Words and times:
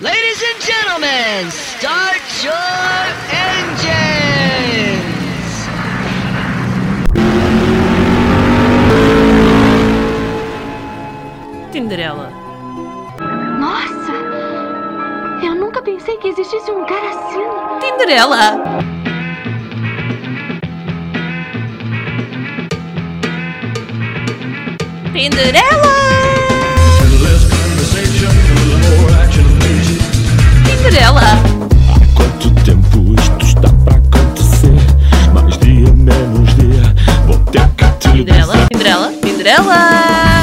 Ladies 0.00 0.42
and 0.42 0.60
gentlemen, 0.60 1.50
start 1.52 2.20
your 2.42 2.52
engines! 3.30 3.84
Tinderela. 11.70 12.28
Nossa! 13.60 14.14
Eu 15.44 15.54
nunca 15.54 15.80
pensei 15.80 16.16
que 16.16 16.26
existisse 16.26 16.72
um 16.72 16.84
cara 16.86 17.10
assim. 17.10 17.44
Tinderela! 17.78 18.58
Tinderela! 25.12 26.03
Tinderela! 30.84 31.22
Quanto 32.14 32.50
tempo 32.62 33.14
isto 33.18 33.46
está 33.46 33.70
para 33.86 33.96
acontecer? 33.96 34.74
Mais 35.32 35.56
dia, 35.56 35.90
menos 35.94 36.54
dia. 36.56 36.94
Vou 37.26 37.38
ter 37.46 37.66
que 37.68 37.86
te 38.00 38.12
Tinderela! 38.12 38.52
dizer. 38.52 39.20
Tinderela! 39.22 40.33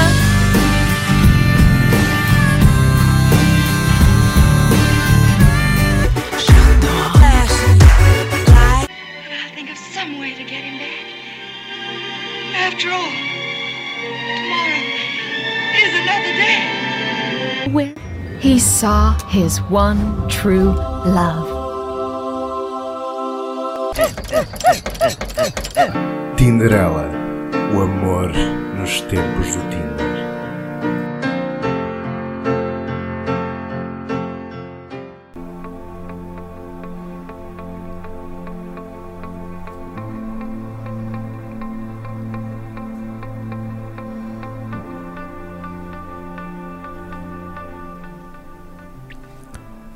He 18.51 18.59
saw 18.59 19.17
his 19.29 19.61
one 19.69 20.27
true 20.27 20.73
love. 21.05 21.47
Tinderela, 26.35 27.09
o 27.73 27.79
amor 27.79 28.33
nos 28.77 28.99
tempos 29.07 29.55
do 29.55 29.61
Tinder. 29.69 29.90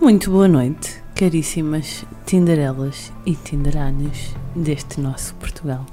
Muito 0.06 0.30
boa 0.30 0.48
noite, 0.48 1.02
caríssimas 1.16 2.06
Tinderelas 2.28 3.12
e 3.26 3.34
Tinderanas 3.34 4.36
deste 4.56 5.02
nosso 5.02 5.34
Portugal. 5.34 5.84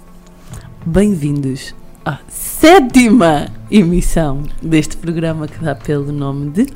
Bem-vindos 0.85 1.75
à 2.05 2.19
sétima 2.29 3.49
emissão 3.71 4.43
deste 4.61 4.99
programa 4.99 5.49
que 5.49 5.59
dá 5.65 5.75
pelo 5.75 6.13
nome 6.13 6.51
de 6.51 6.67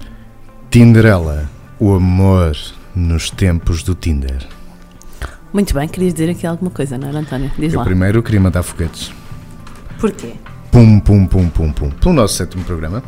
Tinderela, 0.70 1.46
o 1.78 1.92
amor 1.92 2.56
nos 2.94 3.28
tempos 3.28 3.82
do 3.82 3.94
Tinder. 3.94 4.48
Muito 5.52 5.74
bem, 5.74 5.86
querias 5.86 6.14
dizer 6.14 6.30
aqui 6.30 6.46
alguma 6.46 6.70
coisa, 6.70 6.96
não 6.96 7.08
era, 7.08 7.18
António? 7.18 7.52
Diz 7.58 7.74
Eu 7.74 7.80
lá. 7.80 7.84
primeiro 7.84 8.22
queria 8.22 8.40
mandar 8.40 8.62
foguetes. 8.62 9.12
Porquê? 10.00 10.32
Pum, 10.72 10.98
pum, 11.00 11.26
pum, 11.26 11.50
pum, 11.50 11.70
pum. 11.70 11.90
Pelo 11.90 12.14
nosso 12.14 12.32
sétimo 12.32 12.64
programa. 12.64 13.02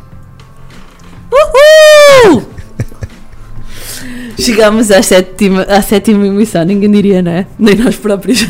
Chegamos 4.39 4.89
à 4.89 5.03
sétima, 5.03 5.63
à 5.63 5.81
sétima 5.81 6.25
emissão, 6.25 6.63
ninguém 6.63 6.89
diria, 6.89 7.21
não 7.21 7.31
é? 7.31 7.45
Nem 7.57 7.75
nós 7.75 7.97
próprios. 7.97 8.43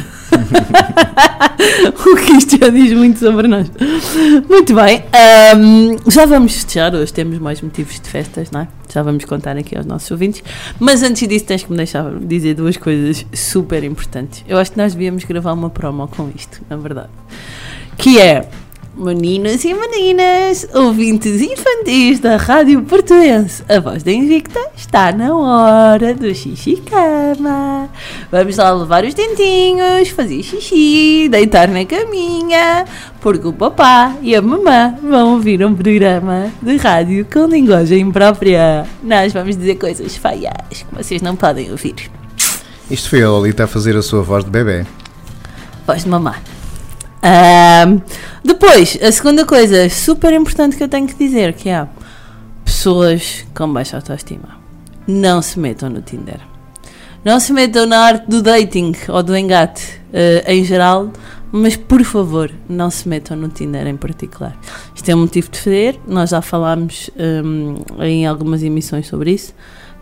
o 2.06 2.16
que 2.16 2.31
isto 2.34 2.58
já 2.59 2.70
diz 2.70 2.94
muito 2.94 3.18
sobre 3.18 3.47
nós. 3.47 3.72
Muito 4.47 4.75
bem, 4.75 5.03
ahm, 5.12 5.97
já 6.08 6.28
vamos 6.28 6.53
festejar, 6.53 6.94
hoje 6.94 7.12
temos 7.12 7.40
mais 7.40 7.62
motivos 7.62 8.00
de 8.00 8.08
festas, 8.08 8.52
não 8.52 8.62
é? 8.62 8.68
Já 8.94 9.02
vamos 9.02 9.25
contar 9.25 9.58
aqui 9.58 9.75
aos 9.75 9.86
nossos 9.88 10.09
ouvintes. 10.12 10.44
Mas 10.80 11.02
antes 11.02 11.28
disso, 11.28 11.46
tens 11.46 11.63
que 11.63 11.72
me 11.72 11.78
deixar 11.78 12.12
dizer 12.19 12.53
duas 12.53 12.78
coisas 12.78 13.25
super 13.34 13.84
importantes. 13.84 14.44
Eu 14.47 14.59
acho 14.59 14.72
que 14.72 14.78
nós 14.78 14.94
devíamos 14.94 15.24
gravar 15.24 15.53
uma 15.53 15.72
promo 15.72 16.08
com 16.08 16.30
isto, 16.36 16.62
na 16.69 16.78
verdade. 16.78 17.09
Que 17.97 18.19
é. 18.19 18.47
Meninos 18.97 19.63
e 19.63 19.73
meninas, 19.73 20.67
ouvintes 20.73 21.41
infantis 21.41 22.19
da 22.19 22.35
Rádio 22.35 22.81
Portuense, 22.81 23.63
a 23.69 23.79
voz 23.79 24.03
da 24.03 24.11
Invicta 24.11 24.59
está 24.75 25.11
na 25.11 25.33
hora 25.33 26.13
do 26.13 26.33
xixi 26.33 26.77
cama. 26.77 27.88
Vamos 28.31 28.57
lá 28.57 28.72
levar 28.73 29.05
os 29.05 29.13
dentinhos, 29.13 30.09
fazer 30.09 30.44
xixi, 30.44 31.29
deitar 31.29 31.69
na 31.69 31.85
caminha, 31.85 32.83
porque 33.22 33.47
o 33.47 33.53
papá 33.53 34.16
e 34.22 34.35
a 34.35 34.41
mamã 34.41 34.95
vão 35.01 35.35
ouvir 35.35 35.63
um 35.63 35.73
programa 35.73 36.51
de 36.61 36.75
rádio 36.77 37.25
com 37.31 37.45
linguagem 37.45 38.11
própria. 38.11 38.85
Nós 39.01 39.31
vamos 39.31 39.56
dizer 39.56 39.75
coisas 39.75 40.17
feias 40.17 40.51
que 40.69 40.95
vocês 40.95 41.21
não 41.21 41.35
podem 41.35 41.71
ouvir. 41.71 42.11
Isto 42.91 43.11
foi 43.11 43.23
a 43.23 43.29
Lolita 43.29 43.63
a 43.63 43.67
fazer 43.67 43.95
a 43.95 44.01
sua 44.01 44.23
voz 44.23 44.44
de 44.44 44.50
bebê. 44.50 44.85
Voz 45.85 46.03
de 46.03 46.09
mamar. 46.09 46.41
Ahm, 47.22 48.00
depois, 48.44 48.97
a 49.02 49.12
segunda 49.12 49.46
coisa 49.46 49.90
super 49.90 50.31
importante 50.34 50.78
que 50.78 50.84
eu 50.84 50.88
tenho 50.88 51.07
que 51.07 51.16
dizer 51.16 51.53
que 51.53 51.69
é 51.69 51.88
pessoas 52.63 53.46
com 53.53 53.72
baixa 53.72 53.97
autoestima. 53.97 54.57
Não 55.07 55.41
se 55.41 55.59
metam 55.59 55.90
no 55.90 56.02
Tinder. 56.02 56.40
Não 57.25 57.40
se 57.40 57.52
metam 57.52 57.85
na 57.85 58.00
arte 58.00 58.28
do 58.30 58.41
dating 58.41 58.94
ou 59.09 59.22
do 59.22 59.35
engate 59.35 60.00
eh, 60.13 60.44
em 60.47 60.63
geral, 60.63 61.12
mas 61.52 61.75
por 61.75 62.02
favor, 62.06 62.50
não 62.69 62.90
se 62.90 63.09
metam 63.09 63.36
no 63.36 63.50
Tinder 63.50 63.86
em 63.88 63.97
particular. 63.97 64.56
Isto 64.96 65.09
é 65.09 65.16
um 65.16 65.19
motivo 65.22 65.50
de 65.51 65.57
fazer, 65.59 66.00
nós 66.07 66.30
já 66.30 66.41
falámos 66.41 67.09
hum, 67.44 67.75
em 68.00 68.25
algumas 68.25 68.63
emissões 68.63 69.07
sobre 69.07 69.31
isso. 69.31 69.53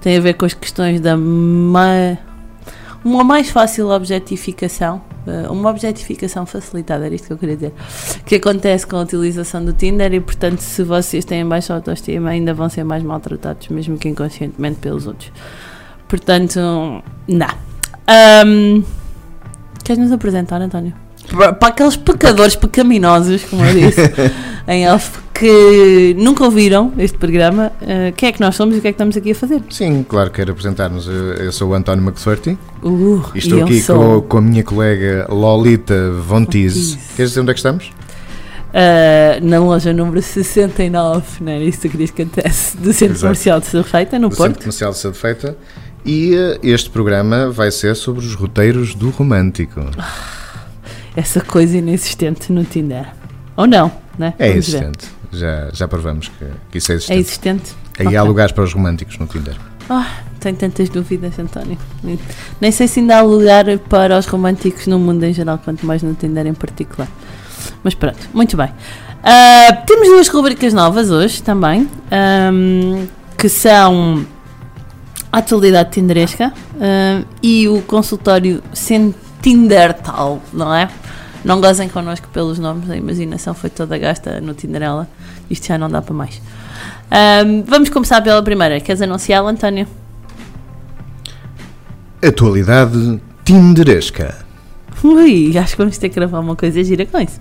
Tem 0.02 0.16
a 0.18 0.20
ver 0.22 0.34
com 0.36 0.46
as 0.46 0.54
questões 0.54 1.00
da 1.02 1.18
ma- 1.18 2.18
uma 3.08 3.24
mais 3.24 3.50
fácil 3.50 3.90
objetificação, 3.90 5.02
eh, 5.26 5.48
uma 5.50 5.70
objetificação 5.70 6.46
facilitada, 6.46 7.06
era 7.06 7.16
isto 7.16 7.28
que 7.28 7.34
eu 7.34 7.38
queria 7.38 7.56
dizer, 7.56 7.74
que 8.26 8.36
acontece 8.36 8.86
com 8.86 8.98
a 8.98 9.02
utilização 9.02 9.64
do 9.64 9.72
Tinder 9.72 10.14
e, 10.14 10.20
portanto, 10.20 10.60
se 10.60 10.84
vocês 10.84 11.24
têm 11.24 11.46
baixa 11.48 11.74
autoestima, 11.74 12.30
ainda 12.30 12.54
vão 12.54 12.68
ser 12.68 12.84
mais 12.84 13.02
maltratados, 13.04 13.70
mesmo 13.70 13.98
que 13.98 14.10
inconscientemente 14.10 14.80
pelos 14.80 15.08
outros. 15.08 15.32
Portanto, 16.08 16.60
não. 17.28 17.48
Ahm, 18.08 18.84
queres 19.84 20.02
nos 20.02 20.12
apresentar, 20.12 20.62
António? 20.62 20.94
Para, 21.30 21.54
para 21.54 21.70
aqueles 21.70 21.96
pecadores 21.96 22.56
pecaminosos, 22.56 23.44
como 23.46 23.64
eu 23.66 23.74
disse, 23.74 24.02
em 24.68 24.84
elfo, 24.84 25.22
que 25.34 26.14
nunca 26.18 26.44
ouviram 26.44 26.92
este 26.98 27.18
programa, 27.18 27.72
eh, 27.82 28.12
quem 28.18 28.30
é 28.30 28.32
que 28.32 28.42
nós 28.42 28.56
somos 28.56 28.76
e 28.76 28.80
o 28.80 28.82
que 28.82 28.88
é 28.88 28.92
que 28.92 28.96
estamos 28.96 29.16
aqui 29.16 29.32
a 29.32 29.36
fazer? 29.36 29.64
Sim, 29.70 30.04
claro, 30.08 30.30
quero 30.30 30.52
apresentar-nos. 30.52 31.08
Eu, 31.08 31.52
sou 31.52 31.70
o 31.70 31.74
António 31.74 32.04
McSorty 32.04 32.58
Uh, 32.84 33.24
e 33.34 33.40
estou 33.40 33.60
eu 33.60 33.66
aqui 33.66 33.82
com, 33.82 34.22
com 34.22 34.38
a 34.38 34.42
minha 34.42 34.64
colega 34.64 35.26
Lolita 35.30 36.12
Von 36.12 36.46
Teese. 36.46 36.96
Teese. 36.96 37.16
Queres 37.16 37.32
dizer 37.32 37.42
onde 37.42 37.52
é 37.52 37.54
que 37.54 37.60
estamos? 37.60 37.92
Uh, 38.68 39.44
na 39.44 39.60
loja 39.60 39.94
número 39.94 40.22
69, 40.22 41.26
não 41.42 41.52
era 41.52 41.64
isso 41.64 41.80
que 41.80 41.90
querias 41.90 42.12
que 42.12 42.22
acontece, 42.22 42.78
do 42.78 42.92
Centro 42.94 43.14
Exato. 43.14 43.22
Comercial 43.22 43.60
de 43.60 43.66
Surfeita, 43.68 44.20
no 44.20 44.30
do 44.30 44.36
Centro 44.36 44.52
Porto. 44.52 44.60
Comercial 44.60 44.92
de 44.92 44.98
Sede 44.98 45.18
Feita. 45.18 45.58
E 46.06 46.36
eh, 46.36 46.60
este 46.64 46.90
programa 46.90 47.50
vai 47.50 47.72
ser 47.72 47.96
sobre 47.96 48.26
os 48.26 48.34
roteiros 48.34 48.94
do 48.94 49.10
romântico. 49.10 49.82
Essa 51.16 51.42
coisa 51.42 51.78
inexistente 51.78 52.52
no 52.52 52.64
Tinder. 52.64 53.08
Ou 53.56 53.66
não, 53.66 53.92
né? 54.18 54.34
É 54.40 54.50
Vamos 54.50 54.68
ver. 54.70 54.78
existente. 54.78 55.08
Já, 55.32 55.70
já 55.74 55.88
provamos 55.88 56.30
que, 56.30 56.46
que 56.72 56.78
isso 56.78 56.92
é 56.92 56.96
É 56.96 56.98
existente. 56.98 57.20
existente? 57.22 57.76
Aí 58.00 58.06
Ok. 58.08 58.18
há 58.18 58.24
lugares 58.24 58.52
para 58.52 58.64
os 58.64 58.74
românticos 58.74 59.18
no 59.18 59.28
Tinder. 59.28 59.56
Ah, 59.90 60.08
tenho 60.40 60.56
tantas 60.56 60.90
dúvidas, 60.90 61.38
António. 61.40 61.78
Nem 62.62 62.72
sei 62.72 62.88
se 62.88 63.00
ainda 63.00 63.18
há 63.18 63.22
lugar 63.22 63.66
para 63.90 64.18
os 64.18 64.26
românticos 64.26 64.86
no 64.88 65.00
mundo 65.00 65.24
em 65.24 65.34
geral, 65.34 65.58
quanto 65.64 65.86
mais 65.86 66.04
no 66.04 66.14
Tinder 66.14 66.46
em 66.46 66.54
particular. 66.54 67.08
Mas 67.84 67.94
pronto, 67.94 68.18
muito 68.34 68.56
bem. 68.58 68.70
Ah, 69.24 69.74
temos 69.86 70.08
duas 70.08 70.28
rubricas 70.28 70.74
novas 70.74 71.10
hoje 71.10 71.42
também, 71.42 71.90
ahm, 72.12 73.06
que 73.38 73.50
são 73.50 74.26
a 75.32 75.40
atualidade 75.40 75.92
tinderesca 75.92 76.54
ahm, 76.80 77.24
e 77.42 77.68
o 77.68 77.82
consultório 77.82 78.62
sem 78.74 79.14
Tindertal, 79.42 80.42
não 80.54 80.74
é? 80.74 80.90
Não 81.48 81.62
gozem 81.62 81.88
connosco 81.88 82.28
pelos 82.34 82.60
nomes, 82.60 82.90
a 82.90 82.98
imaginação 82.98 83.54
foi 83.54 83.70
toda 83.70 83.98
gasta 83.98 84.42
no 84.42 84.54
Tinderela. 84.54 85.08
Isto 85.50 85.68
já 85.68 85.78
não 85.78 85.90
dá 85.90 86.02
para 86.02 86.14
mais. 86.14 86.42
Ahm, 87.10 87.64
vamos 87.66 87.88
começar 87.88 88.20
pela 88.22 88.44
primeira. 88.44 88.82
Queres 88.82 89.02
anunciá-la, 89.02 89.50
António? 89.50 89.88
Atualidade 92.22 93.22
Tinderesca. 93.46 94.46
Ui, 95.02 95.58
acho 95.58 95.72
que 95.72 95.78
vamos 95.78 95.98
ter 95.98 96.10
que 96.10 96.16
gravar 96.16 96.42
uma 96.42 96.54
coisa 96.54 96.84
gira 96.84 97.06
com 97.06 97.18
isso. 97.18 97.40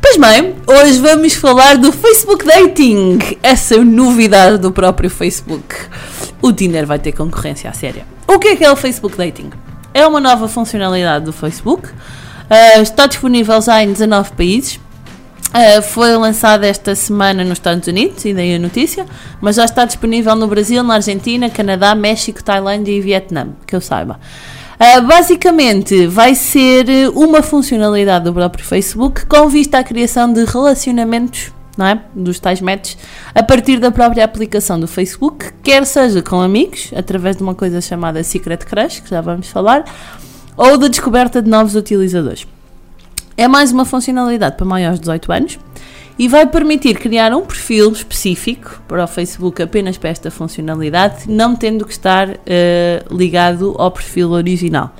Pois 0.00 0.16
bem, 0.16 0.54
hoje 0.64 1.00
vamos 1.00 1.34
falar 1.34 1.76
do 1.78 1.90
Facebook 1.90 2.46
Dating, 2.46 3.18
essa 3.42 3.76
novidade 3.82 4.58
do 4.58 4.70
próprio 4.70 5.10
Facebook. 5.10 5.74
o 6.40 6.52
Tinder 6.52 6.86
vai 6.86 7.00
ter 7.00 7.10
concorrência 7.10 7.68
à 7.68 7.72
séria. 7.72 8.06
O 8.24 8.38
que 8.38 8.46
é 8.48 8.56
que 8.56 8.64
é 8.64 8.70
o 8.70 8.76
Facebook 8.76 9.16
Dating? 9.16 9.50
É 9.92 10.06
uma 10.06 10.20
nova 10.20 10.46
funcionalidade 10.46 11.24
do 11.24 11.32
Facebook. 11.32 11.88
Uh, 12.50 12.82
está 12.82 13.06
disponível 13.06 13.60
já 13.60 13.82
em 13.82 13.92
19 13.92 14.32
países. 14.32 14.80
Uh, 15.52 15.82
foi 15.82 16.16
lançada 16.16 16.66
esta 16.66 16.94
semana 16.94 17.44
nos 17.44 17.58
Estados 17.58 17.86
Unidos, 17.86 18.24
e 18.24 18.32
daí 18.32 18.54
a 18.54 18.58
notícia, 18.58 19.04
mas 19.38 19.56
já 19.56 19.66
está 19.66 19.84
disponível 19.84 20.34
no 20.34 20.46
Brasil, 20.46 20.82
na 20.82 20.94
Argentina, 20.94 21.50
Canadá, 21.50 21.94
México, 21.94 22.42
Tailândia 22.42 22.92
e 22.92 23.00
Vietnã, 23.02 23.48
que 23.66 23.76
eu 23.76 23.80
saiba. 23.80 24.18
Uh, 24.80 25.02
basicamente, 25.06 26.06
vai 26.06 26.34
ser 26.34 26.86
uma 27.14 27.42
funcionalidade 27.42 28.24
do 28.24 28.32
próprio 28.32 28.64
Facebook 28.64 29.26
com 29.26 29.46
vista 29.48 29.78
à 29.78 29.84
criação 29.84 30.32
de 30.32 30.42
relacionamentos, 30.44 31.52
não 31.76 31.86
é? 31.86 32.00
Dos 32.14 32.40
tais 32.40 32.62
matches, 32.62 32.96
a 33.34 33.42
partir 33.42 33.78
da 33.78 33.90
própria 33.90 34.24
aplicação 34.24 34.80
do 34.80 34.88
Facebook, 34.88 35.52
quer 35.62 35.84
seja 35.84 36.22
com 36.22 36.40
amigos, 36.40 36.90
através 36.96 37.36
de 37.36 37.42
uma 37.42 37.54
coisa 37.54 37.80
chamada 37.82 38.24
Secret 38.24 38.64
Crush, 38.64 39.00
que 39.00 39.10
já 39.10 39.20
vamos 39.20 39.48
falar, 39.48 39.84
ou 40.56 40.76
da 40.76 40.88
descoberta 40.88 41.40
de 41.40 41.48
novos 41.48 41.74
utilizadores. 41.74 42.46
É 43.36 43.48
mais 43.48 43.72
uma 43.72 43.84
funcionalidade 43.84 44.56
para 44.56 44.66
maiores 44.66 44.98
de 44.98 45.02
18 45.02 45.32
anos 45.32 45.58
e 46.18 46.28
vai 46.28 46.46
permitir 46.46 46.98
criar 46.98 47.34
um 47.34 47.42
perfil 47.42 47.90
específico 47.90 48.82
para 48.86 49.04
o 49.04 49.06
Facebook 49.06 49.62
apenas 49.62 49.96
para 49.96 50.10
esta 50.10 50.30
funcionalidade, 50.30 51.24
não 51.28 51.56
tendo 51.56 51.84
que 51.86 51.92
estar 51.92 52.28
uh, 52.28 52.36
ligado 53.10 53.74
ao 53.78 53.90
perfil 53.90 54.30
original. 54.32 54.94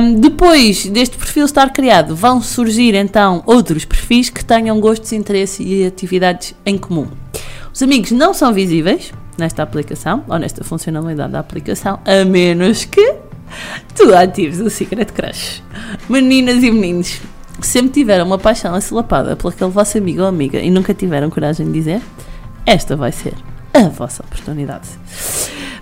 Um, 0.00 0.14
depois 0.14 0.86
deste 0.86 1.16
perfil 1.16 1.44
estar 1.44 1.70
criado, 1.72 2.16
vão 2.16 2.40
surgir 2.40 2.94
então 2.94 3.42
outros 3.46 3.84
perfis 3.84 4.30
que 4.30 4.44
tenham 4.44 4.80
gostos, 4.80 5.12
interesses 5.12 5.60
e 5.60 5.84
atividades 5.84 6.54
em 6.64 6.78
comum. 6.78 7.06
Os 7.72 7.82
amigos 7.82 8.10
não 8.10 8.32
são 8.32 8.52
visíveis 8.52 9.12
nesta 9.36 9.62
aplicação 9.62 10.24
ou 10.26 10.38
nesta 10.38 10.64
funcionalidade 10.64 11.32
da 11.32 11.38
aplicação, 11.38 12.00
a 12.04 12.24
menos 12.24 12.84
que 12.84 13.27
tu 13.94 14.14
atives 14.14 14.60
o 14.60 14.70
Secret 14.70 15.06
Crush. 15.06 15.62
Meninas 16.08 16.62
e 16.62 16.70
meninos, 16.70 17.20
sempre 17.60 17.90
tiveram 17.90 18.26
uma 18.26 18.38
paixão 18.38 18.74
acilapada 18.74 19.36
por 19.36 19.52
aquele 19.52 19.70
vosso 19.70 19.98
amigo 19.98 20.22
ou 20.22 20.26
amiga 20.26 20.58
e 20.58 20.70
nunca 20.70 20.94
tiveram 20.94 21.30
coragem 21.30 21.66
de 21.66 21.72
dizer, 21.72 22.00
esta 22.64 22.96
vai 22.96 23.12
ser 23.12 23.34
a 23.72 23.88
vossa 23.88 24.22
oportunidade. 24.22 24.88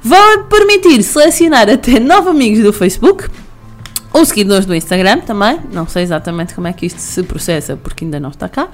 Vão 0.02 0.44
permitir 0.44 1.02
selecionar 1.02 1.68
até 1.68 1.98
nove 1.98 2.30
amigos 2.30 2.62
do 2.62 2.72
Facebook 2.72 3.28
ou 4.12 4.24
seguidores 4.24 4.64
do 4.64 4.74
Instagram 4.74 5.20
também. 5.20 5.60
Não 5.72 5.86
sei 5.86 6.02
exatamente 6.02 6.54
como 6.54 6.66
é 6.66 6.72
que 6.72 6.86
isto 6.86 6.98
se 6.98 7.22
processa 7.22 7.76
porque 7.76 8.04
ainda 8.04 8.18
não 8.18 8.30
está 8.30 8.48
cá. 8.48 8.64
Uh, 8.64 8.68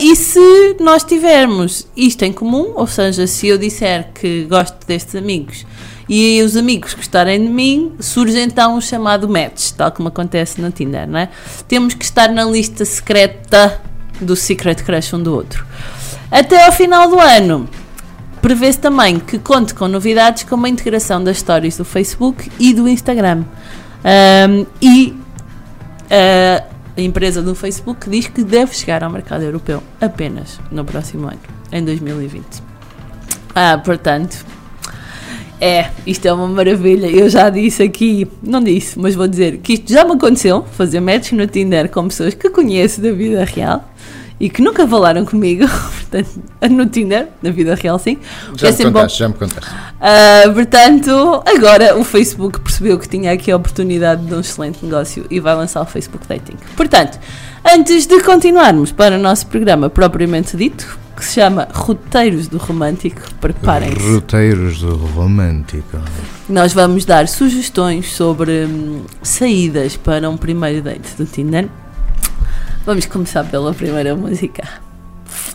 e 0.00 0.16
se 0.16 0.76
nós 0.80 1.04
tivermos 1.04 1.86
isto 1.96 2.22
em 2.22 2.32
comum, 2.32 2.72
ou 2.74 2.86
seja, 2.86 3.26
se 3.26 3.48
eu 3.48 3.58
disser 3.58 4.10
que 4.14 4.44
gosto 4.44 4.86
destes 4.86 5.14
amigos 5.16 5.66
e 6.08 6.42
os 6.42 6.56
amigos 6.56 6.94
gostarem 6.94 7.40
de 7.40 7.50
mim, 7.50 7.92
surge 7.98 8.38
então 8.38 8.76
o 8.76 8.82
chamado 8.82 9.28
match, 9.28 9.72
tal 9.72 9.90
como 9.90 10.08
acontece 10.08 10.60
no 10.60 10.70
Tinder, 10.70 11.08
não 11.08 11.18
é? 11.18 11.28
Temos 11.66 11.94
que 11.94 12.04
estar 12.04 12.28
na 12.28 12.44
lista 12.44 12.84
secreta 12.84 13.80
do 14.20 14.36
Secret 14.36 14.76
Crush 14.76 15.14
um 15.14 15.22
do 15.22 15.34
outro. 15.34 15.66
Até 16.30 16.66
ao 16.66 16.72
final 16.72 17.08
do 17.08 17.18
ano, 17.18 17.68
prevê-se 18.42 18.78
também 18.78 19.18
que 19.18 19.38
conte 19.38 19.74
com 19.74 19.88
novidades 19.88 20.42
como 20.44 20.66
a 20.66 20.68
integração 20.68 21.22
das 21.22 21.38
stories 21.38 21.76
do 21.76 21.84
Facebook 21.84 22.50
e 22.58 22.74
do 22.74 22.88
Instagram. 22.88 23.44
Um, 24.04 24.66
e 24.82 25.16
uh, 26.04 26.74
a 26.96 27.00
empresa 27.00 27.42
do 27.42 27.54
Facebook 27.54 28.08
diz 28.08 28.28
que 28.28 28.44
deve 28.44 28.74
chegar 28.74 29.02
ao 29.02 29.10
mercado 29.10 29.42
europeu 29.42 29.82
apenas 30.00 30.60
no 30.70 30.84
próximo 30.84 31.26
ano, 31.26 31.40
em 31.72 31.84
2020. 31.84 32.44
Ah, 33.54 33.80
portanto, 33.82 34.44
é, 35.60 35.90
isto 36.06 36.26
é 36.26 36.32
uma 36.32 36.46
maravilha. 36.48 37.06
Eu 37.06 37.28
já 37.28 37.48
disse 37.50 37.82
aqui, 37.82 38.26
não 38.42 38.62
disse, 38.62 38.98
mas 38.98 39.14
vou 39.14 39.26
dizer 39.28 39.58
que 39.58 39.74
isto 39.74 39.92
já 39.92 40.04
me 40.04 40.12
aconteceu, 40.12 40.64
fazer 40.72 41.00
match 41.00 41.32
no 41.32 41.46
Tinder 41.46 41.88
com 41.88 42.06
pessoas 42.08 42.34
que 42.34 42.50
conheço 42.50 43.00
da 43.00 43.12
vida 43.12 43.44
real 43.44 43.88
e 44.40 44.50
que 44.50 44.60
nunca 44.60 44.86
falaram 44.86 45.24
comigo, 45.24 45.64
portanto, 46.10 46.30
no 46.70 46.86
Tinder, 46.86 47.28
na 47.40 47.50
vida 47.50 47.74
real 47.76 47.98
sim. 47.98 48.18
Já 48.56 48.68
É 48.68 48.72
me 48.72 48.76
bom. 48.84 48.92
contaste, 48.92 49.18
já 49.18 49.28
me 49.28 49.34
contaste. 49.34 49.70
Ah, 50.00 50.42
portanto, 50.52 51.42
agora 51.46 51.96
o 51.96 52.04
Facebook 52.04 52.60
percebeu 52.60 52.98
que 52.98 53.08
tinha 53.08 53.32
aqui 53.32 53.50
a 53.50 53.56
oportunidade 53.56 54.26
de 54.26 54.34
um 54.34 54.40
excelente 54.40 54.84
negócio 54.84 55.24
e 55.30 55.38
vai 55.40 55.54
lançar 55.54 55.80
o 55.82 55.86
Facebook 55.86 56.26
Dating. 56.28 56.56
Portanto, 56.76 57.18
antes 57.64 58.06
de 58.06 58.20
continuarmos 58.22 58.90
para 58.92 59.16
o 59.16 59.18
nosso 59.18 59.46
programa 59.46 59.88
propriamente 59.88 60.56
dito, 60.56 60.98
que 61.14 61.24
se 61.24 61.34
chama 61.34 61.68
Roteiros 61.72 62.48
do 62.48 62.58
Romântico, 62.58 63.22
preparem-se. 63.40 63.98
Roteiros 63.98 64.80
do 64.80 64.96
Romântico. 64.96 65.98
Nós 66.48 66.72
vamos 66.72 67.04
dar 67.04 67.28
sugestões 67.28 68.12
sobre 68.12 68.66
hum, 68.66 69.04
saídas 69.22 69.96
para 69.96 70.28
um 70.28 70.36
primeiro 70.36 70.82
date 70.82 71.14
do 71.16 71.24
Tinder. 71.24 71.68
Vamos 72.84 73.06
começar 73.06 73.44
pela 73.44 73.72
primeira 73.72 74.14
música. 74.14 74.68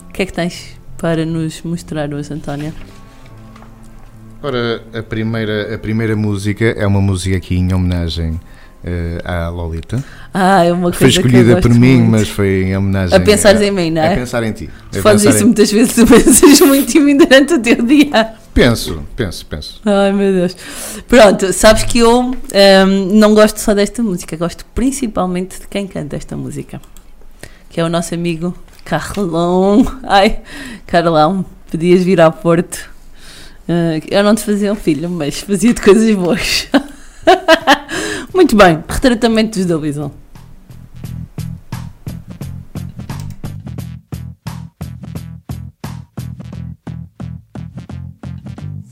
O 0.09 0.13
que 0.13 0.23
é 0.23 0.25
que 0.25 0.33
tens 0.33 0.79
para 0.97 1.25
nos 1.25 1.61
mostrar 1.61 2.13
hoje, 2.13 2.33
António? 2.33 2.73
Ora, 4.41 4.81
a 4.93 5.03
primeira, 5.03 5.75
a 5.75 5.77
primeira 5.77 6.15
música 6.15 6.65
é 6.65 6.87
uma 6.87 7.01
música 7.01 7.35
aqui 7.37 7.55
em 7.55 7.73
homenagem 7.73 8.39
à 9.23 9.49
Lolita. 9.49 10.03
Ah, 10.33 10.63
é 10.63 10.71
uma 10.71 10.91
coisa 10.91 10.97
Foi 10.99 11.11
que 11.11 11.17
eu 11.17 11.25
escolhida 11.25 11.61
por 11.61 11.73
mim, 11.73 11.97
muito. 11.97 12.11
mas 12.11 12.29
foi 12.29 12.63
em 12.63 12.77
homenagem. 12.77 13.15
A 13.15 13.19
pensares 13.19 13.61
em 13.61 13.71
mim, 13.71 13.91
não 13.91 14.01
é? 14.01 14.13
A 14.13 14.17
pensar 14.17 14.43
em 14.43 14.51
ti. 14.51 14.69
Tu 14.91 15.01
fazes 15.01 15.21
pensar 15.23 15.35
isso 15.35 15.43
em- 15.43 15.45
muitas 15.47 15.71
vezes, 15.71 15.93
tu 15.95 16.07
pensas 16.07 16.59
muito 16.61 16.97
em 16.97 17.01
mim 17.01 17.17
durante 17.17 17.53
o 17.55 17.59
teu 17.61 17.81
dia. 17.83 18.33
Penso, 18.53 19.03
penso, 19.15 19.45
penso. 19.45 19.81
Ai 19.85 20.11
meu 20.11 20.33
Deus. 20.33 20.55
Pronto, 21.07 21.51
sabes 21.53 21.83
que 21.83 21.99
eu 21.99 22.19
hum, 22.21 22.35
não 23.13 23.33
gosto 23.33 23.57
só 23.59 23.73
desta 23.73 24.01
música, 24.03 24.35
gosto 24.37 24.65
principalmente 24.73 25.59
de 25.61 25.67
quem 25.67 25.87
canta 25.87 26.15
esta 26.15 26.35
música. 26.35 26.81
Que 27.69 27.79
é 27.79 27.83
o 27.83 27.89
nosso 27.89 28.13
amigo 28.15 28.55
Carlão. 28.85 29.85
Ai, 30.03 30.39
Carlão, 30.87 31.45
podias 31.69 32.03
vir 32.03 32.19
ao 32.19 32.31
Porto. 32.31 32.89
Ah, 33.67 33.99
eu 34.09 34.23
não 34.23 34.33
te 34.35 34.41
fazia 34.43 34.71
um 34.73 34.75
filho, 34.75 35.09
mas 35.09 35.39
fazia-te 35.41 35.81
coisas 35.81 36.15
boas. 36.15 36.67
Muito 38.33 38.55
bem, 38.55 38.83
retratamento 38.87 39.57
dos 39.57 39.65
da 39.65 39.77
Visão. 39.77 40.11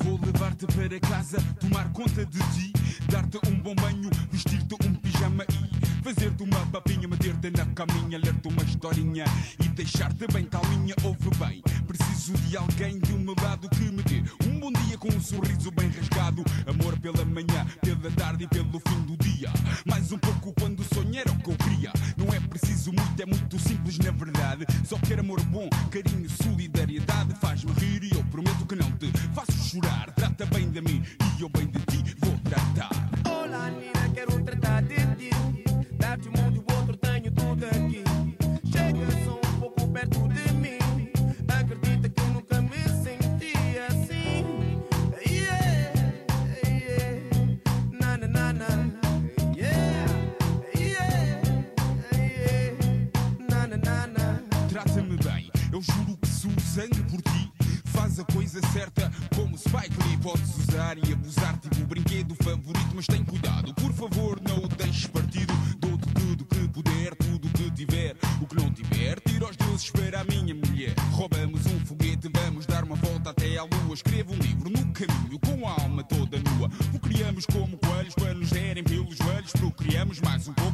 Vou 0.03 0.19
levar-te 0.25 0.65
para 0.67 0.99
casa, 0.99 1.37
tomar 1.59 1.91
conta 1.93 2.25
de 2.25 2.39
ti, 2.39 2.73
dar-te 3.09 3.37
um 3.49 3.59
bom 3.61 3.75
banho, 3.75 4.09
vestir-te 4.31 4.75
um 4.85 4.93
pijama 4.95 5.43
e 5.43 5.66
fazer-te 6.07 6.41
uma 6.41 6.65
papinha, 6.67 7.05
meter-te 7.05 7.49
na 7.51 7.65
caminha, 7.65 8.17
ler-te 8.17 8.47
uma 8.47 8.63
historinha 8.63 9.25
e 9.61 9.67
deixar-te 9.67 10.25
bem 10.31 10.45
calminha. 10.45 10.95
Ouve 11.03 11.29
bem, 11.37 11.61
preciso 11.85 12.31
de 12.33 12.55
alguém 12.55 12.97
do 12.99 13.19
meu 13.19 13.35
lado 13.41 13.67
que 13.69 13.83
me 13.91 14.01
dê 14.03 14.23
um 14.47 14.57
bom 14.57 14.71
dia 14.71 14.97
com 14.97 15.09
um 15.09 15.19
sorriso 15.19 15.69
bem 15.71 15.89
rasgado. 15.89 16.45
Amor 16.65 16.97
pela 16.99 17.25
manhã, 17.25 17.65
pela 17.81 18.09
tarde 18.11 18.45
e 18.45 18.47
pelo 18.47 18.79
fim 18.87 19.01
do 19.01 19.17
dia. 19.17 19.51
Mais 19.85 20.09
um 20.13 20.17
pouco 20.17 20.53
quando 20.53 20.81
sonhar 20.93 21.27
o 21.27 21.35
que 21.39 21.51
eu 21.51 21.57
queria. 21.57 21.91
Não 22.15 22.33
é 22.33 22.39
preciso 22.39 22.93
muito, 22.93 23.21
é 23.21 23.25
muito 23.25 23.59
simples 23.59 23.97
na 23.97 24.11
verdade. 24.11 24.65
Só 24.85 24.97
quero 24.99 25.19
amor 25.19 25.41
bom, 25.41 25.69
carinho, 25.91 26.29
solidariedade. 26.41 27.35
Faz-me 27.41 27.73
rir 27.73 28.03
e 28.03 28.15
eu 28.15 28.23
prometo 28.25 28.65
que 28.65 28.75
não 28.75 28.89
te 28.93 29.11
faço 29.33 29.51
chorar. 29.51 30.09
Trata 30.11 30.45
bem 30.45 30.69
de 30.69 30.79
mim 30.79 31.03
e 31.37 31.41
eu 31.41 31.49
bem 31.49 31.67
de 31.67 31.79
ti 31.79 31.86
sangue 56.77 57.01
por 57.09 57.19
ti. 57.23 57.51
Faz 57.85 58.19
a 58.19 58.23
coisa 58.25 58.61
certa 58.71 59.11
como 59.35 59.57
Spike 59.57 59.97
Lee. 60.03 60.17
Podes 60.17 60.55
usar 60.57 60.95
e 60.99 61.11
abusar, 61.11 61.57
tipo 61.57 61.81
o 61.81 61.87
brinquedo 61.87 62.35
favorito. 62.35 62.93
Mas 62.93 63.07
tem 63.07 63.23
cuidado, 63.23 63.73
por 63.73 63.91
favor, 63.93 64.39
não 64.47 64.63
o 64.63 64.67
deixes 64.67 65.07
partido. 65.07 65.51
Dou-te 65.79 66.07
tudo 66.13 66.45
que 66.45 66.67
puder, 66.67 67.15
tudo 67.15 67.49
que 67.49 67.71
tiver. 67.71 68.15
O 68.39 68.45
que 68.45 68.55
não 68.55 68.71
tiver, 68.71 69.19
tira 69.21 69.49
os 69.49 69.57
deuses 69.57 69.89
para 69.89 70.21
a 70.21 70.23
minha 70.25 70.53
mulher. 70.53 70.93
Roubamos 71.13 71.65
um 71.65 71.79
foguete, 71.83 72.29
vamos 72.31 72.67
dar 72.67 72.83
uma 72.83 72.95
volta 72.95 73.31
até 73.31 73.57
à 73.57 73.63
lua. 73.63 73.95
Escrevo 73.95 74.33
um 74.33 74.37
livro 74.37 74.69
no 74.69 74.85
caminho 74.93 75.39
com 75.39 75.67
a 75.67 75.81
alma 75.81 76.03
toda 76.03 76.37
nua. 76.37 76.69
O 76.93 76.99
criamos 76.99 77.47
como 77.47 77.75
coelhos 77.77 78.13
para 78.13 78.35
nos 78.35 78.51
derem 78.51 78.83
pelos 78.83 79.17
joelhos. 79.17 79.51
Procriamos 79.53 80.19
mais 80.21 80.47
um 80.47 80.53
pouco 80.53 80.66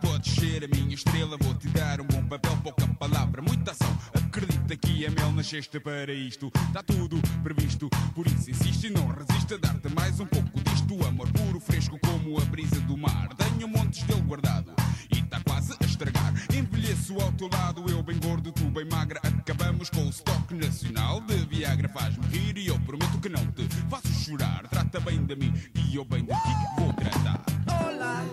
Podes 0.00 0.34
ser 0.34 0.64
a 0.64 0.68
minha 0.68 0.94
estrela, 0.94 1.36
vou-te 1.40 1.68
dar 1.68 2.00
um 2.00 2.06
bom 2.06 2.22
papel, 2.24 2.56
pouca 2.62 2.86
palavra, 2.86 3.42
muita 3.42 3.72
ação. 3.72 3.98
Acredita 4.14 4.76
que 4.76 5.04
é 5.04 5.10
mel 5.10 5.32
nasceste 5.32 5.78
para 5.80 6.12
isto. 6.12 6.50
Está 6.68 6.82
tudo 6.82 7.20
previsto, 7.42 7.88
por 8.14 8.26
isso 8.26 8.50
insiste 8.50 8.84
e 8.84 8.90
não 8.90 9.06
resiste 9.08 9.54
a 9.54 9.56
dar-te 9.56 9.88
mais 9.94 10.18
um 10.20 10.26
pouco 10.26 10.60
disto. 10.60 10.76
Amor 11.06 11.28
puro, 11.32 11.60
fresco 11.60 11.98
como 11.98 12.40
a 12.40 12.44
brisa 12.46 12.80
do 12.80 12.96
mar. 12.96 13.28
Tenho 13.34 13.68
montes 13.68 14.02
dele 14.04 14.22
guardado 14.22 14.72
e 15.12 15.18
está 15.18 15.40
quase 15.40 15.74
a 15.80 15.84
estragar. 15.84 16.32
Envelheço 16.54 17.20
ao 17.20 17.32
teu 17.32 17.48
lado, 17.48 17.84
eu 17.88 18.02
bem 18.02 18.18
gordo, 18.18 18.52
tu 18.52 18.64
bem 18.70 18.84
magra. 18.84 19.20
Acabamos 19.22 19.90
com 19.90 20.06
o 20.06 20.10
estoque 20.10 20.54
nacional 20.54 21.20
de 21.20 21.36
Viagra. 21.46 21.88
Faz-me 21.88 22.26
rir 22.26 22.58
e 22.58 22.68
eu 22.68 22.78
prometo 22.80 23.18
que 23.18 23.28
não 23.28 23.44
te 23.52 23.66
faço 23.88 24.08
chorar. 24.08 24.66
Trata 24.68 25.00
bem 25.00 25.24
de 25.24 25.36
mim 25.36 25.52
e 25.74 25.96
eu 25.96 26.04
bem 26.04 26.24
de 26.24 26.32
ti 26.32 26.78
vou 26.78 26.92
tratar. 26.92 27.44
Olá, 27.68 28.24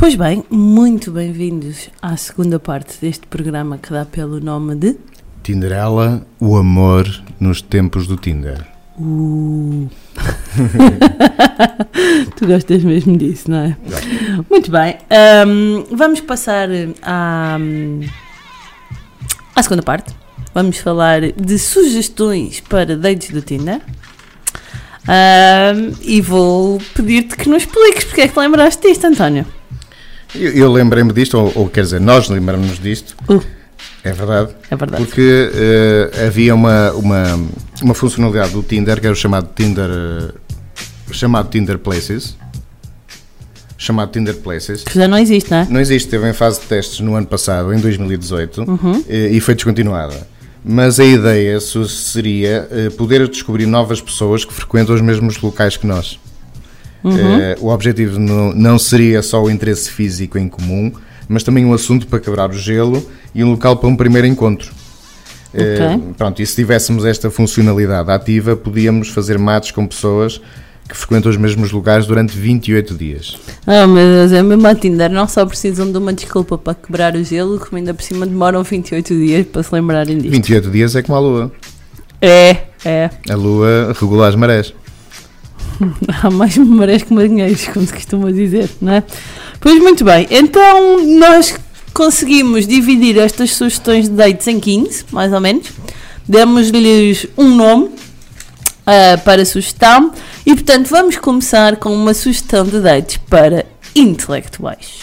Pois 0.00 0.14
bem, 0.14 0.42
muito 0.48 1.10
bem-vindos 1.10 1.90
à 2.00 2.16
segunda 2.16 2.58
parte 2.58 2.96
deste 3.02 3.26
programa 3.26 3.76
que 3.76 3.90
dá 3.90 4.06
pelo 4.06 4.40
nome 4.40 4.74
de. 4.74 4.96
Tinderela, 5.42 6.26
o 6.40 6.56
amor 6.56 7.06
nos 7.38 7.60
tempos 7.60 8.06
do 8.06 8.16
Tinder. 8.16 8.66
Uh. 8.98 9.90
tu 12.34 12.46
gostas 12.46 12.82
mesmo 12.82 13.14
disso, 13.18 13.50
não 13.50 13.58
é? 13.58 13.76
Muito 14.48 14.70
bem, 14.70 14.96
hum, 15.46 15.84
vamos 15.92 16.22
passar 16.22 16.70
à, 17.02 17.58
à 19.54 19.62
segunda 19.62 19.82
parte. 19.82 20.14
Vamos 20.54 20.78
falar 20.78 21.30
de 21.32 21.58
sugestões 21.58 22.60
para 22.60 22.96
dates 22.96 23.32
do 23.32 23.42
Tinder. 23.42 23.82
Hum, 25.06 25.92
e 26.00 26.22
vou 26.22 26.80
pedir-te 26.94 27.36
que 27.36 27.50
nos 27.50 27.64
expliques 27.64 28.04
porque 28.04 28.22
é 28.22 28.28
que 28.28 28.32
te 28.32 28.40
lembraste 28.40 28.88
disto, 28.88 29.06
António. 29.06 29.59
Eu, 30.34 30.52
eu 30.52 30.72
lembrei-me 30.72 31.12
disto, 31.12 31.38
ou, 31.38 31.52
ou 31.54 31.68
quer 31.68 31.82
dizer, 31.82 32.00
nós 32.00 32.28
lembramos-nos 32.28 32.78
disto. 32.78 33.16
Uh. 33.28 33.42
É 34.04 34.12
verdade. 34.12 34.54
É 34.70 34.76
verdade. 34.76 35.02
Porque 35.04 35.50
eh, 35.54 36.26
havia 36.26 36.54
uma, 36.54 36.90
uma, 36.92 37.40
uma 37.82 37.94
funcionalidade 37.94 38.52
do 38.52 38.62
Tinder 38.62 38.98
que 39.00 39.06
era 39.06 39.12
o 39.12 39.16
chamado 39.16 39.48
Tinder. 39.54 39.88
eh, 39.90 40.32
chamado 41.12 41.48
Tinder 41.50 41.78
Places. 41.78 42.36
Chamado 43.76 44.10
Tinder 44.12 44.36
Places. 44.36 44.84
Que 44.84 44.94
já 44.94 45.08
não 45.08 45.18
existe, 45.18 45.50
não 45.50 45.58
é? 45.58 45.66
Não 45.68 45.80
existe, 45.80 46.06
esteve 46.06 46.28
em 46.28 46.32
fase 46.34 46.60
de 46.60 46.66
testes 46.66 47.00
no 47.00 47.14
ano 47.14 47.26
passado, 47.26 47.72
em 47.72 47.78
2018, 47.80 48.62
Uhum. 48.62 49.04
eh, 49.08 49.30
e 49.32 49.40
foi 49.40 49.54
descontinuada. 49.54 50.26
Mas 50.62 51.00
a 51.00 51.04
ideia 51.04 51.58
seria 51.60 52.68
poder 52.98 53.26
descobrir 53.28 53.64
novas 53.64 53.98
pessoas 54.02 54.44
que 54.44 54.52
frequentam 54.52 54.94
os 54.94 55.00
mesmos 55.00 55.40
locais 55.40 55.78
que 55.78 55.86
nós. 55.86 56.20
Uhum. 57.02 57.16
Eh, 57.16 57.56
o 57.60 57.68
objetivo 57.68 58.18
não, 58.18 58.52
não 58.52 58.78
seria 58.78 59.22
só 59.22 59.42
o 59.42 59.50
interesse 59.50 59.90
físico 59.90 60.38
em 60.38 60.48
comum, 60.48 60.92
mas 61.28 61.42
também 61.42 61.64
um 61.64 61.72
assunto 61.72 62.06
para 62.06 62.18
quebrar 62.20 62.50
o 62.50 62.52
gelo 62.52 63.04
e 63.34 63.42
um 63.42 63.50
local 63.52 63.76
para 63.76 63.88
um 63.88 63.96
primeiro 63.96 64.26
encontro. 64.26 64.70
Eh, 65.54 65.78
Ok. 65.94 66.14
pronto, 66.16 66.42
e 66.42 66.46
se 66.46 66.54
tivéssemos 66.54 67.04
esta 67.04 67.30
funcionalidade 67.30 68.10
ativa, 68.10 68.56
podíamos 68.56 69.08
fazer 69.08 69.38
mates 69.38 69.70
com 69.70 69.86
pessoas 69.86 70.40
que 70.88 70.96
frequentam 70.96 71.30
os 71.30 71.36
mesmos 71.36 71.70
lugares 71.70 72.04
durante 72.04 72.36
28 72.36 72.94
dias. 72.94 73.38
Meu 73.64 73.94
Deus, 73.94 74.32
é 74.32 74.42
mesmo 74.42 74.66
a 74.66 74.74
Tinder, 74.74 75.08
não 75.08 75.26
só 75.28 75.46
precisam 75.46 75.90
de 75.90 75.96
uma 75.96 76.12
desculpa 76.12 76.58
para 76.58 76.74
quebrar 76.74 77.14
o 77.14 77.22
gelo, 77.22 77.58
como 77.60 77.76
ainda 77.76 77.94
por 77.94 78.02
cima 78.02 78.26
demoram 78.26 78.62
28 78.64 79.14
dias 79.14 79.46
para 79.46 79.62
se 79.62 79.72
lembrarem 79.72 80.18
disto. 80.18 80.32
28 80.32 80.70
dias 80.70 80.96
é 80.96 81.02
como 81.02 81.16
a 81.16 81.20
lua. 81.20 81.52
É, 82.20 82.56
é. 82.84 83.08
A 83.30 83.34
lua 83.34 83.94
regula 83.98 84.28
as 84.28 84.34
marés. 84.34 84.74
Há 86.22 86.30
mais 86.30 86.56
marés 86.56 87.02
que 87.02 87.12
marinheiros, 87.12 87.68
como 87.68 87.86
se 87.86 87.92
costuma 87.92 88.30
dizer, 88.30 88.70
não 88.80 88.92
é? 88.92 89.04
Pois 89.60 89.78
muito 89.80 90.04
bem, 90.04 90.26
então 90.30 91.02
nós 91.18 91.54
conseguimos 91.92 92.66
dividir 92.66 93.18
estas 93.18 93.54
sugestões 93.54 94.08
de 94.08 94.14
dates 94.14 94.46
em 94.46 94.60
15, 94.60 95.06
mais 95.10 95.32
ou 95.32 95.40
menos. 95.40 95.66
Demos-lhes 96.26 97.26
um 97.36 97.54
nome 97.54 97.90
ah, 98.86 99.18
para 99.24 99.44
sugestão 99.44 100.12
e, 100.46 100.54
portanto, 100.54 100.86
vamos 100.88 101.16
começar 101.16 101.76
com 101.76 101.92
uma 101.92 102.14
sugestão 102.14 102.64
de 102.64 102.80
dates 102.80 103.16
para 103.28 103.66
intelectuais. 103.94 105.00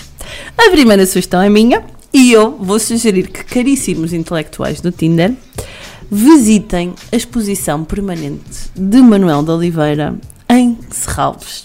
A 0.57 0.69
primeira 0.69 1.05
sugestão 1.05 1.41
é 1.41 1.49
minha 1.49 1.83
e 2.13 2.31
eu 2.31 2.57
vou 2.59 2.79
sugerir 2.79 3.27
que 3.27 3.43
caríssimos 3.43 4.13
intelectuais 4.13 4.81
do 4.81 4.91
Tinder 4.91 5.33
visitem 6.09 6.93
a 7.11 7.15
exposição 7.15 7.83
permanente 7.83 8.71
de 8.75 9.01
Manuel 9.01 9.43
de 9.43 9.51
Oliveira 9.51 10.15
em 10.49 10.77
Serralves, 10.91 11.63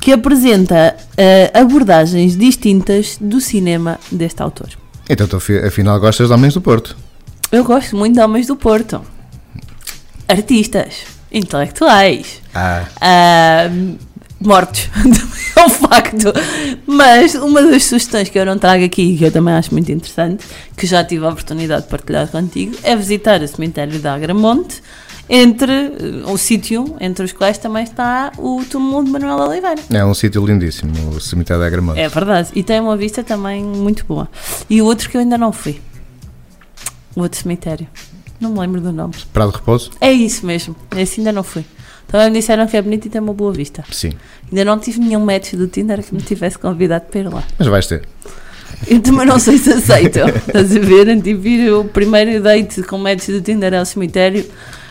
que 0.00 0.12
apresenta 0.12 0.96
eh, 1.16 1.50
abordagens 1.54 2.36
distintas 2.36 3.16
do 3.20 3.40
cinema 3.40 3.98
deste 4.10 4.42
autor. 4.42 4.68
Então, 5.08 5.26
tu, 5.26 5.36
afi- 5.36 5.58
afinal, 5.58 5.98
gostas 6.00 6.28
de 6.28 6.34
Homens 6.34 6.54
do 6.54 6.60
Porto? 6.60 6.96
Eu 7.52 7.64
gosto 7.64 7.96
muito 7.96 8.14
de 8.14 8.20
Homens 8.20 8.46
do 8.46 8.56
Porto. 8.56 9.02
Artistas, 10.28 10.94
intelectuais, 11.30 12.42
Ah, 12.52 12.84
ah, 13.00 13.68
mortos, 14.40 14.88
é 15.56 15.64
um 15.64 15.68
facto. 15.68 16.32
Mas 16.86 17.34
uma 17.36 17.62
das 17.62 17.84
sugestões 17.84 18.28
que 18.28 18.36
eu 18.38 18.44
não 18.44 18.58
trago 18.58 18.84
aqui, 18.84 19.16
que 19.16 19.24
eu 19.24 19.30
também 19.30 19.54
acho 19.54 19.72
muito 19.72 19.90
interessante, 19.92 20.44
que 20.76 20.84
já 20.86 21.04
tive 21.04 21.24
a 21.24 21.28
oportunidade 21.28 21.82
de 21.84 21.88
partilhar 21.88 22.26
contigo, 22.26 22.76
é 22.82 22.96
visitar 22.96 23.40
o 23.40 23.46
cemitério 23.46 23.98
de 24.00 24.08
Agramonte, 24.08 24.82
entre 25.28 25.72
eh, 25.72 25.92
o 26.30 26.36
sítio 26.38 26.96
entre 27.00 27.24
os 27.24 27.32
quais 27.32 27.58
também 27.58 27.82
está 27.84 28.32
o 28.38 28.64
túmulo 28.70 29.04
de 29.04 29.10
Manuel 29.10 29.38
Oliveira. 29.48 29.80
é 29.90 30.04
um 30.04 30.14
sítio 30.14 30.44
lindíssimo, 30.46 30.92
o 31.16 31.20
cemitério 31.20 31.60
da 31.60 31.66
Agramonte. 31.66 31.98
É 32.00 32.08
verdade, 32.08 32.50
e 32.54 32.62
tem 32.62 32.80
uma 32.80 32.96
vista 32.96 33.24
também 33.24 33.62
muito 33.64 34.04
boa. 34.06 34.28
E 34.70 34.80
o 34.80 34.84
outro 34.84 35.08
que 35.10 35.16
eu 35.16 35.20
ainda 35.20 35.36
não 35.36 35.52
fui, 35.52 35.80
o 37.14 37.20
outro 37.20 37.40
cemitério, 37.40 37.86
não 38.40 38.52
me 38.52 38.60
lembro 38.60 38.80
do 38.80 38.92
nome. 38.92 39.14
Prado 39.32 39.50
de 39.52 39.58
Repouso? 39.58 39.90
É 40.00 40.12
isso 40.12 40.46
mesmo, 40.46 40.76
esse 40.96 41.20
ainda 41.20 41.32
não 41.32 41.42
fui. 41.42 41.64
Também 42.06 42.30
me 42.30 42.38
disseram 42.38 42.66
que 42.68 42.76
é 42.76 42.82
bonito 42.82 43.06
e 43.06 43.10
tem 43.10 43.20
uma 43.20 43.34
boa 43.34 43.52
vista. 43.52 43.84
Sim, 43.90 44.12
Ainda 44.48 44.64
não 44.64 44.78
tive 44.78 45.00
nenhum 45.00 45.24
match 45.24 45.54
do 45.54 45.66
Tinder 45.66 46.00
que 46.04 46.14
me 46.14 46.22
tivesse 46.22 46.56
convidado 46.56 47.06
para 47.10 47.20
ir 47.20 47.28
lá. 47.28 47.42
mas 47.58 47.66
vais 47.66 47.86
ter. 47.88 48.02
Eu 48.86 49.00
também 49.00 49.26
não 49.26 49.40
sei 49.40 49.58
se 49.58 49.70
aceito. 49.72 50.20
Estás 50.46 50.76
a 50.76 50.78
ver? 50.78 51.20
Tipo, 51.20 51.46
ir 51.48 51.72
o 51.72 51.84
primeiro 51.84 52.40
date 52.40 52.80
com 52.84 52.98
match 52.98 53.26
do 53.26 53.40
Tinder 53.40 53.74
ao 53.74 53.84
cemitério 53.84 54.44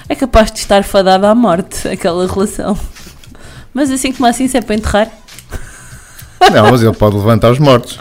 é 0.08 0.16
capaz 0.16 0.52
de 0.52 0.60
estar 0.60 0.84
fadada 0.84 1.30
à 1.30 1.36
morte, 1.36 1.88
aquela 1.88 2.28
relação. 2.28 2.78
Mas 3.74 3.92
assim 3.92 4.12
como 4.12 4.26
assim, 4.28 4.48
se 4.48 4.58
é 4.58 4.62
para 4.62 4.76
enterrar, 4.76 5.10
Não, 6.54 6.72
mas 6.72 6.82
ele 6.84 6.94
pode 6.94 7.16
levantar 7.16 7.52
os 7.52 7.60
mortos. 7.60 8.00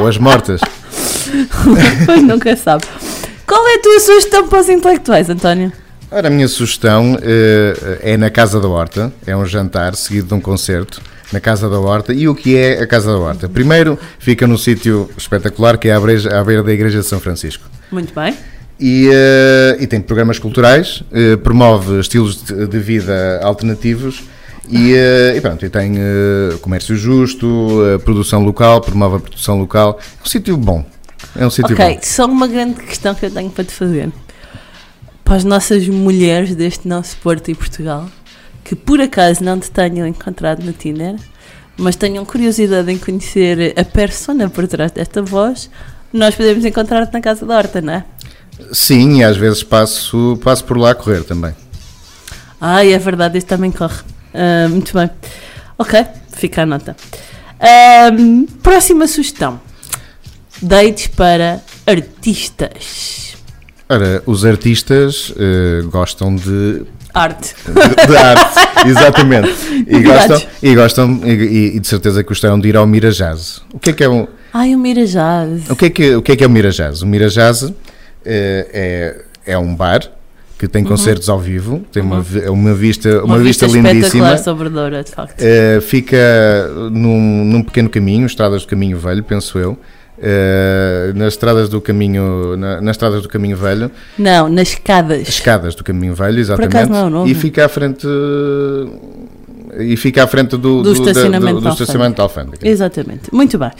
Ou 0.00 0.06
as 0.06 0.16
mortas. 0.18 0.60
pois 2.06 2.22
nunca 2.22 2.56
sabe. 2.56 2.84
Qual 3.46 3.66
é 3.66 3.74
a 3.76 3.82
tua 3.82 4.00
sugestão 4.00 4.48
para 4.48 4.60
os 4.60 4.68
intelectuais, 4.68 5.28
António? 5.28 5.72
Ora, 6.10 6.28
a 6.28 6.30
minha 6.30 6.48
sugestão 6.48 7.18
eh, 7.20 7.98
é 8.02 8.16
na 8.16 8.30
Casa 8.30 8.60
da 8.60 8.68
Horta. 8.68 9.12
É 9.26 9.36
um 9.36 9.44
jantar 9.44 9.94
seguido 9.94 10.28
de 10.28 10.34
um 10.34 10.40
concerto 10.40 11.02
na 11.32 11.40
Casa 11.40 11.68
da 11.68 11.78
Horta. 11.78 12.12
E 12.14 12.28
o 12.28 12.34
que 12.34 12.56
é 12.56 12.80
a 12.80 12.86
Casa 12.86 13.10
da 13.12 13.18
Horta? 13.18 13.48
Primeiro, 13.48 13.98
fica 14.18 14.46
num 14.46 14.56
sítio 14.56 15.10
espetacular 15.16 15.76
que 15.76 15.88
é 15.88 15.92
à 15.94 16.00
beira, 16.00 16.40
à 16.40 16.44
beira 16.44 16.62
da 16.62 16.72
Igreja 16.72 17.00
de 17.00 17.06
São 17.06 17.20
Francisco. 17.20 17.64
Muito 17.90 18.14
bem. 18.14 18.34
E, 18.80 19.08
eh, 19.12 19.76
e 19.80 19.86
tem 19.88 20.00
programas 20.00 20.38
culturais, 20.38 21.02
eh, 21.12 21.36
promove 21.36 21.98
estilos 21.98 22.44
de, 22.44 22.66
de 22.66 22.78
vida 22.78 23.40
alternativos 23.42 24.22
e, 24.70 24.94
eh, 24.94 25.36
e 25.36 25.40
pronto, 25.40 25.66
e 25.66 25.68
tem 25.68 25.94
comércio 26.60 26.94
justo, 26.94 27.98
produção 28.04 28.44
local, 28.44 28.80
promove 28.80 29.16
a 29.16 29.20
produção 29.20 29.58
local. 29.58 29.98
É 30.00 30.22
um 30.22 30.26
sítio 30.26 30.56
bom. 30.56 30.84
É 31.36 31.44
um 31.44 31.50
sítio 31.50 31.74
Ok, 31.74 31.94
bom. 31.94 32.00
só 32.02 32.26
uma 32.26 32.46
grande 32.46 32.80
questão 32.82 33.14
que 33.14 33.26
eu 33.26 33.30
tenho 33.30 33.50
para 33.50 33.64
te 33.64 33.72
fazer. 33.72 34.12
Para 35.24 35.36
as 35.36 35.44
nossas 35.44 35.88
mulheres 35.88 36.54
deste 36.54 36.86
nosso 36.86 37.16
Porto 37.16 37.50
e 37.50 37.54
Portugal, 37.56 38.08
que 38.62 38.76
por 38.76 39.00
acaso 39.00 39.42
não 39.42 39.58
te 39.58 39.70
tenham 39.70 40.06
encontrado 40.06 40.62
no 40.62 40.72
Tinder, 40.72 41.16
mas 41.76 41.96
tenham 41.96 42.24
curiosidade 42.24 42.90
em 42.92 42.98
conhecer 42.98 43.74
a 43.76 43.84
persona 43.84 44.48
por 44.48 44.68
trás 44.68 44.92
desta 44.92 45.20
voz, 45.20 45.68
nós 46.12 46.34
podemos 46.34 46.64
encontrar-te 46.64 47.12
na 47.12 47.20
Casa 47.20 47.44
da 47.44 47.56
Horta, 47.56 47.80
não 47.80 47.92
é? 47.92 48.04
Sim, 48.72 49.18
e 49.20 49.24
às 49.24 49.36
vezes 49.36 49.62
passo, 49.62 50.38
passo 50.42 50.64
por 50.64 50.76
lá 50.76 50.90
a 50.90 50.94
correr 50.94 51.24
também. 51.24 51.54
Ai, 52.60 52.92
é 52.92 52.98
verdade, 52.98 53.38
este 53.38 53.48
também 53.48 53.70
corre. 53.70 54.00
Ah, 54.34 54.68
muito 54.68 54.92
bem. 54.92 55.08
Ok, 55.78 56.04
fica 56.32 56.62
a 56.62 56.66
nota. 56.66 56.96
Ahm, 57.60 58.46
próxima 58.62 59.06
sugestão: 59.06 59.60
dates 60.60 61.06
para 61.08 61.60
artistas. 61.86 63.36
Ora, 63.88 64.22
os 64.26 64.44
artistas 64.44 65.32
eh, 65.38 65.80
gostam 65.90 66.36
de, 66.36 66.82
Arte. 67.14 67.54
de, 67.64 68.06
de 68.06 68.16
arte, 68.18 68.58
exatamente. 68.86 69.48
E 69.86 70.00
gostam, 70.02 70.42
e, 70.62 70.74
gostam 70.74 71.20
e, 71.24 71.76
e- 71.76 71.80
de 71.80 71.88
certeza 71.88 72.22
gostam 72.22 72.60
de 72.60 72.68
ir 72.68 72.76
ao 72.76 72.86
Mira 72.86 73.10
Jazz. 73.10 73.62
O 73.72 73.78
que 73.78 73.90
é 73.90 73.92
que 73.94 74.04
é 74.04 74.08
um, 74.08 74.26
Ai, 74.52 74.74
o 74.74 74.78
Mira 74.78 75.06
Jazz. 75.06 75.70
O 75.70 75.74
que 75.76 75.86
é 75.86 75.90
que, 75.90 76.16
o 76.16 76.20
que, 76.22 76.32
é, 76.32 76.36
que 76.36 76.44
é 76.44 76.46
o 76.46 76.50
Mira 76.50 76.70
Jazz? 76.70 77.00
O 77.00 77.06
Mira 77.06 77.28
Jazz 77.30 77.62
eh, 77.62 77.72
é, 78.34 79.52
é 79.52 79.58
um 79.58 79.74
bar 79.74 80.00
que 80.58 80.66
tem 80.66 80.82
concertos 80.82 81.28
ao 81.28 81.38
vivo, 81.38 81.82
tem 81.92 82.02
uma, 82.02 82.20
vi- 82.20 82.48
uma 82.48 82.74
vista, 82.74 83.22
uma 83.24 83.38
vista, 83.38 83.64
lindíssima. 83.66 83.92
espetacular 84.00 84.38
sobre 84.38 84.68
Doura, 84.68 85.04
de 85.04 85.10
facto. 85.12 85.40
Eh, 85.40 85.80
fica 85.80 86.16
num, 86.90 87.44
num 87.44 87.62
pequeno 87.62 87.88
caminho, 87.88 88.26
estradas 88.26 88.62
do 88.62 88.68
caminho 88.68 88.98
velho, 88.98 89.22
penso 89.22 89.56
eu. 89.58 89.78
Eh, 90.20 91.12
nas 91.14 91.34
estradas 91.34 91.68
do 91.68 91.80
caminho 91.80 92.56
na- 92.56 92.80
nas 92.80 92.96
estradas 92.96 93.22
do 93.22 93.28
caminho 93.28 93.56
velho 93.56 93.88
Não, 94.18 94.48
nas 94.48 94.70
escadas. 94.70 95.28
escadas 95.28 95.76
do 95.76 95.84
caminho 95.84 96.12
velho 96.12 96.40
exatamente 96.40 96.76
acaso 96.76 96.90
não 96.90 96.98
é 96.98 97.04
o 97.04 97.10
nome. 97.10 97.30
e 97.30 97.34
fica 97.36 97.64
à 97.64 97.68
frente 97.68 98.04
e 99.78 99.96
fica 99.96 100.24
à 100.24 100.26
frente 100.26 100.56
do, 100.56 100.82
Do 100.82 100.82
da- 100.82 100.90
estacionamento 100.92 101.54
do, 101.54 101.60
do 101.60 101.64
da 101.64 101.70
estacionamento 101.70 102.16
da 102.16 102.22
alfândega 102.24 102.68
Exatamente. 102.68 103.32
Muito 103.32 103.56
bem. 103.58 103.70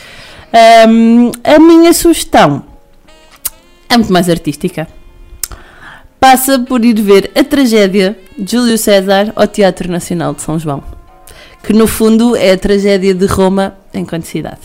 Ahm, 0.53 1.33
a 1.43 1.59
minha 1.59 1.93
sugestão 1.93 2.63
é 3.89 3.97
muito 3.97 4.13
mais 4.13 4.29
artística. 4.29 4.87
Passa 6.21 6.59
por 6.59 6.85
ir 6.85 7.01
ver 7.01 7.31
a 7.35 7.45
tragédia 7.45 8.19
de 8.37 8.53
Júlio 8.53 8.77
César 8.77 9.33
ao 9.37 9.47
Teatro 9.47 9.91
Nacional 9.91 10.35
de 10.35 10.43
São 10.43 10.59
João. 10.59 10.83
Que 11.63 11.73
no 11.73 11.87
fundo 11.87 12.37
é 12.37 12.53
a 12.53 12.59
tragédia 12.59 13.15
de 13.15 13.27
Roma 13.27 13.77
enquanto 13.95 14.25
cidade. 14.25 14.61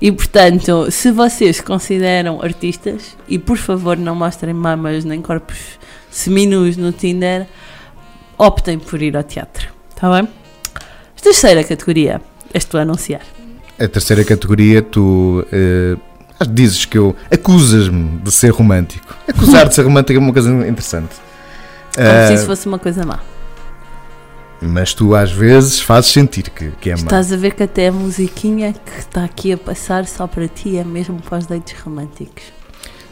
E 0.00 0.12
portanto, 0.12 0.90
se 0.90 1.10
vocês 1.10 1.60
consideram 1.60 2.40
artistas, 2.40 3.16
e 3.28 3.38
por 3.38 3.56
favor 3.56 3.96
não 3.96 4.14
mostrem 4.14 4.54
mamas 4.54 5.04
nem 5.04 5.20
corpos 5.20 5.78
seminus 6.10 6.76
no 6.76 6.92
Tinder, 6.92 7.46
optem 8.36 8.78
por 8.78 9.02
ir 9.02 9.16
ao 9.16 9.24
teatro. 9.24 9.68
Está 9.90 10.10
bem? 10.12 10.28
Terceira 11.20 11.64
categoria, 11.64 12.20
estou 12.54 12.78
a 12.78 12.84
anunciar. 12.84 13.22
A 13.78 13.88
terceira 13.88 14.24
categoria, 14.24 14.82
tu 14.82 15.44
eh, 15.52 15.96
dizes 16.46 16.84
que 16.84 16.98
eu 16.98 17.16
acusas-me 17.30 18.18
de 18.18 18.30
ser 18.30 18.50
romântico. 18.50 19.16
Acusar 19.28 19.68
de 19.68 19.74
ser 19.74 19.82
romântico 19.82 20.18
é 20.18 20.22
uma 20.22 20.32
coisa 20.32 20.50
interessante. 20.68 21.14
Como 21.94 22.06
Eh, 22.06 22.26
se 22.28 22.34
isso 22.34 22.46
fosse 22.46 22.66
uma 22.68 22.78
coisa 22.78 23.04
má. 23.04 23.18
mas 24.60 24.92
tu 24.94 25.14
às 25.14 25.30
vezes 25.32 25.80
fazes 25.80 26.10
sentir 26.12 26.50
que, 26.50 26.70
que 26.80 26.90
é 26.90 26.94
má. 26.94 26.98
Estás 27.02 27.32
a 27.32 27.36
ver 27.36 27.54
que 27.54 27.62
até 27.62 27.88
a 27.88 27.92
musiquinha 27.92 28.72
que 28.72 28.98
está 29.00 29.24
aqui 29.24 29.52
a 29.52 29.56
passar 29.58 30.06
só 30.06 30.26
para 30.26 30.46
ti 30.48 30.76
é 30.76 30.84
mesmo 30.84 31.20
para 31.20 31.38
os 31.38 31.46
deitos 31.46 31.74
românticos. 31.84 32.44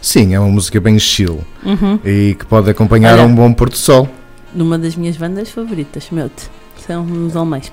Sim, 0.00 0.34
é 0.34 0.38
uma 0.40 0.48
música 0.50 0.80
bem 0.80 0.98
chill 0.98 1.40
Uhum. 1.64 1.98
e 2.04 2.36
que 2.38 2.44
pode 2.46 2.70
acompanhar 2.70 3.14
Olha. 3.14 3.24
um 3.24 3.34
bom 3.34 3.52
pôr 3.52 3.68
do 3.70 3.76
sol. 3.76 4.08
Numa 4.54 4.78
das 4.78 4.94
minhas 4.96 5.16
bandas 5.16 5.50
favoritas, 5.50 6.08
meu-te. 6.12 6.48
São 6.86 7.02
uns 7.04 7.34
homens. 7.36 7.72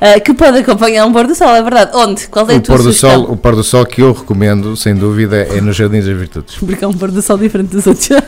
Ah, 0.00 0.20
que 0.20 0.34
pode 0.34 0.58
acompanhar 0.58 1.06
um 1.06 1.12
pôr 1.12 1.26
do 1.26 1.34
sol, 1.34 1.48
é 1.54 1.62
verdade. 1.62 1.90
Onde? 1.94 2.26
Qual 2.28 2.46
é 2.50 2.54
a 2.54 2.56
O 2.56 2.60
tua 2.60 2.76
pôr, 2.76 2.82
do 2.84 2.92
sugestão? 2.92 3.10
sol, 3.24 3.32
o 3.32 3.36
pôr 3.36 3.56
do 3.56 3.64
sol 3.64 3.86
que 3.86 4.02
eu 4.02 4.12
recomendo, 4.12 4.76
sem 4.76 4.94
dúvida, 4.94 5.36
é 5.36 5.60
nos 5.60 5.74
Jardins 5.76 6.04
das 6.04 6.16
Virtudes. 6.16 6.56
Porque 6.56 6.84
é 6.84 6.88
um 6.88 6.92
pôr 6.92 7.10
do 7.10 7.22
sol 7.22 7.38
diferente 7.38 7.70
dos 7.74 7.86
outros. 7.86 8.08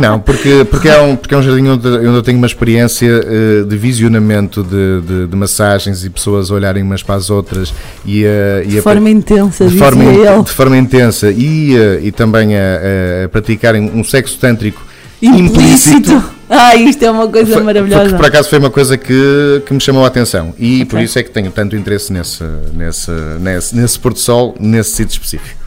Não, 0.00 0.18
porque, 0.18 0.66
porque, 0.68 0.88
é, 0.88 1.00
um, 1.00 1.14
porque 1.14 1.34
é 1.34 1.38
um 1.38 1.42
jardim 1.42 1.68
onde, 1.68 1.86
onde 1.86 2.04
eu 2.06 2.22
tenho 2.22 2.36
uma 2.36 2.48
experiência 2.48 3.06
eh, 3.08 3.62
de 3.64 3.76
visionamento 3.76 4.62
de, 4.64 5.00
de, 5.02 5.26
de 5.28 5.36
massagens 5.36 6.04
e 6.04 6.10
pessoas 6.10 6.50
olharem 6.50 6.82
umas 6.82 7.00
para 7.02 7.14
as 7.14 7.30
outras 7.30 7.72
e, 8.04 8.26
a 8.26 8.64
e 8.64 8.68
de 8.70 8.78
a- 8.78 8.82
forma 8.82 9.08
intensa, 9.08 9.68
de 9.68 9.78
forma, 9.78 10.02
in- 10.04 10.42
de 10.42 10.50
forma 10.50 10.76
intensa 10.76 11.30
e, 11.30 11.76
eh, 11.76 12.00
e 12.02 12.10
também 12.10 12.56
a, 12.56 13.24
a 13.24 13.28
praticarem 13.28 13.88
um 13.94 14.02
sexo 14.02 14.36
tântrico 14.38 14.82
implícito. 15.22 16.22
Ah, 16.48 16.74
isto 16.76 17.02
é 17.02 17.10
uma 17.10 17.26
coisa 17.28 17.54
Foi- 17.54 17.62
maravilhosa. 17.62 18.10
Foi, 18.10 18.18
por 18.18 18.26
acaso 18.26 18.48
foi 18.50 18.58
uma 18.58 18.70
coisa 18.70 18.98
que, 18.98 19.62
que 19.66 19.72
me 19.72 19.80
chamou 19.80 20.04
a 20.04 20.08
atenção 20.08 20.54
e 20.58 20.84
por 20.84 20.96
Ok. 20.96 21.04
isso 21.04 21.18
é 21.18 21.22
que 21.22 21.30
tenho 21.30 21.50
tanto 21.50 21.74
interesse 21.74 22.12
nesse, 22.12 22.44
nesse, 22.74 23.10
nesse, 23.40 23.74
nesse 23.74 23.98
pôr 23.98 24.12
do 24.12 24.18
sol, 24.18 24.54
nesse 24.60 24.90
sítio 24.92 25.12
específico. 25.14 25.64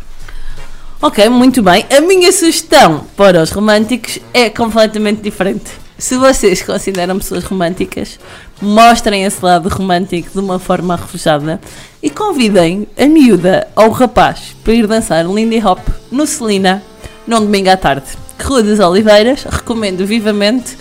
Ok, 1.01 1.27
muito 1.29 1.62
bem. 1.62 1.86
A 1.95 2.01
minha 2.01 2.31
sugestão 2.31 3.05
para 3.15 3.41
os 3.41 3.51
românticos 3.51 4.19
é 4.33 4.49
completamente 4.49 5.21
diferente. 5.21 5.65
Se 5.97 6.15
vocês 6.15 6.62
consideram 6.62 7.17
pessoas 7.17 7.43
românticas, 7.43 8.19
mostrem 8.62 9.23
esse 9.23 9.43
lado 9.43 9.67
romântico 9.69 10.29
de 10.31 10.39
uma 10.39 10.60
forma 10.60 10.93
arrojada 10.93 11.60
e 12.03 12.10
convidem 12.10 12.88
a 12.97 13.05
miúda 13.07 13.67
ou 13.75 13.88
o 13.88 13.91
rapaz 13.91 14.55
para 14.63 14.73
ir 14.73 14.86
dançar 14.88 15.25
Lindy 15.25 15.57
Hop 15.65 15.79
no 16.12 16.25
Celina 16.27 16.83
num 17.25 17.39
domingo 17.39 17.69
à 17.71 17.77
tarde. 17.77 18.05
Rua 18.43 18.63
das 18.63 18.80
Oliveiras, 18.80 19.43
recomendo 19.43 20.06
vivamente. 20.06 20.78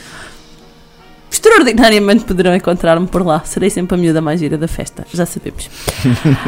Extraordinariamente 1.31 2.25
poderão 2.25 2.55
encontrar-me 2.55 3.07
por 3.07 3.25
lá. 3.25 3.42
Serei 3.45 3.71
sempre 3.71 3.95
a 3.95 3.99
miúda 3.99 4.21
mais 4.21 4.40
gira 4.40 4.57
da 4.57 4.69
festa, 4.69 5.07
já 5.12 5.27
sabemos. 5.27 5.69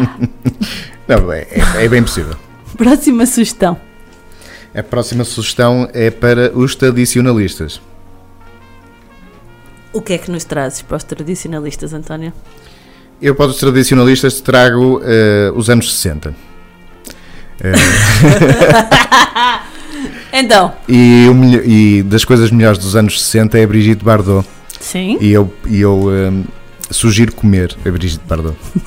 Não, 1.09 1.33
é, 1.33 1.47
é- 1.77 1.88
bem 1.88 2.03
possível. 2.03 2.37
Próxima 2.77 3.27
sugestão. 3.27 3.79
A 4.75 4.83
próxima 4.83 5.25
sugestão 5.25 5.88
é 5.92 6.11
para 6.11 6.57
os 6.57 6.75
tradicionalistas. 6.77 7.81
O 9.92 10.03
que 10.03 10.12
é 10.12 10.18
que 10.18 10.31
nos 10.31 10.44
trazes 10.44 10.83
para 10.83 10.99
os 10.99 11.05
tradicionalistas, 11.05 11.92
António? 11.92 12.33
Eu 13.21 13.35
para 13.35 13.47
os 13.47 13.57
tradicionalistas 13.57 14.40
trago 14.40 15.01
eh, 15.03 15.51
os 15.55 15.68
anos 15.71 15.92
60. 15.92 16.35
Eh, 17.61 17.73
Então, 20.33 20.73
e, 20.88 21.27
e 21.64 22.03
das 22.03 22.25
coisas 22.25 22.51
melhores 22.51 22.79
dos 22.79 22.95
anos 22.95 23.21
60 23.21 23.59
é 23.59 23.64
a 23.64 23.67
Brigitte 23.67 24.05
Bardot. 24.05 24.47
sim. 24.81 25.17
E 25.21 25.33
eu, 25.33 25.53
e 25.67 25.81
eu 25.81 26.09
eh, 26.12 26.33
sugiro 26.91 27.33
comer 27.35 27.75
a 27.87 27.91
Brigitte 27.91 28.25
Bardot. 28.29 28.57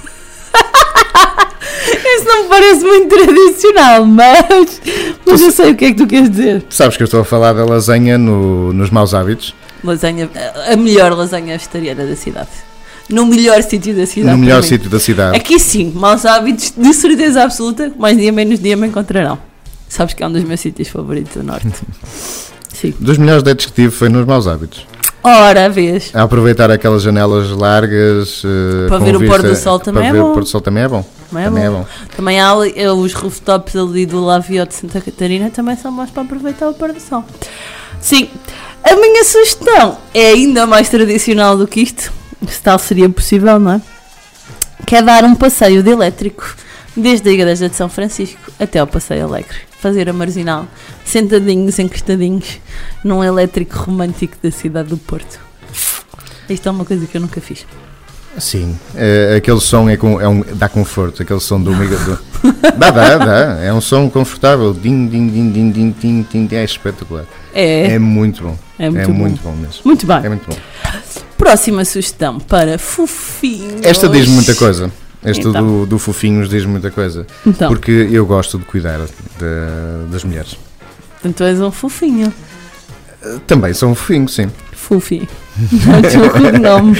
Isso 2.13 2.25
não 2.25 2.43
me 2.43 2.49
parece 2.49 2.83
muito 2.83 3.07
tradicional, 3.15 4.05
mas, 4.05 4.81
mas 5.25 5.41
eu 5.41 5.51
sei 5.51 5.71
o 5.71 5.75
que 5.75 5.85
é 5.85 5.91
que 5.91 5.97
tu 5.97 6.07
queres 6.07 6.29
dizer. 6.29 6.61
Tu 6.63 6.75
sabes 6.75 6.95
que 6.97 7.03
eu 7.03 7.05
estou 7.05 7.21
a 7.21 7.25
falar 7.25 7.53
da 7.53 7.65
lasanha 7.65 8.17
no- 8.17 8.71
nos 8.73 8.89
maus 8.89 9.13
hábitos. 9.13 9.55
Lasanha, 9.83 10.29
a 10.71 10.75
melhor 10.75 11.11
lasanha 11.13 11.57
vegetariana 11.57 12.05
da 12.05 12.15
cidade. 12.15 12.49
No 13.09 13.25
melhor 13.25 13.61
sítio 13.63 13.95
da 13.95 14.05
cidade. 14.05 14.31
no 14.31 14.37
melhor 14.37 14.61
sítio 14.63 14.89
da 14.89 14.99
cidade. 14.99 15.35
Aqui 15.37 15.59
sim, 15.59 15.91
maus 15.95 16.25
hábitos, 16.25 16.73
de 16.77 16.93
certeza 16.93 17.43
absoluta, 17.43 17.91
mais 17.97 18.17
dia 18.17 18.31
menos 18.31 18.59
dia 18.59 18.77
me 18.77 18.87
encontrarão. 18.87 19.37
Sabes 19.91 20.13
que 20.13 20.23
é 20.23 20.27
um 20.27 20.31
dos 20.31 20.43
meus 20.45 20.61
sítios 20.61 20.87
favoritos 20.87 21.33
do 21.33 21.43
Norte. 21.43 21.67
Sim. 22.73 22.93
Dos 22.97 23.17
melhores 23.17 23.43
dates 23.43 23.65
que 23.65 23.73
tive 23.73 23.91
foi 23.91 24.07
nos 24.07 24.25
maus 24.25 24.47
hábitos. 24.47 24.87
Hora 25.21 25.65
a 25.65 25.69
vez. 25.69 26.09
A 26.15 26.23
aproveitar 26.23 26.71
aquelas 26.71 27.03
janelas 27.03 27.49
largas. 27.51 28.41
eh, 28.45 28.87
Para 28.87 28.99
ver 28.99 29.15
o 29.17 29.19
vista- 29.19 29.37
pôr 29.37 29.47
do 29.49 29.55
sol 29.55 29.79
também 29.79 30.01
para 30.03 30.09
é 30.09 30.13
ver 30.13 30.21
bom. 30.21 30.31
o 30.31 30.33
pôr 30.33 30.43
do 30.43 30.49
sol 30.49 30.61
também 30.61 30.83
é 30.83 30.87
bom. 30.87 31.05
Também 31.29 31.43
é 31.43 31.47
Também 31.49 31.63
é 31.65 31.69
bom. 31.69 31.79
bom. 31.79 31.85
Também 32.15 32.41
há 32.41 32.53
eh, 32.75 32.89
os 32.91 33.13
rooftops 33.13 33.75
ali 33.75 34.05
do 34.05 34.23
Laviot 34.23 34.69
de 34.69 34.73
Santa 34.75 35.01
Catarina 35.01 35.49
também 35.51 35.75
são 35.75 35.93
bons 35.93 36.09
para 36.09 36.23
aproveitar 36.23 36.69
o 36.69 36.73
pôr 36.73 36.93
do 36.93 36.99
sol. 37.01 37.23
Sim, 37.99 38.29
a 38.83 38.95
minha 38.95 39.23
sugestão 39.25 39.97
é 40.13 40.29
ainda 40.29 40.65
mais 40.65 40.89
tradicional 40.89 41.55
do 41.57 41.67
que 41.67 41.81
isto, 41.81 42.11
se 42.47 42.61
tal 42.61 42.79
seria 42.79 43.07
possível, 43.09 43.59
não 43.59 43.73
é? 43.73 43.81
Que 44.87 44.95
é 44.95 45.01
dar 45.03 45.23
um 45.25 45.35
passeio 45.35 45.83
de 45.83 45.91
elétrico 45.91 46.55
desde 46.97 47.29
a 47.29 47.31
Igreja 47.31 47.69
de 47.69 47.75
São 47.75 47.87
Francisco 47.89 48.39
até 48.59 48.79
ao 48.79 48.87
Passeio 48.87 49.25
Alegre. 49.25 49.57
Fazer 49.81 50.07
a 50.09 50.13
marginal, 50.13 50.67
sentadinhos, 51.03 51.79
encostadinhos, 51.79 52.59
num 53.03 53.23
elétrico 53.23 53.77
romântico 53.79 54.35
da 54.41 54.51
cidade 54.51 54.89
do 54.89 54.97
Porto. 54.97 55.39
Isto 56.47 56.69
é 56.69 56.71
uma 56.71 56.85
coisa 56.85 57.05
que 57.07 57.17
eu 57.17 57.21
nunca 57.21 57.41
fiz. 57.41 57.65
Sim, 58.37 58.77
eh, 58.95 59.35
aquele 59.37 59.59
som 59.59 59.89
é, 59.89 59.97
com, 59.97 60.21
é 60.21 60.27
um, 60.27 60.41
dá 60.53 60.69
conforto, 60.69 61.21
aquele 61.21 61.39
som 61.39 61.59
do 61.59 61.75
mega. 61.75 61.97
Dá, 62.77 62.91
dá, 62.91 63.17
dá. 63.17 63.59
É 63.61 63.73
um 63.73 63.81
som 63.81 64.09
confortável. 64.09 64.73
Din, 64.73 65.07
din, 65.07 65.29
din, 65.29 65.51
din, 65.51 65.71
din, 65.71 65.91
din, 65.91 66.25
din, 66.31 66.45
din, 66.47 66.55
é 66.55 66.63
espetacular. 66.63 67.25
É, 67.53 67.93
É 67.93 67.99
muito 67.99 68.43
bom. 68.43 68.57
é 68.79 68.89
muito 68.89 69.07
bom. 69.07 69.13
muito 69.13 69.41
bom 69.41 69.51
mesmo. 69.53 69.81
Muito 69.83 70.05
bem. 70.05 70.17
É 70.23 70.29
muito 70.29 70.47
bom. 70.49 70.55
Próxima 71.37 71.83
sugestão 71.83 72.39
para 72.39 72.77
fofinhos. 72.77 73.83
Esta 73.83 74.07
diz 74.07 74.27
muita 74.27 74.55
coisa. 74.55 74.91
Esta 75.23 75.49
Então. 75.49 75.65
do, 75.65 75.85
do 75.85 75.99
fofinhos 75.99 76.49
diz 76.49 76.65
muita 76.65 76.89
coisa. 76.89 77.27
Então, 77.45 77.69
Porque 77.69 77.91
eu 78.11 78.25
gosto 78.25 78.57
de 78.57 78.65
cuidar 78.65 78.97
de- 78.99 80.11
das 80.11 80.23
mulheres. 80.23 80.57
então 81.19 81.31
tu 81.31 81.43
és 81.43 81.59
um 81.61 81.71
fofinho. 81.71 82.33
Também 83.45 83.71
são 83.73 83.93
fofinhos, 83.93 84.33
sim. 84.33 84.49
Fufi. 84.73 85.29
É 85.93 85.97
o 85.99 86.01
teu 86.09 86.29
cognome. 86.31 86.97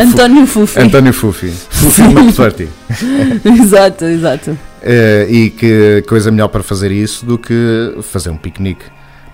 António 0.00 0.46
Fufi. 0.46 0.78
António 0.78 1.12
Fufi. 1.12 1.50
Fufi 1.50 2.02
McFlurty. 2.02 2.68
exato, 3.62 4.04
exato. 4.04 4.56
Eh, 4.82 5.26
e 5.28 5.50
que 5.50 6.04
coisa 6.08 6.30
melhor 6.30 6.48
para 6.48 6.62
fazer 6.62 6.92
isso 6.92 7.26
do 7.26 7.36
que 7.36 7.96
fazer 8.02 8.30
um 8.30 8.36
piquenique, 8.36 8.84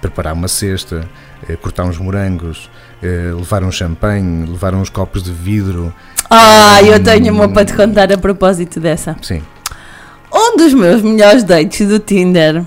preparar 0.01 0.33
uma 0.33 0.49
cesta, 0.49 1.07
eh, 1.47 1.55
cortar 1.57 1.85
uns 1.85 1.99
morangos, 1.99 2.71
eh, 3.03 3.31
levar 3.37 3.63
um 3.63 3.71
champanhe, 3.71 4.47
levar 4.47 4.75
uns 4.75 4.89
copos 4.89 5.23
de 5.23 5.31
vidro. 5.33 5.93
Ah, 6.35 6.83
eu 6.83 7.03
tenho 7.03 7.31
uma 7.31 7.47
para 7.47 7.67
te 7.67 7.75
contar 7.75 8.11
a 8.11 8.17
propósito 8.17 8.81
dessa. 8.81 9.15
Sim. 9.21 9.43
Um 10.33 10.57
dos 10.57 10.73
meus 10.73 11.03
melhores 11.03 11.45
dates 11.45 11.87
do 11.87 11.99
Tinder 11.99 12.65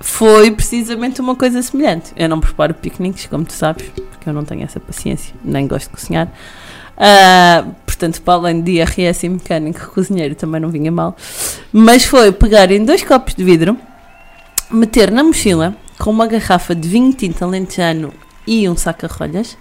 foi 0.00 0.50
precisamente 0.50 1.20
uma 1.20 1.36
coisa 1.36 1.60
semelhante. 1.60 2.14
Eu 2.16 2.30
não 2.30 2.40
preparo 2.40 2.72
piqueniques, 2.72 3.26
como 3.26 3.44
tu 3.44 3.52
sabes, 3.52 3.86
porque 3.90 4.26
eu 4.26 4.32
não 4.32 4.42
tenho 4.42 4.62
essa 4.62 4.80
paciência, 4.80 5.34
nem 5.44 5.66
gosto 5.66 5.90
de 5.90 5.96
cozinhar. 5.96 6.28
Ah, 6.96 7.66
portanto, 7.84 8.22
para 8.22 8.34
além 8.34 8.62
de 8.62 8.72
IRS 8.72 9.26
e 9.26 9.28
mecânico, 9.28 9.90
cozinheiro 9.92 10.34
também 10.34 10.62
não 10.62 10.70
vinha 10.70 10.90
mal. 10.90 11.14
Mas 11.70 12.06
foi 12.06 12.32
pegar 12.32 12.70
em 12.70 12.86
dois 12.86 13.02
copos 13.02 13.34
de 13.34 13.44
vidro, 13.44 13.76
meter 14.70 15.10
na 15.10 15.22
mochila 15.22 15.76
com 15.98 16.10
uma 16.10 16.26
garrafa 16.26 16.74
de 16.74 16.88
vinho 16.88 17.12
tinto 17.12 17.44
alentejano 17.44 18.14
e 18.46 18.66
um 18.66 18.74
saca-rolhas 18.74 19.58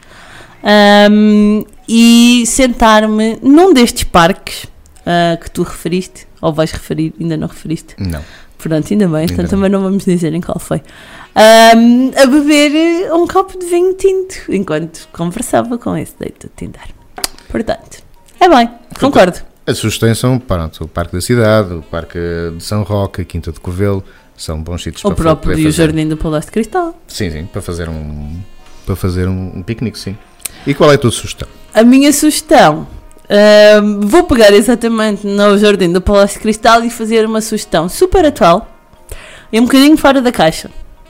ahm, 0.63 1.63
e 1.88 2.43
sentar-me 2.47 3.38
num 3.41 3.73
destes 3.73 4.04
parques 4.06 4.65
ah, 5.06 5.38
que 5.41 5.52
tu 5.52 5.63
referiste, 5.63 6.26
ou 6.41 6.54
vais 6.54 6.71
referir, 6.71 7.13
ainda 7.19 7.38
não 7.38 7.47
referiste. 7.47 7.95
Não. 7.99 8.21
Pronto, 8.58 8.88
ainda 8.93 9.08
bem, 9.10 9.26
então 9.26 9.45
também 9.45 9.69
não 9.69 9.82
vamos 9.82 10.06
dizer 10.06 10.34
em 10.34 10.39
qual 10.39 10.58
foi. 10.58 10.82
Ahm, 11.36 12.12
a 12.15 12.26
beber 12.26 13.12
um 13.12 13.28
copo 13.28 13.60
de 13.60 13.65
vinho 13.65 13.93
tinto 13.95 14.36
enquanto 14.49 15.10
conversava 15.12 15.78
com 15.78 15.97
esse 15.97 16.13
date 16.17 16.47
do 16.47 16.52
Tinder. 16.56 16.82
Portanto, 17.49 18.02
é 18.39 18.47
bem, 18.47 18.69
concordo. 18.99 19.39
As 19.67 19.78
sugestões 19.78 20.17
são 20.17 20.39
pronto, 20.39 20.84
o 20.84 20.88
Parque 20.88 21.13
da 21.13 21.21
Cidade, 21.21 21.73
o 21.73 21.82
Parque 21.82 22.17
de 22.58 22.63
São 22.63 22.84
Roque, 22.84 23.21
a 23.21 23.26
Quinta 23.26 23.52
de 23.52 23.60
Covelo, 23.60 24.04
são 24.38 24.62
bons 24.62 24.84
sítios 24.84 25.04
O 25.04 25.10
para 25.10 25.15
fa- 25.17 25.23
próprio 25.23 25.52
poder 25.52 25.62
e 25.62 25.67
o 25.67 25.71
fazer. 25.71 25.86
Jardim 25.88 26.08
do 26.08 26.17
Palácio 26.17 26.47
de 26.47 26.52
Cristal. 26.54 26.97
Sim, 27.08 27.32
sim, 27.32 27.45
para 27.45 27.62
fazer 27.62 27.89
um 27.89 28.39
para 28.86 28.95
fazer 28.95 29.28
um, 29.28 29.52
um 29.58 29.62
piquenique, 29.63 29.97
sim. 29.99 30.17
E 30.65 30.73
qual 30.73 30.91
é 30.91 30.95
a 30.95 30.97
tua 30.97 31.12
sugestão? 31.12 31.47
A 31.73 31.84
minha 31.84 32.12
sugestão. 32.13 32.88
ahm, 33.29 34.01
vou 34.01 34.23
pegar 34.23 34.53
exatamente 34.53 35.25
no 35.25 35.58
Jardim 35.58 35.91
do 35.91 36.01
Palácio 36.01 36.38
de 36.38 36.41
Cristal 36.41 36.84
e 36.84 36.89
fazer 36.89 37.25
uma 37.25 37.41
sugestão 37.41 37.89
super 37.89 38.25
atual 38.25 38.67
e 39.51 39.60
um 39.60 39.63
bocadinho 39.63 39.97
fora 39.97 40.21
da 40.21 40.32
caixa, 40.32 40.69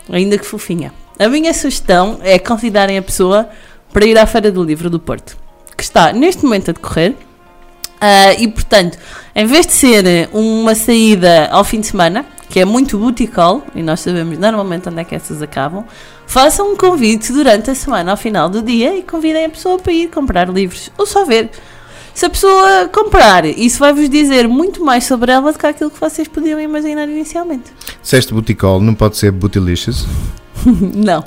ainda 0.10 0.38
que 0.38 0.46
fofinha. 0.46 0.94
A 1.20 1.28
minha 1.30 1.54
sugestão 1.54 2.20
é 2.22 2.40
convidarem 2.40 2.98
a 2.98 3.02
pessoa 3.02 3.48
para 3.92 4.06
ir 4.06 4.18
à 4.18 4.26
Feira 4.26 4.52
do 4.52 4.64
Livro 4.64 4.90
do 4.90 5.00
Porto, 5.00 5.38
que 5.78 5.84
está 5.84 6.12
neste 6.12 6.44
momento 6.44 6.70
a 6.70 6.74
decorrer. 6.74 7.16
Ah, 8.02 8.34
e 8.34 8.48
portanto, 8.48 8.98
em 9.34 9.46
vez 9.46 9.66
de 9.66 9.72
ser 9.72 10.30
uma 10.34 10.76
saída 10.76 11.48
ao 11.52 11.64
fim 11.64 11.80
de 11.80 11.88
semana, 11.88 12.26
que 12.50 12.60
é 12.60 12.66
muito 12.66 12.98
buticol, 12.98 13.64
e 13.74 13.82
nós 13.82 14.02
sabemos 14.02 14.38
normalmente 14.38 14.90
onde 14.90 15.00
é 15.00 15.04
que 15.04 15.16
essas 15.16 15.42
acabam, 15.42 15.86
façam 16.34 16.74
um 16.74 16.76
convite 16.76 17.32
durante 17.32 17.70
a 17.70 17.76
semana 17.76 18.10
ao 18.10 18.18
final 18.18 18.50
do 18.50 18.64
dia 18.64 18.98
e 18.98 19.04
convidem 19.04 19.46
a 19.46 19.50
pessoa 19.50 19.78
para 19.78 19.94
ir 19.94 20.10
comprar 20.10 20.50
livros 20.50 20.90
ou 20.98 21.06
só 21.06 21.24
ver. 21.24 21.52
Se 22.12 22.26
a 22.26 22.30
pessoa 22.30 22.90
comprar, 22.92 23.46
isso 23.46 23.78
vai-vos 23.78 24.10
dizer 24.10 24.48
muito 24.48 24.84
mais 24.84 25.04
sobre 25.04 25.32
ela 25.32 25.52
do 25.54 25.60
que 25.60 25.66
aquilo 25.68 25.92
que 25.92 26.00
vocês 26.00 26.28
podiam 26.28 26.60
imaginar 26.60 27.08
inicialmente. 27.08 27.72
Disseste 28.02 28.34
buticol, 28.34 28.82
não 28.82 28.96
pode 28.96 29.16
ser 29.18 29.32
bootylicious? 29.32 30.08
não, 30.66 31.24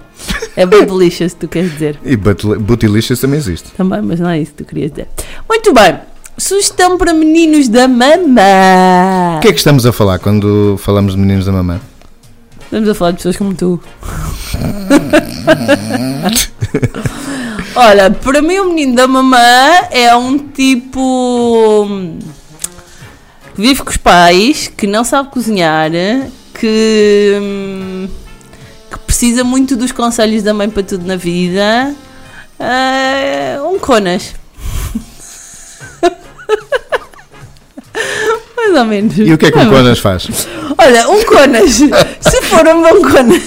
é 0.56 0.66
Babylicious, 0.66 1.34
tu 1.34 1.46
queres 1.46 1.70
dizer. 1.72 2.00
E 2.04 2.16
butil- 2.16 2.58
bootylicious 2.58 3.20
também 3.20 3.38
existe. 3.38 3.70
Também, 3.76 4.02
mas 4.02 4.18
não 4.18 4.28
é 4.28 4.40
isso 4.40 4.52
que 4.54 4.64
tu 4.64 4.68
querias 4.68 4.90
dizer. 4.90 5.06
Muito 5.48 5.72
bem. 5.72 6.00
Sugestão 6.36 6.98
para 6.98 7.14
meninos 7.14 7.68
da 7.68 7.86
mamã. 7.86 9.36
O 9.38 9.40
que 9.40 9.48
é 9.48 9.52
que 9.52 9.58
estamos 9.58 9.86
a 9.86 9.92
falar 9.92 10.18
quando 10.18 10.76
falamos 10.78 11.14
de 11.14 11.20
meninos 11.20 11.46
da 11.46 11.52
mamã? 11.52 11.80
Estamos 12.66 12.88
a 12.88 12.94
falar 12.94 13.10
de 13.12 13.18
pessoas 13.18 13.36
como 13.36 13.54
tu. 13.54 13.80
Olha, 17.76 18.10
para 18.10 18.42
mim 18.42 18.58
o 18.58 18.70
menino 18.70 18.96
da 18.96 19.06
mamã 19.06 19.38
é 19.90 20.14
um 20.16 20.36
tipo 20.36 21.96
que 23.54 23.62
vive 23.62 23.82
com 23.82 23.90
os 23.90 23.96
pais, 23.96 24.70
que 24.76 24.86
não 24.86 25.04
sabe 25.04 25.30
cozinhar, 25.30 25.90
que, 26.54 27.38
hum, 27.40 28.08
que 28.90 28.98
precisa 29.00 29.44
muito 29.44 29.76
dos 29.76 29.92
conselhos 29.92 30.42
da 30.42 30.52
mãe 30.52 30.68
para 30.68 30.82
tudo 30.82 31.06
na 31.06 31.16
vida. 31.16 31.94
É 32.58 33.58
um 33.62 33.78
conas. 33.78 34.34
Mais 38.56 38.74
ou 38.74 38.84
menos. 38.84 39.16
E 39.18 39.32
o 39.32 39.38
que 39.38 39.46
é 39.46 39.52
que 39.52 39.58
ou 39.58 39.68
Conas 39.68 40.00
faz? 40.00 40.26
Olha, 40.86 41.08
um 41.10 41.24
Conas, 41.24 41.72
se 42.20 42.42
for 42.42 42.64
um 42.68 42.80
bom 42.80 43.10
Conas, 43.10 43.42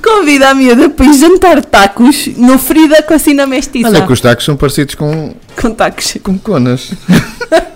convida 0.00 0.50
a 0.50 0.54
miúda 0.54 0.88
para 0.90 1.06
ir 1.06 1.14
jantar 1.14 1.60
tacos 1.64 2.28
no 2.36 2.56
Frida 2.56 3.02
Cocina 3.02 3.44
Mestiça. 3.44 3.88
Olha 3.88 4.06
que 4.06 4.12
os 4.12 4.20
tacos 4.20 4.44
são 4.44 4.56
parecidos 4.56 4.94
com, 4.94 5.34
Com 5.60 5.74
tacos. 5.74 6.16
com 6.22 6.38
Conas. 6.38 6.92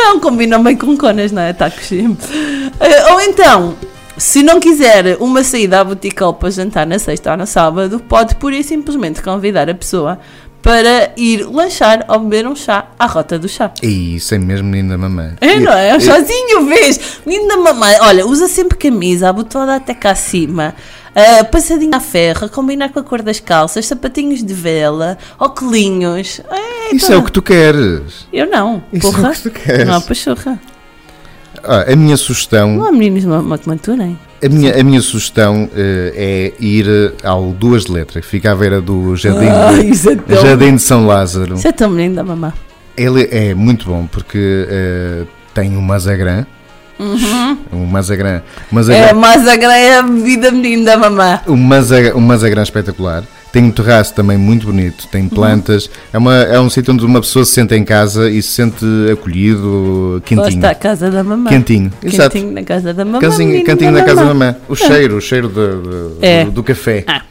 É 0.00 0.10
um 0.10 0.20
combinam 0.20 0.62
bem 0.62 0.76
com 0.76 0.96
Conas, 0.96 1.32
não 1.32 1.42
é? 1.42 1.52
Tacos. 1.52 1.90
Eh, 1.92 3.12
Ou 3.12 3.20
então, 3.20 3.74
se 4.16 4.42
não 4.42 4.60
quiser 4.60 5.16
uma 5.18 5.42
saída 5.42 5.80
à 5.80 5.84
botical 5.84 6.34
para 6.34 6.50
jantar 6.50 6.86
na 6.86 6.98
sexta 6.98 7.30
ou 7.32 7.36
no 7.36 7.46
sábado, 7.46 7.98
pode 8.08 8.34
pura 8.36 8.56
e 8.56 8.62
simplesmente 8.64 9.20
convidar 9.22 9.68
a 9.68 9.74
pessoa 9.74 10.18
para 10.62 11.12
ir 11.16 11.44
lanchar 11.46 12.04
ou 12.08 12.18
beber 12.20 12.46
um 12.46 12.54
chá 12.56 12.88
à 12.98 13.06
rota 13.06 13.38
do 13.38 13.48
chá. 13.48 13.70
E 13.82 14.16
isso 14.16 14.34
é 14.34 14.38
mesmo 14.38 14.68
menino 14.68 14.90
da 14.90 14.98
mamã. 14.98 15.34
É, 15.40 15.58
não 15.60 15.72
é? 15.72 15.96
E- 15.96 16.00
Sozinho, 16.00 16.66
vês? 16.66 17.20
Menino 17.24 17.48
da 17.48 17.56
mamãe, 17.56 17.96
olha, 18.00 18.26
usa 18.26 18.48
sempre 18.48 18.76
camisa, 18.76 19.28
abotoada 19.28 19.76
até 19.76 19.94
cá 19.94 20.10
acima, 20.10 20.74
passadinha 21.50 21.96
à 21.96 22.00
ferra, 22.00 22.48
combinar 22.48 22.90
com 22.90 22.98
a 22.98 23.02
cor 23.02 23.22
das 23.22 23.40
calças, 23.40 23.86
sapatinhos 23.86 24.42
de 24.44 24.52
vela, 24.54 25.16
óculinhos. 25.38 26.40
É, 26.50 26.94
Isso 26.94 27.06
então- 27.06 27.16
é 27.16 27.18
o 27.18 27.24
que 27.24 27.32
tu 27.32 27.42
queres. 27.42 28.26
Eu 28.32 28.46
não, 28.50 28.82
Isso 28.92 29.06
é 29.08 29.10
porra. 29.12 29.30
o 29.30 29.32
que 29.32 29.42
tu 29.42 29.50
queres. 29.50 29.86
Não 29.86 29.94
há 29.94 30.00
pachorra. 30.00 30.60
Ah, 31.70 31.84
a 31.92 31.94
minha 31.96 32.16
sugestão, 32.16 32.76
Não 32.76 32.86
há 32.86 32.92
meninos 32.92 33.24
que 33.58 33.68
maturem. 33.68 34.18
a 34.42 34.48
minha, 34.48 34.80
a 34.80 34.82
minha 34.82 35.02
sugestão 35.02 35.68
eh, 35.76 36.52
é 36.58 36.64
ir 36.64 36.86
eh, 36.88 37.12
ao 37.22 37.50
Duas 37.52 37.84
de 37.84 37.92
Letras, 37.92 38.24
que 38.24 38.30
fica 38.30 38.52
à 38.52 38.54
beira 38.54 38.80
do 38.80 39.14
Jardim, 39.14 39.46
Ah, 39.48 39.72
de, 39.72 40.08
é 40.08 40.16
tão... 40.16 40.42
Jardim 40.42 40.76
de 40.76 40.82
São 40.82 41.06
Lázaro. 41.06 41.54
Isso 41.56 41.68
é 41.68 41.72
tão 41.72 41.90
menino 41.90 42.14
da 42.14 42.24
mamã. 42.24 42.52
Ele 42.96 43.28
é 43.30 43.54
muito 43.54 43.86
bom 43.86 44.06
porque 44.06 44.66
eh, 44.68 45.24
tem 45.52 45.76
um 45.76 45.82
mazagrã. 45.82 46.46
Um 47.72 47.86
mazagrã. 47.86 48.42
Um 48.72 48.74
mazagrã, 48.74 49.02
Uhum. 49.14 49.24
É, 49.24 49.56
grande 49.56 49.74
é 49.74 49.98
a 49.98 50.02
bebida 50.02 50.50
menino 50.50 50.84
da 50.84 50.96
mamã. 50.96 51.40
um, 51.46 51.54
mazagrã, 51.56 52.14
um 52.16 52.20
mazagrã 52.20 52.62
espetacular. 52.62 53.22
Tem 53.50 53.64
um 53.64 53.70
terraço 53.70 54.12
também 54.14 54.36
muito 54.36 54.66
bonito, 54.66 55.04
Uhum. 55.04 55.10
tem 55.10 55.28
plantas. 55.28 55.88
É, 56.12 56.18
uma, 56.18 56.34
é 56.36 56.60
um 56.60 56.68
sítio 56.68 56.92
onde 56.92 57.04
uma 57.04 57.20
pessoa 57.20 57.44
se 57.46 57.52
sente 57.52 57.74
em 57.74 57.82
casa 57.82 58.30
e 58.30 58.42
se 58.42 58.50
sente 58.50 58.84
acolhido, 59.10 60.14
Lá 60.16 60.20
quentinho. 60.20 60.48
está 60.48 60.70
a 60.70 60.74
casa 60.74 61.10
da 61.10 61.24
mamã. 61.24 61.48
Quentinho, 61.48 61.90
exato. 62.02 62.32
Quentinho 62.32 62.52
na 62.52 62.62
casa 62.62 62.92
da 62.92 63.04
mamã. 63.06 63.18
Cantinho, 63.20 63.64
cantinho 63.64 63.90
na 63.92 64.02
casa 64.02 64.16
da 64.16 64.22
mamã. 64.26 64.34
mamã. 64.52 64.56
O 64.68 64.76
cheiro, 64.76 65.16
o 65.16 65.20
cheiro 65.20 65.48
de- 65.48 66.18
de- 66.20 66.26
É. 66.26 66.44
do, 66.44 66.50
do 66.50 66.62
café. 66.62 67.04
Ah. 67.06 67.22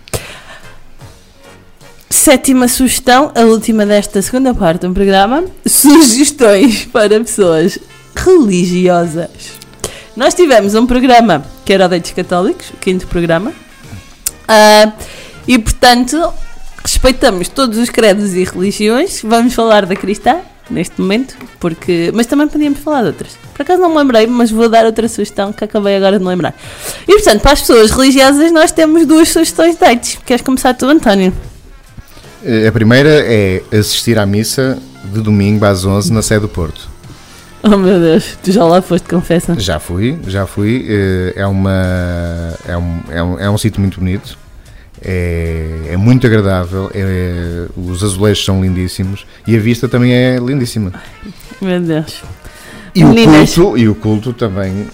Sétima 2.09 2.67
sugestão, 2.67 3.31
a 3.35 3.41
última 3.41 3.85
desta 3.85 4.21
segunda 4.21 4.53
parte 4.53 4.87
do 4.87 4.93
programa: 4.93 5.43
sugestões 5.65 6.85
para 6.85 7.19
pessoas 7.19 7.77
religiosas. 8.15 9.29
Nós 10.15 10.33
tivemos 10.33 10.73
um 10.73 10.85
programa 10.87 11.43
que 11.63 11.71
era 11.73 11.85
o 11.85 11.89
Deitos 11.89 12.11
Católicos, 12.11 12.69
o 12.71 12.77
quinto 12.77 13.05
programa, 13.07 13.51
ah, 14.47 14.91
e 15.47 15.57
portanto 15.57 16.33
respeitamos 16.83 17.47
todos 17.49 17.77
os 17.77 17.89
credos 17.89 18.33
e 18.33 18.43
religiões. 18.43 19.21
Vamos 19.23 19.53
falar 19.53 19.85
da 19.85 19.95
cristã 19.95 20.37
neste 20.69 20.99
momento, 20.99 21.35
porque 21.59 22.11
mas 22.13 22.25
também 22.25 22.47
podíamos 22.47 22.79
falar 22.79 23.01
de 23.01 23.07
outras. 23.07 23.31
Por 23.53 23.61
acaso 23.63 23.81
não 23.81 23.89
me 23.89 23.97
lembrei, 23.97 24.27
mas 24.27 24.51
vou 24.51 24.67
dar 24.69 24.85
outra 24.85 25.07
sugestão 25.07 25.51
que 25.53 25.63
acabei 25.63 25.95
agora 25.95 26.17
de 26.17 26.23
me 26.23 26.29
lembrar. 26.29 26.53
E 27.07 27.13
portanto, 27.13 27.41
para 27.41 27.53
as 27.53 27.61
pessoas 27.61 27.91
religiosas, 27.91 28.51
nós 28.51 28.71
temos 28.71 29.05
duas 29.05 29.29
sugestões 29.29 29.75
de 29.75 29.79
dates. 29.81 30.19
Queres 30.25 30.41
começar 30.41 30.73
tu, 30.73 30.85
António? 30.87 31.33
Eh, 32.43 32.67
A 32.67 32.71
primeira 32.71 33.09
é 33.25 33.61
assistir 33.71 34.19
à 34.19 34.25
missa 34.25 34.77
de 35.05 35.21
domingo 35.21 35.65
às 35.65 35.85
11 35.85 36.11
na 36.13 36.21
sede 36.21 36.41
do 36.41 36.49
Porto. 36.49 36.87
Oh 37.63 37.75
meu 37.75 37.99
Deus, 37.99 38.37
tu 38.43 38.51
já 38.51 38.63
lá 38.65 38.81
foste, 38.81 39.07
confessa. 39.09 39.55
Já 39.59 39.79
fui, 39.79 40.17
já 40.27 40.45
fui. 40.45 40.85
eh, 40.87 41.33
É, 41.37 41.47
uma, 41.47 41.73
é, 42.67 42.77
um, 42.77 42.99
é, 43.09 43.23
um, 43.23 43.39
é 43.39 43.49
um 43.49 43.57
sítio 43.57 43.81
muito 43.81 43.99
bonito. 43.99 44.37
É, 45.03 45.89
é 45.91 45.97
muito 45.97 46.25
agradável. 46.27 46.89
é- 46.93 47.67
os 47.75 48.03
azulejos 48.03 48.43
são 48.43 48.61
lindíssimos. 48.61 49.25
E 49.45 49.55
a 49.55 49.59
vista 49.59 49.87
também 49.87 50.13
é 50.13 50.37
lindíssima. 50.37 50.93
Meu 51.61 51.79
Deus. 51.79 52.21
E 52.95 53.03
o, 53.03 53.09
Meninas. 53.09 53.53
culto, 53.53 53.77
e 53.77 53.87
o 53.87 53.95
culto 53.95 54.33
também 54.33 54.87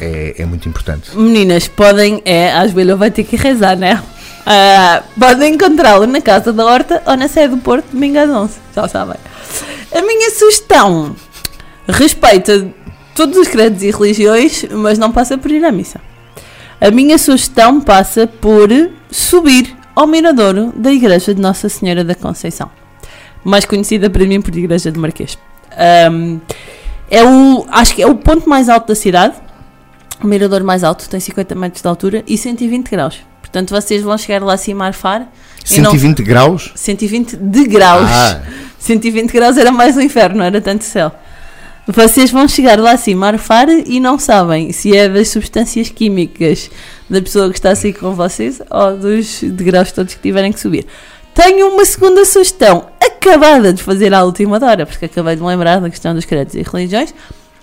é, 0.00 0.36
é 0.38 0.46
muito 0.46 0.68
importante. 0.68 1.16
Meninas, 1.16 1.68
podem, 1.68 2.22
é, 2.24 2.52
às 2.52 2.72
vezes 2.72 2.96
vai 2.96 3.10
ter 3.10 3.24
que 3.24 3.36
rezar, 3.36 3.76
né? 3.76 4.02
Ah, 4.44 5.02
podem 5.18 5.54
encontrá-lo 5.54 6.06
na 6.06 6.20
Casa 6.20 6.52
da 6.52 6.64
Horta 6.64 7.02
ou 7.06 7.16
na 7.16 7.28
sede 7.28 7.54
do 7.54 7.58
Porto, 7.58 7.86
domingo 7.92 8.18
às 8.18 8.28
11, 8.28 8.54
já 8.74 8.88
sabem. 8.88 9.16
A 9.94 10.02
minha 10.02 10.30
sugestão 10.30 11.14
respeita 11.86 12.66
todos 13.14 13.36
os 13.38 13.46
credos 13.48 13.82
e 13.82 13.90
religiões, 13.90 14.64
mas 14.72 14.98
não 14.98 15.12
passa 15.12 15.36
por 15.38 15.50
ir 15.50 15.64
à 15.64 15.70
missa. 15.70 16.00
A 16.80 16.90
minha 16.90 17.18
sugestão 17.18 17.80
passa 17.80 18.26
por 18.26 18.68
subir 19.12 19.76
ao 19.94 20.06
miradouro 20.06 20.72
da 20.74 20.92
Igreja 20.92 21.34
de 21.34 21.40
Nossa 21.40 21.68
Senhora 21.68 22.02
da 22.02 22.14
Conceição, 22.14 22.70
mais 23.44 23.64
conhecida 23.64 24.08
para 24.10 24.24
mim 24.26 24.40
por 24.40 24.56
Igreja 24.56 24.90
de 24.90 24.98
Marquês. 24.98 25.38
Ahm, 25.76 26.38
é 27.10 27.22
o, 27.22 27.66
acho 27.70 27.94
que 27.94 28.02
é 28.02 28.06
o 28.06 28.14
ponto 28.16 28.48
mais 28.48 28.68
alto 28.68 28.88
da 28.88 28.94
cidade, 28.94 29.34
o 30.22 30.26
mirador 30.26 30.62
mais 30.64 30.82
alto 30.82 31.08
tem 31.08 31.20
50 31.20 31.54
metros 31.54 31.82
de 31.82 31.88
altura 31.88 32.24
e 32.26 32.38
120 32.38 32.88
graus. 32.90 33.20
Portanto, 33.40 33.70
vocês 33.70 34.02
vão 34.02 34.16
chegar 34.16 34.42
lá 34.42 34.54
acima 34.54 34.84
a 34.84 34.86
arfar. 34.88 35.28
e 35.70 35.80
não- 35.80 35.90
120 35.90 36.22
graus? 36.22 36.72
120 36.74 37.36
de 37.36 37.64
graus. 37.64 38.08
Ah. 38.10 38.40
120 38.78 39.30
graus 39.30 39.56
era 39.58 39.70
mais 39.70 39.96
um 39.96 40.00
inferno, 40.00 40.38
não 40.38 40.44
era 40.44 40.60
tanto 40.60 40.84
céu. 40.84 41.12
Vocês 41.86 42.30
vão 42.30 42.46
chegar 42.48 42.78
lá 42.78 42.92
acima 42.92 43.26
a 43.26 43.28
arfar 43.30 43.68
e 43.68 43.98
não 44.00 44.16
sabem 44.18 44.72
se 44.72 44.96
é 44.96 45.08
das 45.08 45.28
substâncias 45.28 45.88
químicas 45.90 46.70
da 47.12 47.20
pessoa 47.22 47.48
que 47.50 47.58
está 47.58 47.70
a 47.70 47.76
sair 47.76 47.92
com 47.92 48.14
vocês 48.14 48.60
ou 48.70 48.96
dos 48.96 49.42
degraus 49.42 49.92
todos 49.92 50.14
que 50.14 50.20
tiverem 50.22 50.50
que 50.52 50.58
subir. 50.58 50.86
Tenho 51.34 51.68
uma 51.68 51.84
segunda 51.84 52.24
sugestão, 52.24 52.86
acabada 53.00 53.72
de 53.72 53.82
fazer 53.82 54.12
à 54.14 54.24
última 54.24 54.56
hora, 54.64 54.84
porque 54.86 55.04
acabei 55.04 55.36
de 55.36 55.42
me 55.42 55.48
lembrar 55.48 55.80
da 55.80 55.88
questão 55.90 56.14
dos 56.14 56.24
credos 56.24 56.54
e 56.54 56.62
religiões, 56.62 57.14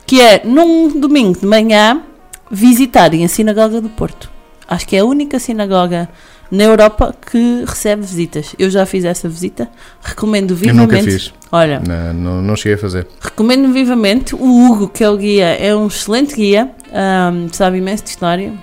que 0.05 0.21
é 0.21 0.41
num 0.45 0.99
domingo 0.99 1.39
de 1.39 1.45
manhã 1.45 2.01
visitarem 2.49 3.25
a 3.25 3.27
Sinagoga 3.27 3.81
do 3.81 3.89
Porto. 3.89 4.29
Acho 4.67 4.87
que 4.87 4.95
é 4.95 4.99
a 4.99 5.05
única 5.05 5.39
sinagoga 5.39 6.07
na 6.51 6.63
Europa 6.63 7.15
que 7.31 7.63
recebe 7.65 8.03
visitas. 8.03 8.55
Eu 8.57 8.69
já 8.69 8.85
fiz 8.85 9.03
essa 9.03 9.27
visita, 9.27 9.67
recomendo 10.01 10.51
Eu 10.51 10.57
vivamente. 10.57 10.91
nunca 10.91 11.03
fiz. 11.03 11.33
Olha, 11.51 11.79
Não, 11.87 12.13
não, 12.13 12.41
não 12.41 12.55
cheguei 12.55 12.73
a 12.75 12.77
fazer. 12.77 13.07
recomendo 13.19 13.71
vivamente. 13.73 14.35
O 14.35 14.65
Hugo, 14.67 14.87
que 14.87 15.03
é 15.03 15.09
o 15.09 15.17
guia, 15.17 15.45
é 15.59 15.75
um 15.75 15.87
excelente 15.87 16.35
guia, 16.35 16.69
ahm, 16.93 17.47
sabe 17.51 17.77
imenso 17.79 18.03
de 18.03 18.09
história, 18.11 18.53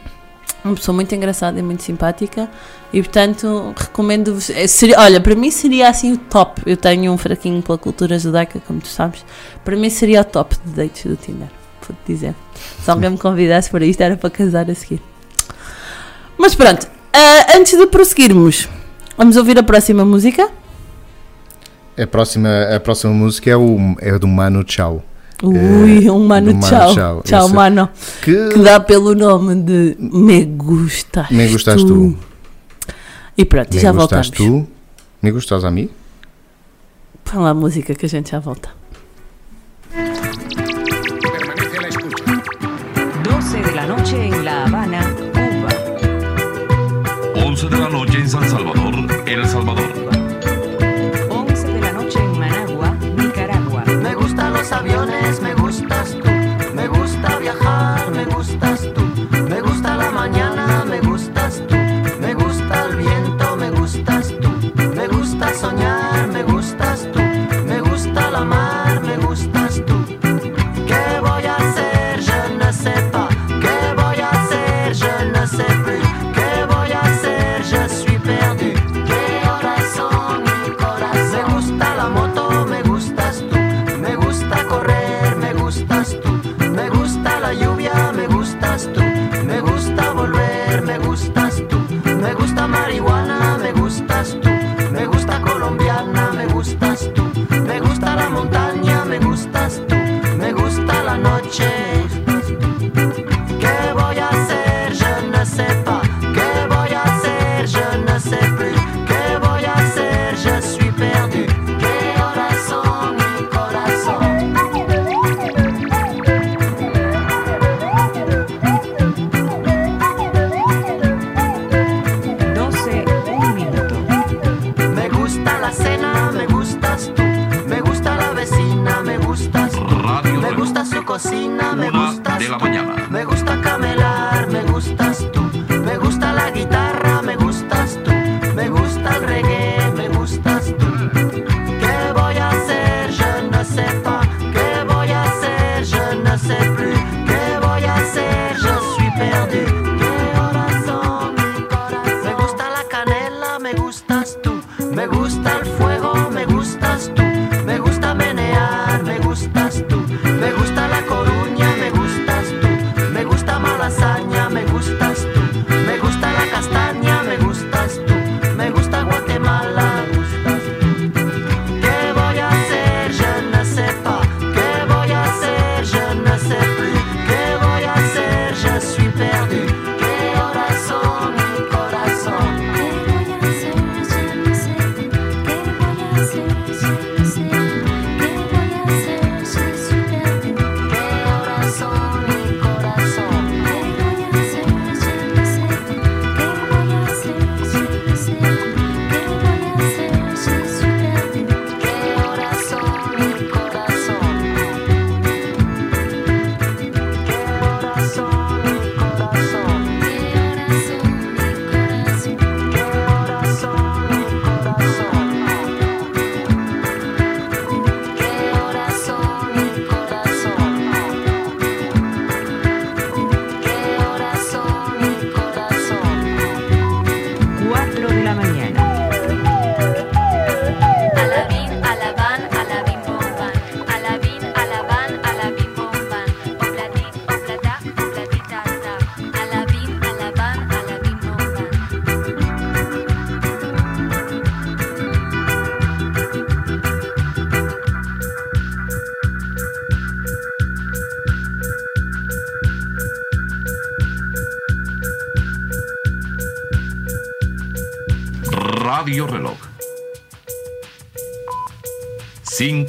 uma 0.66 0.74
pessoa 0.76 0.94
muito 0.94 1.14
engraçada 1.14 1.58
e 1.58 1.62
muito 1.62 1.82
simpática. 1.82 2.48
E 2.92 3.02
portanto, 3.02 3.74
recomendo-vos. 3.76 4.50
é, 4.50 4.66
seria- 4.66 4.98
Olha, 5.00 5.20
para 5.20 5.34
mim 5.34 5.50
seria 5.50 5.88
assim 5.88 6.12
o 6.12 6.16
top. 6.18 6.62
Eu 6.66 6.76
tenho 6.76 7.12
um 7.12 7.18
fraquinho 7.18 7.62
pela 7.62 7.78
cultura 7.78 8.18
judaica, 8.18 8.60
como 8.66 8.80
tu 8.80 8.88
sabes. 8.88 9.24
Para 9.64 9.76
mim 9.76 9.90
seria 9.90 10.20
o 10.20 10.24
top 10.24 10.56
de 10.64 10.72
dates 10.72 11.04
do 11.06 11.16
Tinder, 11.16 11.48
vou-te 11.86 12.00
dizer. 12.06 12.34
Se 12.82 12.90
alguém 12.90 13.10
me 13.10 13.18
convidasse 13.18 13.70
para 13.70 13.84
isto, 13.84 14.00
era 14.00 14.16
para 14.16 14.30
casar 14.30 14.70
a 14.70 14.74
seguir. 14.74 15.02
Mas 16.38 16.54
pronto, 16.54 16.86
ah, 17.12 17.56
antes 17.56 17.76
de 17.78 17.86
prosseguirmos, 17.86 18.68
vamos 19.16 19.36
ouvir 19.36 19.58
a 19.58 19.62
próxima 19.62 20.04
música. 20.04 20.48
A 21.98 22.06
próxima, 22.06 22.48
a 22.74 22.78
próxima 22.78 23.12
música 23.12 23.50
é, 23.50 23.56
o, 23.56 23.78
é 24.00 24.18
do 24.18 24.28
Mano 24.28 24.62
Chao. 24.66 25.02
Ui, 25.42 26.08
um 26.10 26.26
mano, 26.26 26.52
Mano 26.54 26.66
tchau. 26.66 27.22
Tchau, 27.22 27.44
esse- 27.46 27.54
mano. 27.54 27.88
Que, 28.22 28.48
Que 28.48 28.58
dá 28.60 28.80
pelo 28.80 29.14
nome 29.14 29.54
de 29.56 29.96
Me 30.00 30.44
Gustas 30.44 31.30
me 31.30 31.46
gustas 31.48 31.82
tu. 31.84 32.16
E 33.36 33.44
pronto, 33.44 33.74
Me 33.74 33.80
já 33.80 33.92
gustas 33.92 34.28
voltamos. 34.28 34.30
tu. 34.30 34.66
Me 35.22 35.30
gustas 35.30 35.64
a 35.64 35.70
mim? 35.70 35.90
Põe 37.24 37.42
lá 37.42 37.50
a 37.50 37.54
música 37.54 37.94
que 37.94 38.06
a 38.06 38.08
gente 38.08 38.30
já 38.30 38.38
volta. 38.40 38.70
12 43.24 43.62
de 43.62 43.72
la 43.74 43.86
noche 43.86 44.26
en 44.26 44.44
La 44.44 44.64
Habana, 44.64 45.00
Cuba. 45.34 45.68
11 47.46 47.68
de 47.68 47.76
la 47.78 47.88
noche 47.88 48.18
en 48.20 48.28
San 48.28 48.48
Salvador, 48.48 48.94
El 49.26 49.46
Salvador. 49.46 49.85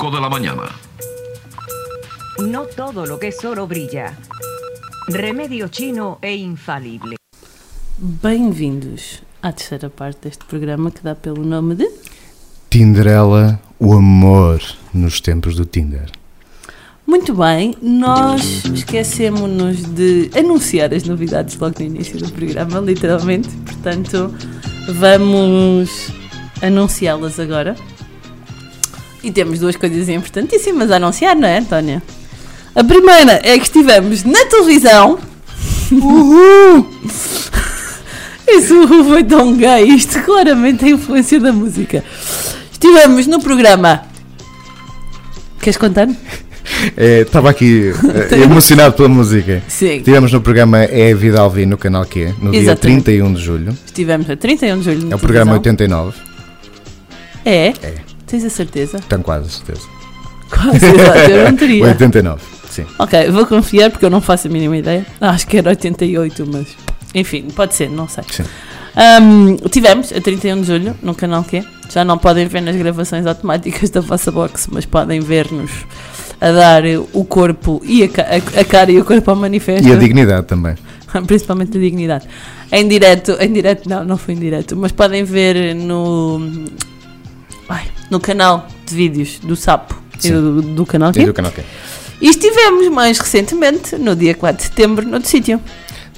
5 0.07 0.11
de 0.15 0.21
la 0.21 0.29
mañana. 0.29 0.63
No 2.39 2.63
todo 2.65 3.05
lo 3.05 3.19
que 3.19 3.27
es 3.27 3.43
oro 3.43 3.67
brilla. 3.67 4.17
Remedio 5.07 5.67
chino 5.67 6.17
e 6.21 6.35
infalible. 6.35 7.17
Bem-vindos 7.97 9.21
à 9.41 9.51
terceira 9.51 9.89
parte 9.89 10.19
deste 10.23 10.45
programa 10.45 10.91
que 10.91 11.01
dá 11.01 11.13
pelo 11.13 11.43
nome 11.43 11.75
de 11.75 11.89
Tinderela, 12.69 13.59
o 13.79 13.93
amor 13.93 14.61
nos 14.93 15.19
tempos 15.19 15.55
do 15.55 15.65
Tinder. 15.65 16.09
Muito 17.05 17.33
bem, 17.33 17.75
nós 17.81 18.63
esquecemos-nos 18.65 19.83
de 19.83 20.29
anunciar 20.37 20.93
as 20.93 21.03
novidades 21.03 21.57
logo 21.57 21.75
no 21.79 21.85
início 21.85 22.17
do 22.17 22.31
programa, 22.31 22.79
literalmente. 22.79 23.49
Portanto, 23.65 24.33
vamos 24.99 26.11
anunciá-las 26.61 27.39
agora. 27.39 27.75
E 29.23 29.31
temos 29.31 29.59
duas 29.59 29.75
coisas 29.75 30.07
importantíssimas 30.09 30.91
a 30.91 30.97
anunciar, 30.97 31.35
não 31.35 31.47
é, 31.47 31.57
Antónia? 31.57 32.01
A 32.75 32.83
primeira 32.83 33.41
é 33.43 33.57
que 33.57 33.63
estivemos 33.63 34.23
na 34.23 34.45
televisão. 34.45 35.17
Uhul! 35.91 36.87
Esse 38.47 38.71
uhul 38.71 39.03
foi 39.03 39.23
tão 39.25 39.57
gay, 39.57 39.89
isto 39.89 40.21
claramente 40.21 40.85
é 40.85 40.87
a 40.87 40.91
influência 40.91 41.39
da 41.39 41.51
música. 41.51 42.03
Estivemos 42.71 43.27
no 43.27 43.41
programa. 43.41 44.03
Queres 45.59 45.75
contar? 45.75 46.07
Estava 46.95 47.49
aqui 47.49 47.91
eh, 48.31 48.39
emocionado 48.43 48.93
pela 48.93 49.09
música. 49.09 49.61
Sim. 49.67 49.97
Estivemos 49.97 50.31
no 50.31 50.39
programa 50.39 50.83
É 50.83 51.11
a 51.11 51.15
Vida 51.15 51.41
Alvin 51.41 51.65
no 51.65 51.77
canal 51.77 52.05
Q, 52.05 52.35
no 52.41 52.51
dia 52.51 52.61
Exatamente. 52.61 53.03
31 53.03 53.33
de 53.33 53.41
julho. 53.41 53.77
Estivemos 53.85 54.29
a 54.29 54.37
31 54.37 54.79
de 54.79 54.85
julho. 54.85 55.11
É 55.11 55.15
o 55.15 55.19
programa 55.19 55.59
televisão. 55.59 56.05
89. 56.05 56.17
É? 57.43 57.67
É. 57.67 58.06
Tens 58.27 58.43
a 58.43 58.49
certeza? 58.49 58.99
Tenho 59.07 59.23
quase 59.23 59.49
certeza. 59.49 59.87
Quase, 60.49 60.85
exato, 60.85 61.17
eu 61.31 61.43
não 61.45 61.55
teria. 61.57 61.83
89, 61.87 62.41
sim. 62.69 62.85
Ok, 62.99 63.29
vou 63.31 63.45
confiar 63.45 63.89
porque 63.89 64.05
eu 64.05 64.09
não 64.09 64.21
faço 64.21 64.47
a 64.47 64.51
mínima 64.51 64.77
ideia. 64.77 65.05
Acho 65.19 65.47
que 65.47 65.57
era 65.57 65.69
88, 65.69 66.45
mas. 66.51 66.67
Enfim, 67.15 67.47
pode 67.55 67.73
ser, 67.73 67.89
não 67.89 68.07
sei. 68.07 68.23
Sim. 68.29 68.43
Ahm, 68.95 69.55
tivemos 69.69 70.11
a 70.11 70.19
31 70.19 70.61
de 70.61 70.67
julho 70.67 70.95
no 71.01 71.15
canal 71.15 71.43
Q. 71.43 71.63
Já 71.89 72.03
não 72.03 72.17
podem 72.17 72.47
ver 72.47 72.61
nas 72.61 72.75
gravações 72.75 73.25
automáticas 73.25 73.89
da 73.89 74.01
vossa 74.01 74.31
box, 74.31 74.67
mas 74.71 74.85
podem 74.85 75.19
ver-nos 75.21 75.71
a 76.41 76.51
dar 76.51 76.83
o 77.13 77.23
corpo 77.23 77.81
e 77.85 78.03
a, 78.03 78.07
a- 78.07 78.61
a 78.61 78.65
cara 78.65 78.91
e 78.91 78.99
o 78.99 79.05
corpo 79.05 79.29
ao 79.31 79.35
manifesto. 79.37 79.87
E 79.87 79.91
a 79.91 79.95
dignidade 79.95 80.47
também. 80.47 80.75
Principalmente 81.25 81.77
a 81.77 81.79
dignidade. 81.81 82.27
Em 82.71 82.87
direto, 82.87 83.37
em 83.39 83.51
direto, 83.53 83.87
não, 83.89 84.03
não 84.03 84.17
foi 84.17 84.33
em 84.33 84.37
direto, 84.39 84.75
mas 84.75 84.91
podem 84.91 85.23
ver 85.23 85.73
no. 85.73 86.41
ai, 87.69 87.85
no 88.09 88.19
canal 88.19 88.67
de 88.85 88.95
vídeos 88.95 89.39
do 89.39 89.55
Sapo 89.55 89.95
e 90.17 90.21
Sim. 90.23 90.31
do, 90.33 90.61
do 90.61 90.85
canal 90.85 91.11
E 91.11 91.13
Q. 91.13 91.25
do 91.25 91.33
canal 91.33 91.51
Q. 91.51 91.61
E 92.21 92.29
estivemos 92.29 92.87
mais 92.89 93.19
recentemente, 93.19 93.95
no 93.95 94.15
dia 94.15 94.33
4 94.33 94.57
de 94.57 94.69
setembro, 94.69 95.07
noutro 95.07 95.29
sítio. 95.29 95.61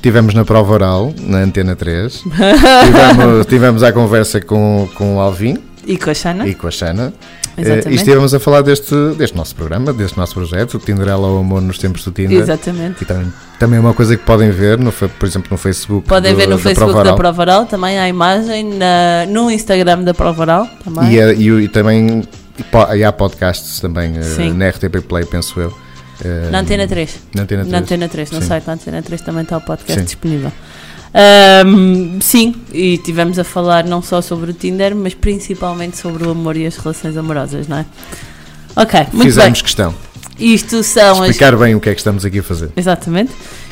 Tivemos 0.02 0.34
na 0.34 0.46
prova 0.46 0.72
oral, 0.74 1.14
na 1.20 1.40
Antena 1.40 1.76
3. 1.76 2.24
tivemos, 2.24 3.46
tivemos 3.48 3.84
a 3.84 3.92
conversa 3.92 4.40
com, 4.40 4.88
com 4.96 5.18
o 5.18 5.20
Alvin 5.20 5.58
E 5.92 5.98
com 5.98 6.10
a 6.10 6.14
Xana. 6.14 6.48
e 6.48 6.54
com 6.54 6.68
a 6.68 6.72
Xana. 6.72 7.14
Eh, 7.58 7.62
Exatamente. 7.62 7.90
E 7.90 7.96
estivemos 7.96 8.34
a 8.34 8.40
falar 8.40 8.62
deste, 8.62 8.94
deste 9.18 9.36
nosso 9.36 9.56
programa, 9.56 9.92
deste 9.92 10.18
nosso 10.18 10.34
projeto, 10.36 10.76
o 10.76 10.80
Tinderela 10.80 11.28
ao 11.28 11.40
Amor 11.40 11.62
nos 11.62 11.78
Tempos 11.80 12.04
do 12.06 12.12
Tinder. 12.12 12.38
Exatamente. 12.40 13.02
E 13.02 13.06
também, 13.06 13.34
também 13.58 13.78
é 13.78 13.80
uma 13.82 13.94
coisa 13.94 14.16
que 14.16 14.24
podem 14.24 14.52
ver, 14.52 14.78
no, 14.78 14.92
por 14.94 15.26
exemplo, 15.28 15.48
no 15.52 15.58
Facebook. 15.58 16.08
Podem 16.08 16.32
do- 16.34 16.38
ver 16.38 16.48
no 16.48 16.58
da 16.58 16.62
Facebook 16.64 16.92
Prova 16.92 17.04
da 17.04 17.10
Oral. 17.10 17.18
Prova 17.18 17.42
Oral, 17.42 17.66
também 17.66 18.00
há 18.00 18.08
imagem, 18.08 18.64
na- 18.76 19.26
no 19.28 19.50
Instagram 19.52 20.04
da 20.04 20.14
Prova 20.14 20.42
Oral 20.42 20.68
também. 20.84 21.12
E, 21.14 21.20
é- 21.20 21.34
e, 21.34 21.50
e 21.64 21.68
também 21.68 22.24
e, 22.96 23.04
há 23.04 23.12
podcasts 23.12 23.80
também 23.80 24.18
eh, 24.18 24.22
Sim. 24.22 24.54
na 24.54 24.70
RTP 24.70 25.02
Play, 25.02 25.26
penso 25.26 25.60
eu. 25.60 25.74
Eh, 26.24 26.50
Na 26.52 26.60
Antena 26.60 26.88
3. 26.88 27.20
Na 27.34 27.42
Antena 27.44 27.62
3. 27.64 27.72
Na 27.72 27.78
Antena 27.80 28.08
3, 28.08 28.32
no 28.32 28.42
Sim. 28.42 28.48
site 28.48 28.66
da 28.66 28.74
Antena 28.74 29.02
3 29.02 29.22
também 29.22 29.42
está 29.44 29.58
o 29.58 29.62
podcast 29.62 30.00
Sim. 30.00 30.06
disponível. 30.06 30.52
Ahm, 31.14 32.20
sim, 32.22 32.56
e 32.72 32.98
tivemos 33.00 33.40
a 33.40 33.44
falar 33.44 33.84
não 33.84 34.02
só 34.02 34.22
sobre 34.22 34.52
o 34.52 34.54
Tinder, 34.54 34.96
mas 34.96 35.14
principalmente 35.14 35.98
sobre 35.98 36.26
o 36.26 36.32
amor 36.32 36.56
e 36.56 36.66
as 36.66 36.78
relações 36.78 37.18
amorosas, 37.18 37.68
não 37.68 37.78
é? 37.78 37.86
Ok, 38.76 39.00
muito 39.14 39.24
Fizemos 39.24 39.60
bem. 39.60 39.64
questão. 39.64 39.96
Isto 40.38 40.84
são 40.84 41.22
as 41.22 41.32
Explicar 41.32 41.58
bem 41.58 41.76
o 41.76 41.82
que 41.82 41.90
é 41.90 41.94
que 41.94 42.00
estamos 42.00 42.24
aqui 42.24 42.40
a 42.40 42.44
fazer. 42.44 42.72
Exatamente. 42.78 43.32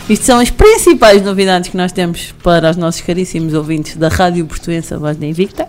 Isto 0.09 0.25
são 0.25 0.39
as 0.39 0.49
principais 0.49 1.21
novidades 1.21 1.69
que 1.69 1.77
nós 1.77 1.91
temos 1.91 2.33
para 2.43 2.69
os 2.69 2.77
nossos 2.77 3.01
caríssimos 3.01 3.53
ouvintes 3.53 3.95
da 3.95 4.09
Rádio 4.09 4.45
Portuense 4.45 4.93
Voz 4.95 5.15
da 5.15 5.25
Invicta. 5.25 5.67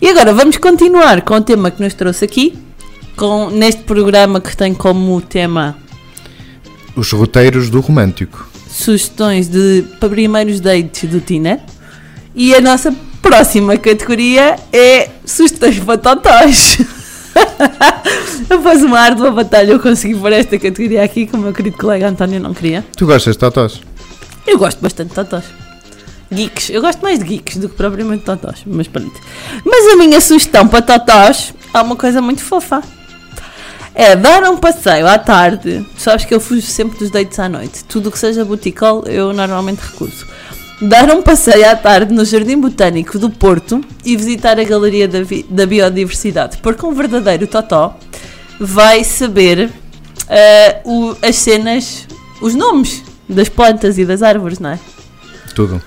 E 0.00 0.08
agora 0.08 0.32
vamos 0.32 0.56
continuar 0.56 1.22
com 1.22 1.34
o 1.34 1.40
tema 1.40 1.70
que 1.70 1.82
nos 1.82 1.94
trouxe 1.94 2.24
aqui, 2.24 2.56
com, 3.16 3.50
neste 3.50 3.82
programa 3.82 4.40
que 4.40 4.56
tem 4.56 4.72
como 4.72 5.20
tema 5.20 5.76
Os 6.96 7.10
roteiros 7.12 7.70
do 7.70 7.80
romântico. 7.80 8.48
sugestões 8.68 9.48
de 9.48 9.84
primeiros 9.98 10.60
dates 10.60 11.08
do 11.08 11.20
Tinder. 11.20 11.60
E 12.34 12.54
a 12.54 12.60
nossa 12.60 12.94
próxima 13.20 13.76
categoria 13.76 14.56
é 14.72 15.10
sugestões 15.24 15.78
para 15.78 15.98
totós. 15.98 16.78
Após 18.48 18.82
uma 18.84 18.98
árdua 18.98 19.30
batalha, 19.30 19.72
eu 19.72 19.80
consegui 19.80 20.14
pôr 20.14 20.32
esta 20.32 20.58
categoria 20.58 21.02
aqui, 21.02 21.26
que 21.26 21.34
o 21.34 21.38
meu 21.38 21.52
querido 21.52 21.76
colega 21.76 22.08
António 22.08 22.40
não 22.40 22.54
queria. 22.54 22.84
Tu 22.96 23.06
gostas 23.06 23.34
de 23.34 23.38
totós? 23.38 23.80
Eu 24.46 24.58
gosto 24.58 24.80
bastante 24.80 25.10
de 25.10 25.14
totós. 25.14 25.44
Geeks. 26.32 26.70
Eu 26.70 26.80
gosto 26.80 27.00
mais 27.02 27.18
de 27.18 27.24
geeks 27.24 27.56
do 27.56 27.68
que 27.68 27.76
propriamente 27.76 28.20
de 28.20 28.26
totós. 28.26 28.60
Mas 28.64 28.86
pronto. 28.86 29.12
Mas 29.64 29.92
a 29.92 29.96
minha 29.96 30.20
sugestão 30.20 30.66
para 30.68 30.80
totós 30.82 31.52
é 31.74 31.80
uma 31.80 31.96
coisa 31.96 32.22
muito 32.22 32.40
fofa. 32.40 32.82
É 34.02 34.16
dar 34.16 34.42
um 34.44 34.56
passeio 34.56 35.06
à 35.06 35.18
tarde. 35.18 35.84
Tu 35.94 36.00
sabes 36.00 36.24
que 36.24 36.34
eu 36.34 36.40
fujo 36.40 36.62
sempre 36.62 36.98
dos 36.98 37.10
dates 37.10 37.38
à 37.38 37.48
noite. 37.48 37.84
Tudo 37.84 38.08
o 38.08 38.12
que 38.12 38.18
seja 38.18 38.44
buticol 38.44 39.04
eu 39.06 39.32
normalmente 39.32 39.80
recuso. 39.80 40.26
Dar 40.80 41.10
um 41.10 41.20
passeio 41.20 41.68
à 41.68 41.76
tarde 41.76 42.14
no 42.14 42.24
Jardim 42.24 42.58
Botânico 42.58 43.18
do 43.18 43.28
Porto 43.28 43.84
e 44.02 44.16
visitar 44.16 44.58
a 44.58 44.64
Galeria 44.64 45.06
da, 45.06 45.22
Vi- 45.22 45.44
da 45.50 45.66
Biodiversidade. 45.66 46.56
Porque 46.62 46.86
um 46.86 46.94
verdadeiro 46.94 47.46
totó 47.46 47.94
vai 48.58 49.04
saber 49.04 49.70
eh, 50.28 50.80
o- 50.86 51.14
as 51.22 51.36
cenas, 51.36 52.06
os 52.40 52.54
nomes 52.54 53.02
das 53.28 53.50
plantas 53.50 53.98
e 53.98 54.06
das 54.06 54.22
árvores, 54.22 54.58
não 54.58 54.70
é? 54.70 54.78
Tudo. 55.54 55.82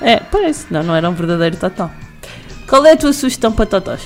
É, 0.00 0.16
parece. 0.16 0.64
Não, 0.70 0.82
não 0.82 0.96
era 0.96 1.10
um 1.10 1.14
verdadeiro 1.14 1.56
totó. 1.56 1.90
Qual 2.66 2.86
é 2.86 2.92
a 2.92 2.96
tua 2.96 3.12
sugestão 3.12 3.52
para 3.52 3.66
totós? 3.66 4.00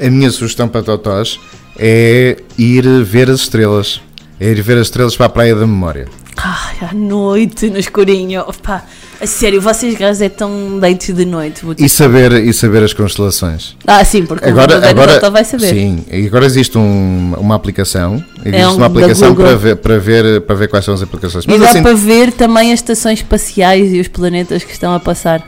A 0.00 0.08
minha 0.10 0.30
sugestão 0.30 0.68
para 0.68 0.82
totós 0.84 1.40
é 1.78 2.36
ir 2.58 2.84
ver 3.04 3.30
as 3.30 3.40
estrelas. 3.40 4.00
É 4.38 4.50
ir 4.50 4.60
ver 4.62 4.76
as 4.78 4.86
estrelas 4.88 5.16
para 5.16 5.26
a 5.26 5.30
Praia 5.30 5.54
da 5.54 5.66
Memória. 5.66 6.06
Ai, 6.36 6.76
à 6.90 6.92
noite, 6.92 7.70
no 7.70 7.78
escurinho. 7.78 8.42
Opa, 8.42 8.84
a 9.18 9.26
sério, 9.26 9.58
vocês 9.62 9.96
gajos 9.96 10.20
é 10.20 10.28
tão 10.28 10.78
dates 10.78 11.14
de 11.14 11.24
noite. 11.24 11.62
E 11.78 11.88
saber, 11.88 12.32
e 12.32 12.52
saber 12.52 12.82
as 12.82 12.92
constelações. 12.92 13.74
Ah, 13.86 14.04
sim, 14.04 14.26
porque 14.26 14.44
o 14.44 14.48
Agora, 14.50 14.78
verdadeiro 14.78 15.00
agora, 15.12 15.30
vai 15.30 15.44
saber. 15.44 15.68
sim, 15.70 16.04
e 16.12 16.26
agora 16.26 16.44
existe 16.44 16.76
um- 16.76 17.32
uma 17.38 17.54
aplicação, 17.54 18.22
existe 18.44 18.60
É 18.62 18.68
um 18.68 18.76
uma 18.76 18.84
aplicação 18.86 19.34
para 19.34 19.56
ver, 19.56 19.76
para, 19.76 19.98
ver, 19.98 20.40
para 20.42 20.54
ver 20.56 20.68
quais 20.68 20.84
são 20.84 20.92
as 20.92 21.00
aplicações. 21.00 21.46
E 21.46 21.48
Mas 21.48 21.58
dá 21.60 21.70
assim, 21.70 21.82
para 21.82 21.94
ver 21.94 22.30
também 22.32 22.70
as 22.70 22.80
estações 22.80 23.20
espaciais 23.20 23.90
e 23.94 23.98
os 24.00 24.08
planetas 24.08 24.62
que 24.62 24.72
estão 24.72 24.92
a 24.94 25.00
passar. 25.00 25.42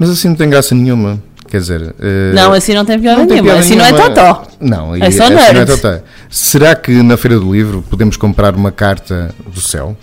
mas 0.00 0.10
assim 0.10 0.26
não 0.28 0.34
tem 0.34 0.50
graça 0.50 0.74
nenhuma. 0.74 1.22
Quer 1.52 1.58
dizer, 1.60 1.94
eh, 2.00 2.32
Não, 2.34 2.50
assim 2.54 2.72
não 2.72 2.82
tem 2.82 2.98
piada 2.98 3.26
nenhuma. 3.26 3.52
assim 3.52 3.76
não 3.76 3.84
é 3.84 3.92
nenhuma. 3.92 4.08
totó. 4.10 4.46
Não, 4.58 4.96
É 4.96 5.10
só 5.10 5.24
assim 5.24 5.34
não 5.34 5.42
é 5.42 5.52
nerd. 5.52 5.66
totó. 5.70 6.00
Será 6.30 6.74
que 6.74 6.90
na 7.02 7.18
Feira 7.18 7.38
do 7.38 7.52
Livro 7.52 7.84
podemos 7.90 8.16
comprar 8.16 8.56
uma 8.56 8.72
carta 8.72 9.34
do 9.46 9.60
céu? 9.60 9.94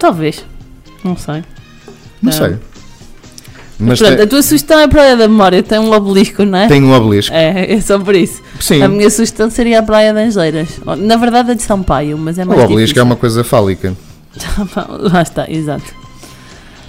Talvez. 0.00 0.44
Não 1.04 1.16
sei. 1.16 1.36
Não 1.36 1.44
Não. 2.22 2.32
sei. 2.32 2.56
Mas 3.78 4.00
Pronto, 4.00 4.16
tem, 4.16 4.24
a 4.24 4.26
tua 4.26 4.42
sugestão 4.42 4.80
é 4.80 4.84
a 4.84 4.88
Praia 4.88 5.16
da 5.16 5.28
Memória. 5.28 5.62
Tem 5.62 5.78
um 5.78 5.92
obelisco, 5.92 6.44
não 6.44 6.58
é? 6.58 6.66
tem 6.66 6.82
um 6.82 6.92
obelisco. 6.92 7.32
É, 7.32 7.72
é 7.72 7.80
só 7.80 7.96
por 8.00 8.16
isso. 8.16 8.42
Sim. 8.58 8.82
A 8.82 8.88
minha 8.88 9.10
sugestão 9.10 9.48
seria 9.48 9.78
a 9.78 9.82
Praia 9.84 10.12
de 10.12 10.18
Angeiras. 10.18 10.68
Na 10.98 11.14
verdade, 11.16 11.52
a 11.52 11.54
de 11.54 11.62
Sampaio, 11.62 12.18
mas 12.18 12.36
é 12.36 12.42
O 12.42 12.48
mais 12.48 12.58
obelisco 12.62 12.80
é 12.80 12.84
difícil. 12.86 13.04
uma 13.04 13.14
coisa 13.16 13.44
fálica. 13.44 13.94
Lá 15.12 15.22
está, 15.22 15.48
exato. 15.48 15.84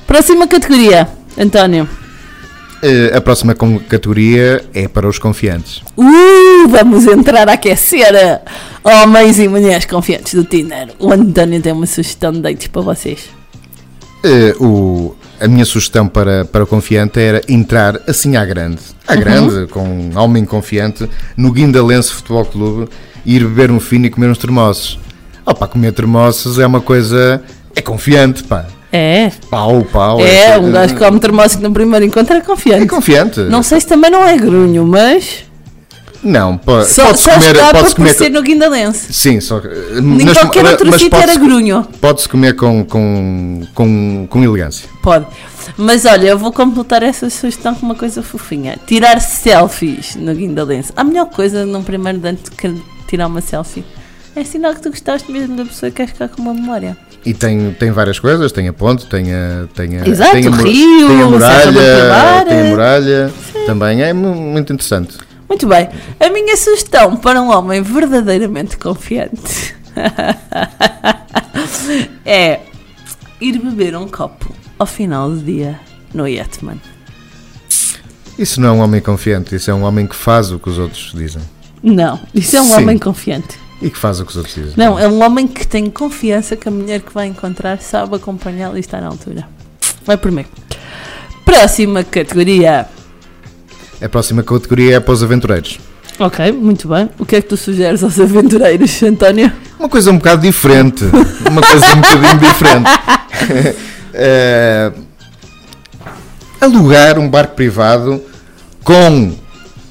Próxima 0.08 0.48
categoria, 0.48 1.08
António. 1.38 1.88
Eh, 2.86 3.16
a 3.16 3.22
próxima 3.22 3.56
categoria 3.88 4.62
é 4.74 4.90
para 4.90 5.08
os 5.08 5.18
confiantes. 5.18 5.82
Uh, 5.96 6.68
vamos 6.68 7.08
entrar 7.08 7.48
a 7.48 7.54
aquecer 7.54 8.14
homens 8.84 9.40
e 9.40 9.48
mulheres 9.48 9.86
confiantes 9.86 10.34
do 10.34 10.44
Tinder. 10.44 10.90
O 11.00 11.10
António 11.10 11.62
tem 11.62 11.72
uma 11.72 11.86
sugestão 11.86 12.34
de 12.34 12.42
dates 12.42 12.68
para 12.68 12.82
vocês. 12.82 13.30
Eh, 14.22 14.54
o, 14.60 15.16
a 15.40 15.48
minha 15.48 15.64
sugestão 15.64 16.10
para, 16.10 16.44
para 16.44 16.66
o 16.66 16.68
confiante 16.68 17.22
era 17.22 17.42
entrar 17.48 18.02
assim 18.06 18.36
à 18.36 18.44
grande, 18.44 18.80
à 19.08 19.14
Uhum. 19.14 19.20
grande, 19.22 19.68
com 19.68 19.84
um 19.88 20.18
homem 20.18 20.44
confiante, 20.44 21.10
no 21.38 21.54
Guindalense 21.54 22.12
Futebol 22.12 22.44
Clube, 22.46 22.90
e 23.26 23.36
ir 23.38 23.46
beber 23.46 23.72
um 23.72 23.80
fino 23.80 24.08
e 24.08 24.10
comer 24.10 24.28
uns 24.28 24.38
termossos. 24.38 25.00
Oh 25.46 25.54
pá, 25.54 25.68
comer 25.68 25.94
termossos 25.94 26.60
é 26.60 26.66
uma 26.68 26.82
coisa. 26.82 27.42
é 27.76 27.82
confiante, 27.82 28.44
pá. 28.44 28.66
É. 28.96 29.32
Pau, 29.50 29.84
pau. 29.92 30.20
É, 30.22 30.54
assim, 30.54 30.66
um 30.66 30.72
gajo 30.72 30.94
que 30.94 31.04
come 31.04 31.20
termósico 31.20 31.64
no 31.64 31.72
primeiro 31.74 32.06
encontro 32.06 32.36
é 32.38 32.42
confiante. 32.42 32.84
É 32.84 32.88
confiante. 32.88 33.40
Não 33.40 33.64
sei 33.64 33.82
se 33.82 33.88
também 33.88 34.12
não 34.12 34.24
é 34.24 34.38
grunho, 34.38 34.86
mas. 34.86 35.46
Não, 36.24 36.58
po- 36.58 36.84
Só, 36.86 37.08
pode-se 37.08 37.24
só 37.24 37.32
comer. 37.34 37.94
comer 37.96 38.14
ser 38.14 38.30
no 38.30 38.44
guindalense. 38.44 39.12
Sim, 39.12 39.42
só 39.42 39.60
que. 39.60 39.68
Em 39.68 40.34
qualquer 40.34 40.64
outro 40.66 40.98
sítio 40.98 41.20
era 41.20 41.36
grunho. 41.36 41.86
Pode-se 42.00 42.30
comer 42.30 42.56
com, 42.56 42.86
com, 42.86 43.62
com, 43.74 44.28
com 44.30 44.44
elegância. 44.44 44.88
Pode. 45.02 45.26
Mas 45.76 46.06
olha, 46.06 46.28
eu 46.28 46.38
vou 46.38 46.52
completar 46.54 47.02
essa 47.02 47.30
sugestão 47.32 47.74
com 47.74 47.86
uma 47.88 47.96
coisa 47.96 48.22
fofinha. 48.22 48.78
Tirar 48.86 49.20
selfies 49.20 50.16
no 50.16 50.36
guindalense. 50.36 50.94
A 50.96 51.04
melhor 51.04 51.26
coisa 51.26 51.66
num 51.66 51.82
primeiro 51.82 52.20
dante 52.20 52.52
que 52.52 52.74
tirar 53.08 53.26
uma 53.28 53.42
selfie 53.42 53.84
é 54.36 54.44
sinal 54.44 54.74
que 54.74 54.82
tu 54.82 54.90
gostaste 54.90 55.32
mesmo 55.32 55.56
da 55.56 55.66
pessoa 55.66 55.90
e 55.90 55.92
queres 55.92 56.12
ficar 56.12 56.28
com 56.30 56.42
uma 56.42 56.54
memória. 56.54 56.98
E 57.26 57.34
tem, 57.34 57.72
tem 57.74 57.92
várias 57.92 58.20
coisas, 58.20 58.52
tem 58.52 58.68
a 58.68 58.74
ponte, 58.74 59.06
tem 59.06 59.34
a, 59.34 59.66
tem 59.74 59.98
a, 60.00 60.08
Exato, 60.08 60.32
tem 60.34 60.48
a, 60.48 60.52
rio, 60.52 61.08
tem 61.08 61.22
a 61.22 61.26
muralha, 61.28 62.46
tem 62.48 62.62
a 62.62 62.64
muralha, 62.66 63.34
também 63.66 64.02
é 64.04 64.12
mu- 64.12 64.36
muito 64.36 64.74
interessante. 64.74 65.18
Muito 65.48 65.68
bem. 65.68 65.88
A 66.20 66.30
minha 66.30 66.58
sugestão 66.58 67.16
para 67.16 67.42
um 67.42 67.50
homem 67.52 67.82
verdadeiramente 67.82 68.76
confiante 68.78 69.76
é 72.26 72.60
ir 73.40 73.60
beber 73.60 73.96
um 73.96 74.08
copo 74.08 74.54
ao 74.80 74.86
final 74.88 75.30
do 75.30 75.38
dia 75.38 75.80
no 76.14 76.28
Yetman. 76.28 76.82
Isso 78.38 78.60
não 78.60 78.70
é 78.70 78.72
um 78.72 78.80
homem 78.80 79.00
confiante, 79.00 79.56
isso 79.56 79.70
é 79.70 79.74
um 79.74 79.84
homem 79.84 80.08
que 80.08 80.16
faz 80.16 80.52
o 80.52 80.58
que 80.60 80.70
os 80.70 80.80
outros 80.80 81.12
dizem. 81.14 81.42
Não, 81.84 82.20
isso 82.34 82.56
é 82.58 82.62
um 82.62 82.66
Sim. 82.68 82.74
homem 82.76 82.98
confiante. 82.98 83.60
E 83.84 83.90
que 83.90 83.98
faz 83.98 84.20
o 84.20 84.26
que 84.26 84.32
os 84.32 84.38
outros 84.38 84.56
dizem. 84.56 84.74
Não, 84.78 84.98
é 84.98 85.08
um 85.08 85.22
homem 85.22 85.46
que 85.46 85.68
tem 85.68 85.90
confiança 85.90 86.56
que 86.56 86.70
a 86.70 86.72
mulher 86.72 87.02
que 87.02 87.14
vai 87.14 87.28
encontrar 87.28 87.82
sabe 87.82 88.16
acompanhá-lo 88.16 88.78
e 88.78 88.80
está 88.80 89.02
na 89.02 89.08
altura. 89.08 89.46
Vai 90.06 90.16
por 90.16 90.32
mim. 90.32 90.46
Próxima 91.44 92.04
categoria. 92.04 92.88
A 94.02 94.10
próxima 94.10 94.42
categoria 94.42 94.96
é 94.96 95.00
para 95.02 95.14
os 95.14 95.22
aventureiros. 95.22 95.80
Ok, 96.18 96.52
muito 96.54 96.88
bem. 96.88 97.10
O 97.20 97.26
que 97.26 97.36
é 97.36 97.42
que 97.42 97.48
tu 97.50 97.58
sugeres 97.58 98.04
aos 98.04 98.20
aventureiros, 98.20 99.04
António? 99.04 99.52
Uma 99.78 99.90
coisa 99.90 100.12
um 100.12 100.18
bocado 100.18 100.42
diferente. 100.42 101.04
Uma 101.50 101.62
coisa 101.62 101.86
um 101.94 102.02
bocadinho 102.02 102.40
diferente. 102.40 103.84
Eh, 104.16 104.92
alugar 106.62 107.18
um 107.18 107.28
barco 107.28 107.56
privado 107.56 108.22
com 108.84 109.34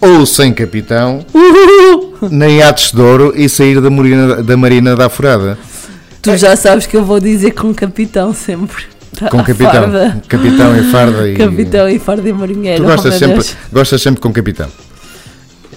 ou 0.02 0.26
sem 0.26 0.52
capitão 0.52 1.24
na 2.28 2.48
Iates 2.48 2.90
de 2.90 2.96
Douro 2.96 3.32
e 3.36 3.48
sair 3.48 3.80
da 3.80 3.88
Marina 3.88 4.42
da, 4.42 4.56
Marina 4.56 4.96
da 4.96 5.06
Afurada. 5.06 5.56
Tu 6.20 6.36
já 6.36 6.56
sabes 6.56 6.86
que 6.86 6.96
eu 6.96 7.04
vou 7.04 7.20
dizer 7.20 7.52
com 7.52 7.72
capitão 7.72 8.34
sempre. 8.34 8.84
Com 9.30 9.44
capitão. 9.44 9.70
farda. 9.70 10.22
Capitão 10.26 10.76
e 10.76 10.82
farda 10.90 11.28
e. 11.28 11.36
Capitão 11.36 11.88
e 11.88 11.98
farda 12.00 12.28
e 12.28 12.32
marinheiro. 12.32 12.82
Tu 12.82 12.84
oh, 12.84 12.90
gostas 12.90 13.10
meu 13.10 13.18
sempre, 13.18 13.34
Deus. 13.34 13.56
gostas 13.72 14.02
sempre 14.02 14.20
com 14.20 14.32
capitão. 14.32 14.68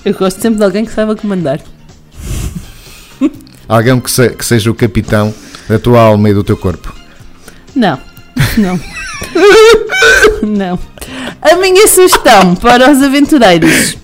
Eu 0.04 0.14
gosto 0.14 0.42
sempre 0.42 0.58
de 0.58 0.64
alguém 0.64 0.86
que 0.86 0.92
saiba 0.92 1.16
comandar. 1.16 1.60
Alguém 3.68 4.00
que, 4.00 4.12
se- 4.12 4.30
que 4.30 4.46
seja 4.46 4.70
o 4.70 4.76
capitão 4.76 5.34
da 5.68 5.80
tua 5.80 6.00
alma 6.00 6.30
e 6.30 6.34
do 6.36 6.44
teu 6.44 6.56
corpo. 6.56 6.94
Não, 7.76 8.00
não. 8.58 8.80
não. 10.48 10.80
A 11.42 11.56
minha 11.56 11.88
sugestão 11.88 12.56
para 12.56 12.92
os 12.92 13.02
aventureiros 13.02 13.98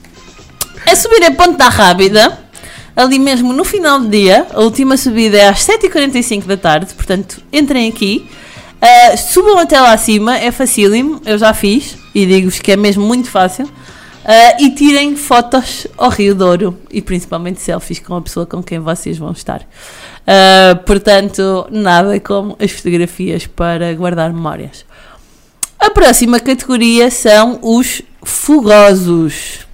é 0.86 0.96
subir 0.96 1.24
a 1.24 1.32
Ponta 1.32 1.70
Rábida, 1.70 2.40
ali 2.96 3.20
mesmo 3.20 3.54
no 3.54 3.64
final 3.64 4.00
do 4.00 4.10
dia. 4.10 4.48
A 4.54 4.62
última 4.62 4.98
subida 4.98 5.38
é 5.38 5.48
às 5.50 5.60
7h45 5.66 6.46
da 6.46 6.58
tarde, 6.58 6.94
portanto, 6.94 7.42
entrem 7.52 7.90
aqui. 7.90 8.28
ah, 8.82 9.16
subam 9.18 9.58
até 9.58 9.80
lá 9.80 9.94
acima, 9.94 10.38
é 10.38 10.52
facílimo, 10.52 11.22
eu 11.26 11.38
já 11.38 11.54
fiz 11.54 11.98
e 12.14 12.26
digo-vos 12.26 12.60
que 12.60 12.72
é 12.72 12.76
mesmo 12.76 13.06
muito 13.06 13.30
fácil. 13.30 13.70
Ah, 14.24 14.58
e 14.60 14.72
tirem 14.72 15.16
fotos 15.16 15.88
ao 15.98 16.10
Rio 16.10 16.36
Douro 16.36 16.78
e 16.92 17.02
principalmente 17.02 17.60
selfies 17.60 18.00
com 18.00 18.16
a 18.16 18.22
pessoa 18.22 18.46
com 18.46 18.62
quem 18.62 18.80
vocês 18.80 19.18
vão 19.18 19.32
estar. 19.32 19.62
Ah, 20.26 20.80
portanto, 20.86 21.68
nada 21.72 22.20
como 22.20 22.56
as 22.60 22.72
fotografias 22.72 23.48
para 23.48 23.94
guardar 23.94 24.32
memórias. 24.32 24.86
A 25.80 25.90
próxima 25.90 26.40
categoria 26.40 27.10
são 27.10 27.58
os 27.64 28.04
fogosos. 28.24 29.66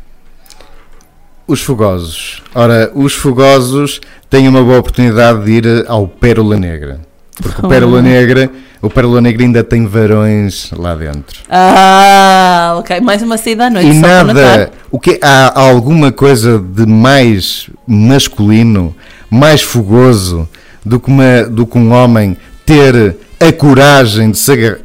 Os 1.48 1.62
fogosos. 1.62 2.44
Ora, 2.54 2.92
os 2.94 3.14
fogosos 3.14 4.02
têm 4.30 4.48
uma 4.48 4.62
boa 4.62 4.80
oportunidade 4.80 5.46
de 5.46 5.52
ir 5.52 5.86
ao 5.88 6.08
Pérola 6.08 6.58
Negra. 6.58 7.00
Porque 7.42 7.66
o 7.66 7.70
Pérola 7.70 8.02
Negra, 8.02 8.50
o 8.82 8.90
Pérola 8.90 9.22
Negra 9.22 9.44
ainda 9.44 9.64
tem 9.64 9.86
varões 9.86 10.72
lá 10.72 10.96
dentro. 10.96 11.42
Ah, 11.50 12.76
ok. 12.80 13.00
Mais 13.00 13.22
uma 13.22 13.38
saída 13.38 13.68
à 13.68 13.70
noite. 13.70 13.88
e 13.88 13.94
nada, 13.94 14.72
o 14.92 15.00
que 15.00 15.20
há 15.22 15.60
alguma 15.60 16.12
coisa 16.12 16.60
de 16.60 16.86
mais 16.86 17.70
masculino, 17.88 18.96
mais 19.30 19.62
fogoso 19.62 20.50
do 20.84 21.00
que, 21.00 21.10
uma, 21.10 21.44
do 21.44 21.66
que 21.66 21.78
um 21.78 21.94
homem 21.94 22.36
ter 22.66 23.16
a 23.40 23.52
coragem 23.52 24.32
de 24.32 24.38
se 24.38 24.52
agarrar, 24.52 24.80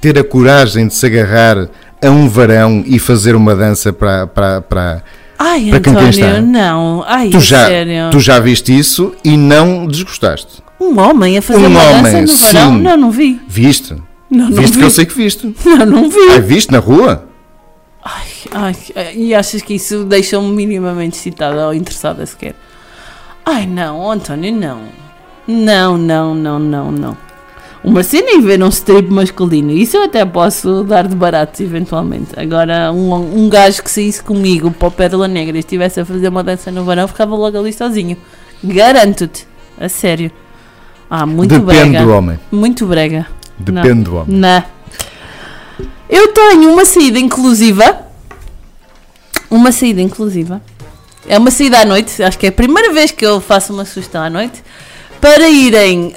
ter 0.00 0.18
a 0.18 0.24
coragem 0.24 0.88
de 0.88 0.94
se 0.94 1.06
agarrar 1.06 1.68
a 2.02 2.08
um 2.08 2.28
varão 2.28 2.82
e 2.86 2.98
fazer 2.98 3.34
uma 3.34 3.54
dança 3.54 3.92
para 3.92 4.26
para, 4.26 4.62
para, 4.62 5.02
Ai, 5.42 5.70
para 5.70 5.80
quem 5.80 5.94
quem 5.94 6.08
está. 6.10 6.26
António, 6.26 6.46
não. 6.46 7.04
Ai, 7.06 7.30
Tu 7.30 7.36
a 7.38 7.40
já, 7.40 7.66
sério. 7.66 8.10
tu 8.10 8.20
já 8.20 8.38
viste 8.38 8.78
isso 8.78 9.14
e 9.24 9.36
não 9.38 9.86
desgostaste. 9.86 10.62
Um 10.78 10.98
homem 11.00 11.38
a 11.38 11.42
fazer 11.42 11.60
Um 11.64 11.66
uma 11.68 11.82
homem, 11.82 12.02
dança 12.02 12.20
no 12.32 12.36
verão? 12.38 12.72
sim. 12.76 12.82
Não, 12.82 12.96
não 12.96 13.10
vi. 13.10 13.40
Viste? 13.48 13.94
Não, 14.30 14.50
não 14.50 14.56
viste 14.56 14.72
vi. 14.74 14.78
que 14.78 14.84
eu 14.84 14.90
sei 14.90 15.06
que 15.06 15.14
viste. 15.16 15.54
Não, 15.64 15.86
não 15.86 16.08
vi. 16.10 16.18
Ah, 16.36 16.38
viste 16.40 16.70
na 16.70 16.78
rua? 16.78 17.26
Ai, 18.52 18.76
e 19.14 19.34
achas 19.34 19.60
que 19.62 19.74
isso 19.74 20.04
deixa-me 20.04 20.48
minimamente 20.52 21.16
excitada 21.16 21.66
ou 21.66 21.74
interessada 21.74 22.24
sequer? 22.26 22.54
Ai, 23.44 23.66
não, 23.66 24.10
António, 24.10 24.54
não. 24.54 24.82
Não, 25.48 25.98
não, 25.98 26.34
não, 26.34 26.58
não, 26.58 26.92
não. 26.92 27.16
Uma 27.82 28.02
cena 28.02 28.30
em 28.32 28.40
ver 28.42 28.62
um 28.62 28.68
strip 28.68 29.10
masculino, 29.10 29.70
isso 29.72 29.96
eu 29.96 30.04
até 30.04 30.22
posso 30.26 30.84
dar 30.84 31.08
de 31.08 31.16
barato, 31.16 31.62
eventualmente. 31.62 32.28
Agora, 32.38 32.92
um, 32.92 33.44
um 33.44 33.48
gajo 33.48 33.82
que 33.82 33.90
saísse 33.90 34.22
comigo 34.22 34.70
para 34.70 34.88
o 34.88 34.90
Pérola 34.90 35.26
Negra 35.26 35.56
e 35.56 35.60
estivesse 35.60 35.98
a 35.98 36.04
fazer 36.04 36.28
uma 36.28 36.44
dança 36.44 36.70
no 36.70 36.84
verão, 36.84 37.08
ficava 37.08 37.34
logo 37.34 37.58
ali 37.58 37.72
sozinho. 37.72 38.18
Garanto-te. 38.62 39.46
A 39.80 39.88
sério. 39.88 40.30
Ah, 41.08 41.24
muito 41.24 41.58
Depende 41.58 41.90
brega. 41.90 42.04
do 42.04 42.10
homem. 42.12 42.38
Muito 42.52 42.86
brega. 42.86 43.26
Depende 43.58 43.88
Não. 43.88 44.02
do 44.02 44.16
homem. 44.16 44.36
Não. 44.36 44.64
Eu 46.08 46.28
tenho 46.28 46.70
uma 46.70 46.84
saída 46.84 47.18
inclusiva. 47.18 48.00
Uma 49.50 49.72
saída 49.72 50.02
inclusiva. 50.02 50.60
É 51.26 51.38
uma 51.38 51.50
saída 51.50 51.80
à 51.80 51.84
noite. 51.86 52.22
Acho 52.22 52.38
que 52.38 52.44
é 52.44 52.50
a 52.50 52.52
primeira 52.52 52.92
vez 52.92 53.10
que 53.10 53.24
eu 53.24 53.40
faço 53.40 53.72
uma 53.72 53.86
sugestão 53.86 54.22
à 54.22 54.28
noite. 54.28 54.62
Para 55.18 55.48
irem 55.48 56.14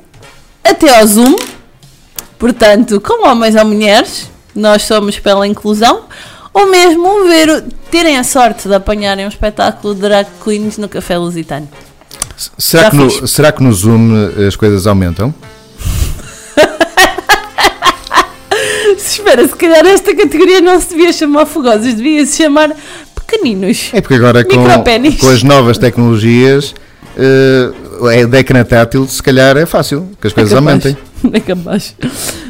até 0.61 0.99
ao 0.99 1.07
Zoom. 1.07 1.35
Portanto, 2.37 2.99
com 2.99 3.27
homens 3.27 3.55
ou 3.55 3.65
mulheres. 3.65 4.29
Nós 4.55 4.83
somos 4.83 5.19
pela 5.19 5.47
inclusão. 5.47 6.03
Ou 6.53 6.69
mesmo 6.69 7.27
ver, 7.27 7.63
terem 7.89 8.17
a 8.17 8.23
sorte 8.23 8.67
de 8.67 8.75
apanharem 8.75 9.25
um 9.25 9.29
espetáculo 9.29 9.95
de 9.95 10.01
drag 10.01 10.27
queens 10.43 10.77
no 10.77 10.87
Café 10.87 11.17
Lusitano. 11.17 11.67
Será 12.57 12.83
Já 12.83 12.91
que, 12.91 12.97
no, 12.97 13.27
será 13.27 13.51
que 13.51 13.63
no 13.63 13.73
Zoom 13.73 14.11
eh, 14.37 14.47
as 14.47 14.55
coisas 14.55 14.85
aumentam? 14.85 15.33
Espera, 18.97 19.47
se 19.47 19.55
calhar 19.55 19.85
esta 19.85 20.15
categoria 20.15 20.61
não 20.61 20.79
se 20.79 20.89
devia 20.89 21.11
chamar 21.11 21.47
fogosos, 21.47 21.95
devia 21.95 22.23
se 22.25 22.37
chamar 22.37 22.71
pequeninos. 23.15 23.89
É 23.93 24.01
porque 24.01 24.15
agora 24.15 24.43
com, 24.43 24.63
com 25.19 25.29
as 25.29 25.41
novas 25.41 25.79
tecnologias, 25.79 26.75
eh, 27.17 27.71
é 28.11 28.39
ecrã 28.39 28.63
tátil, 28.63 29.07
se 29.07 29.23
calhar 29.23 29.57
é 29.57 29.65
fácil 29.65 30.09
que 30.19 30.27
as 30.27 30.33
coisas 30.33 30.53
É 30.53 30.55
aumentem. 30.55 30.97
É 31.31 31.39
capaz. 31.39 31.95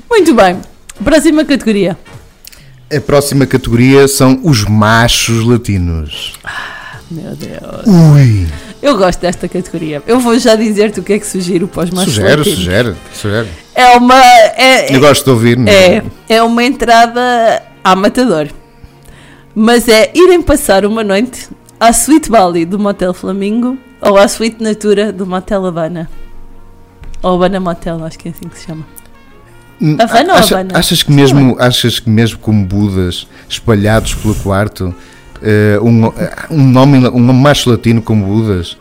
Muito 0.09 0.33
bem. 0.33 0.59
Próxima 1.03 1.45
categoria. 1.45 1.97
A 2.95 2.99
próxima 3.01 3.45
categoria 3.45 4.07
são 4.07 4.39
os 4.43 4.63
machos 4.65 5.43
latinos. 5.45 6.33
Meu 7.09 7.35
Deus. 7.35 7.85
Ui! 7.87 8.47
Eu 8.81 8.97
gosto 8.97 9.19
desta 9.21 9.47
categoria. 9.47 10.01
Eu 10.05 10.19
vou 10.19 10.37
já 10.37 10.55
dizer-te 10.55 10.99
o 10.99 11.03
que 11.03 11.13
é 11.13 11.19
que 11.19 11.25
sugiro 11.25 11.67
para 11.67 11.83
os 11.85 11.89
machos 11.91 12.13
Sugere, 12.13 12.37
latinos. 12.37 12.59
sugere, 12.59 12.95
sugere. 13.13 13.47
É 13.73 13.95
uma. 13.97 14.19
É, 14.19 14.95
Eu 14.95 14.99
gosto 14.99 15.23
de 15.23 15.29
ouvir. 15.31 15.57
não 15.57 15.71
é, 15.71 16.03
é 16.27 16.43
uma 16.43 16.63
entrada 16.63 17.63
à 17.83 17.95
matador. 17.95 18.47
Mas 19.55 19.87
é 19.87 20.11
irem 20.13 20.41
passar 20.41 20.85
uma 20.85 21.03
noite 21.03 21.47
à 21.79 21.93
Suite 21.93 22.29
Bali 22.29 22.65
do 22.65 22.77
Motel 22.79 23.13
Flamingo 23.13 23.77
ou 24.01 24.17
à 24.17 24.27
Suite 24.27 24.61
Natura 24.61 25.11
do 25.13 25.25
Motel 25.25 25.65
Habana. 25.65 26.09
Ou 27.23 27.35
Habana 27.35 27.59
Motel, 27.59 28.03
acho 28.03 28.19
que 28.19 28.27
é 28.27 28.31
assim 28.31 28.47
que 28.49 28.59
se 28.59 28.67
chama. 28.67 28.83
Hum, 29.81 29.97
Havana 29.99 30.33
ou 30.33 30.39
acha- 30.39 30.55
Havana? 30.55 30.77
achas, 30.77 31.01
que 31.03 31.11
mesmo, 31.11 31.55
achas 31.59 31.99
que 31.99 32.09
mesmo 32.09 32.37
como 32.39 32.65
Budas 32.65 33.27
espalhados 33.49 34.13
pelo 34.13 34.35
quarto, 34.35 34.93
eh, 35.41 35.79
um, 35.81 36.05
um 36.51 36.77
homem, 36.77 37.07
um 37.07 37.33
macho 37.33 37.69
latino 37.71 38.01
como 38.01 38.25
Budas, 38.25 38.77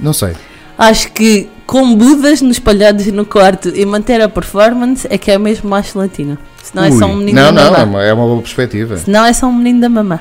não 0.00 0.12
sei. 0.12 0.32
Acho 0.78 1.10
que 1.12 1.48
com 1.66 1.94
budas 1.96 2.42
nos 2.42 2.56
espalhados 2.56 3.06
no 3.06 3.24
quarto 3.24 3.70
e 3.74 3.84
manter 3.86 4.20
a 4.20 4.28
performance 4.28 5.06
é 5.10 5.16
que 5.16 5.30
é 5.30 5.38
mesmo 5.38 5.70
macho 5.70 5.98
latino. 5.98 6.36
Senão 6.62 6.84
é 6.84 6.90
só 6.92 7.06
um 7.06 7.16
menino 7.16 7.40
não, 7.40 7.52
da 7.52 7.64
não, 7.64 7.70
mamã. 7.70 7.78
é 7.80 7.84
uma, 7.84 8.02
é 8.04 8.12
uma 8.12 8.24
boa 8.26 8.42
perspectiva. 8.42 8.96
Senão 8.98 9.24
é 9.24 9.32
só 9.32 9.46
um 9.46 9.52
menino 9.54 9.80
da 9.80 9.88
mamã. 9.88 10.20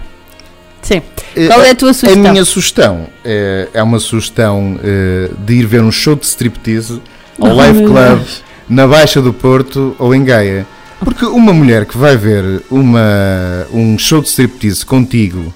Sim. 0.82 1.01
Eh, 1.36 1.47
Qual 1.47 1.62
é 1.62 1.72
a 1.72 1.76
tua 1.76 1.93
sugestão? 1.93 2.26
A 2.26 2.32
minha 2.32 2.45
sugestão 2.45 3.08
é, 3.24 3.68
é 3.74 3.84
uma 3.84 3.99
sugestão 3.99 4.80
eh, 4.84 5.30
de 5.39 5.53
ir 5.56 5.66
ver 5.66 5.82
um 5.82 5.91
show 5.91 6.16
de 6.16 6.26
striptease 6.26 7.01
ao 7.40 7.50
Oh, 7.50 7.54
Live 7.54 7.84
Club 7.86 8.22
na 8.70 8.88
Baixa 8.88 9.22
do 9.22 9.34
Porto 9.34 9.96
ou 10.00 10.14
em 10.16 10.24
Gaia. 10.24 10.66
Porque 11.00 11.26
uma 11.26 11.54
mulher 11.54 11.86
que 11.86 11.98
vai 11.98 12.16
ver 12.18 12.64
uma, 12.72 13.68
um 13.72 13.98
show 13.98 14.22
de 14.22 14.28
striptease 14.30 14.86
contigo 14.86 15.54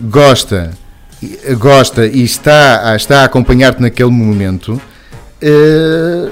gosta, 0.00 0.70
e- 1.22 1.54
gosta 1.56 2.06
e 2.06 2.22
está, 2.22 2.90
a- 2.92 2.96
está 2.96 3.22
a 3.22 3.24
acompanhar-te 3.24 3.82
naquele 3.82 4.10
momento 4.10 4.80
eh, 5.42 6.30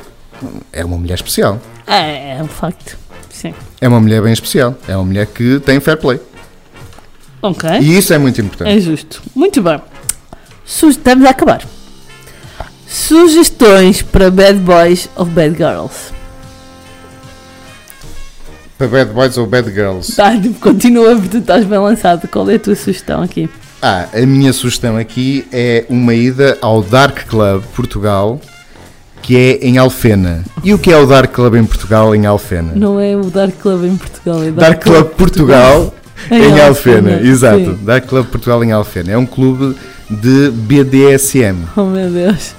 é 0.72 0.84
uma 0.84 0.96
mulher 0.96 1.14
especial. 1.14 1.60
É, 1.86 2.38
é 2.38 2.42
um 2.42 2.48
facto. 2.48 2.96
Sim. 3.30 3.52
É 3.80 3.86
uma 3.88 4.00
mulher 4.00 4.22
bem 4.22 4.32
especial. 4.32 4.74
É 4.88 4.96
uma 4.96 5.04
mulher 5.04 5.26
que 5.26 5.60
tem 5.60 5.78
fair 5.80 5.98
play. 5.98 6.18
Ok. 7.42 7.68
E 7.80 7.98
isso 7.98 8.12
é 8.14 8.18
muito 8.18 8.40
importante. 8.40 8.70
É 8.76 8.80
justo. 8.80 9.22
Muito 9.34 9.60
bem. 9.62 9.80
Estamos 10.64 11.24
a 11.26 11.30
acabar. 11.30 11.62
Sugestões 12.88 14.02
para 14.02 14.30
bad 14.30 14.58
boys 14.60 15.08
ou 15.16 15.24
bad 15.24 15.56
girls? 15.56 16.12
Para 18.78 18.88
bad 18.88 19.12
boys 19.12 19.36
ou 19.38 19.46
bad 19.46 19.70
girls? 19.72 20.14
Tá, 20.14 20.32
continua, 20.60 21.18
tu 21.20 21.38
estás 21.38 21.64
bem 21.64 21.78
lançado. 21.78 22.28
Qual 22.28 22.48
é 22.50 22.54
a 22.54 22.58
tua 22.58 22.74
sugestão 22.74 23.22
aqui? 23.22 23.48
Ah, 23.82 24.06
a 24.14 24.20
minha 24.26 24.52
sugestão 24.52 24.96
aqui 24.96 25.46
é 25.52 25.84
uma 25.88 26.14
ida 26.14 26.56
ao 26.60 26.82
Dark 26.82 27.26
Club 27.28 27.62
Portugal, 27.74 28.40
que 29.22 29.36
é 29.36 29.66
em 29.66 29.78
Alfena. 29.78 30.44
E 30.62 30.72
o 30.72 30.78
que 30.78 30.92
é 30.92 30.96
o 30.96 31.06
Dark 31.06 31.32
Club 31.32 31.56
em 31.56 31.64
Portugal 31.64 32.14
em 32.14 32.26
Alfena? 32.26 32.72
Não 32.74 33.00
é 33.00 33.16
o 33.16 33.24
Dark 33.24 33.54
Club 33.60 33.84
em 33.84 33.96
Portugal, 33.96 34.42
é 34.42 34.50
Dark 34.50 34.82
Club 34.82 35.06
Portugal 35.10 35.92
em 36.30 36.60
Alfena, 36.60 37.20
exato. 37.20 37.58
sim. 37.58 37.78
Dark 37.82 38.06
Club 38.06 38.26
Portugal 38.26 38.64
em 38.64 38.72
Alfena. 38.72 39.12
É 39.12 39.18
um 39.18 39.26
clube 39.26 39.76
de 40.10 40.50
BDSM. 40.50 41.56
Oh 41.76 41.84
meu 41.84 42.10
Deus. 42.10 42.54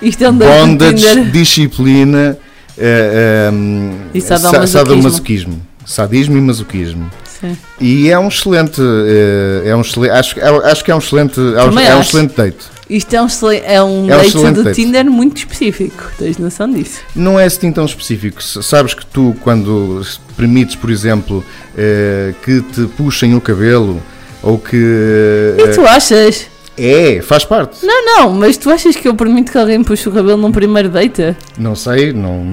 Isto 0.00 0.24
é 0.24 0.30
um 0.30 0.36
Bondage, 0.36 1.24
disciplina 1.30 2.36
eh, 2.76 3.48
ehm, 3.48 3.92
E 4.14 4.20
sa- 4.20 4.38
sadomasoquismo. 4.38 4.68
sadomasoquismo. 4.68 5.62
Sadismo 5.84 6.38
e 6.38 6.40
masoquismo. 6.40 7.10
Sim. 7.40 7.56
E 7.80 8.08
é 8.08 8.18
um 8.18 8.28
excelente, 8.28 8.80
eh, 8.80 9.68
é 9.68 9.76
um 9.76 9.80
excelente 9.80 10.10
acho, 10.12 10.36
acho 10.64 10.84
que 10.84 10.90
é 10.90 10.94
um 10.94 10.98
excelente, 10.98 11.38
é 11.40 11.42
um, 11.62 11.70
Também 11.70 11.86
é 11.86 11.94
um 11.94 11.98
acho. 11.98 12.08
excelente 12.10 12.36
date. 12.36 12.72
Isto 12.88 13.14
é 13.14 13.22
um, 13.22 13.26
é 13.64 13.82
um 13.82 14.10
É 14.10 14.16
um 14.16 14.18
date 14.18 14.52
do 14.52 14.64
date. 14.64 14.76
Tinder 14.76 15.04
muito 15.10 15.38
específico. 15.38 16.10
Tens 16.18 16.36
noção 16.38 16.70
disso? 16.70 17.00
Não 17.16 17.38
é 17.40 17.44
assim 17.46 17.72
tão 17.72 17.84
específico. 17.84 18.42
Sabes 18.42 18.92
que 18.94 19.04
tu, 19.06 19.34
quando 19.40 20.02
permites, 20.36 20.76
por 20.76 20.90
exemplo, 20.90 21.44
eh, 21.76 22.32
que 22.44 22.60
te 22.60 22.82
puxem 22.96 23.34
o 23.34 23.40
cabelo 23.40 24.00
ou 24.42 24.58
que. 24.58 24.76
E 24.76 25.62
eh, 25.62 25.72
tu 25.74 25.82
achas? 25.86 26.46
É, 26.78 27.20
faz 27.22 27.44
parte. 27.44 27.84
Não, 27.84 28.04
não, 28.04 28.30
mas 28.32 28.56
tu 28.56 28.70
achas 28.70 28.96
que 28.96 29.06
eu 29.08 29.14
permito 29.14 29.52
que 29.52 29.58
alguém 29.58 29.82
puxe 29.82 30.08
o 30.08 30.12
cabelo 30.12 30.36
num 30.38 30.50
primeiro 30.52 30.88
date? 30.88 31.36
Não 31.58 31.74
sei, 31.74 32.12
não, 32.12 32.52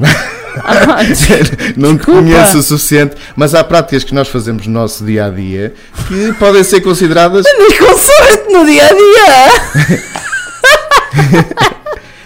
Ah, 0.63 0.97
não 1.77 1.97
te 1.97 2.05
conheço 2.05 2.57
o 2.57 2.63
suficiente, 2.63 3.15
mas 3.35 3.53
há 3.55 3.63
práticas 3.63 4.03
que 4.03 4.13
nós 4.13 4.27
fazemos 4.27 4.65
no 4.67 4.73
nosso 4.73 5.05
dia 5.05 5.25
a 5.25 5.29
dia 5.29 5.73
que 6.07 6.33
podem 6.33 6.63
ser 6.63 6.81
consideradas. 6.81 7.45
Andas 7.45 7.77
com 7.77 7.85
sorte 7.97 8.51
no 8.51 8.65
dia 8.65 8.83
a 8.85 8.89
dia! 8.89 10.09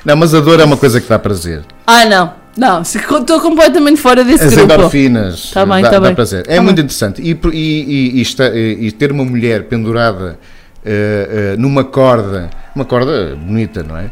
Não, 0.06 0.18
mas 0.18 0.34
a 0.34 0.42
dor 0.42 0.60
é 0.60 0.66
uma 0.66 0.76
coisa 0.76 1.00
que 1.00 1.08
dá 1.08 1.18
prazer. 1.18 1.62
Ah, 1.88 2.04
não. 2.06 2.34
Não, 2.58 2.82
estou 2.82 3.40
completamente 3.40 4.00
fora 4.02 4.24
desse 4.24 4.44
As 4.44 4.54
grupo. 4.54 4.74
endorfinas 4.74 5.50
Tá 5.52 5.66
bem, 5.66 5.82
dá, 5.82 5.90
tá 5.90 6.00
dá 6.00 6.08
bem. 6.08 6.14
prazer. 6.16 6.44
É 6.48 6.58
Tá 6.58 6.62
muito 6.62 6.76
bem. 6.76 6.84
interessante. 6.86 7.22
E, 7.22 7.32
e- 7.54 8.22
e- 8.22 8.88
e 8.88 8.92
ter 8.92 9.12
uma 9.12 9.24
mulher 9.26 9.64
pendurada 9.64 10.38
eh, 10.86 11.54
eh, 11.54 11.58
numa 11.58 11.84
corda, 11.84 12.50
uma 12.76 12.86
corda 12.86 13.36
bonita, 13.36 13.84
não 13.84 13.98
é? 13.98 14.12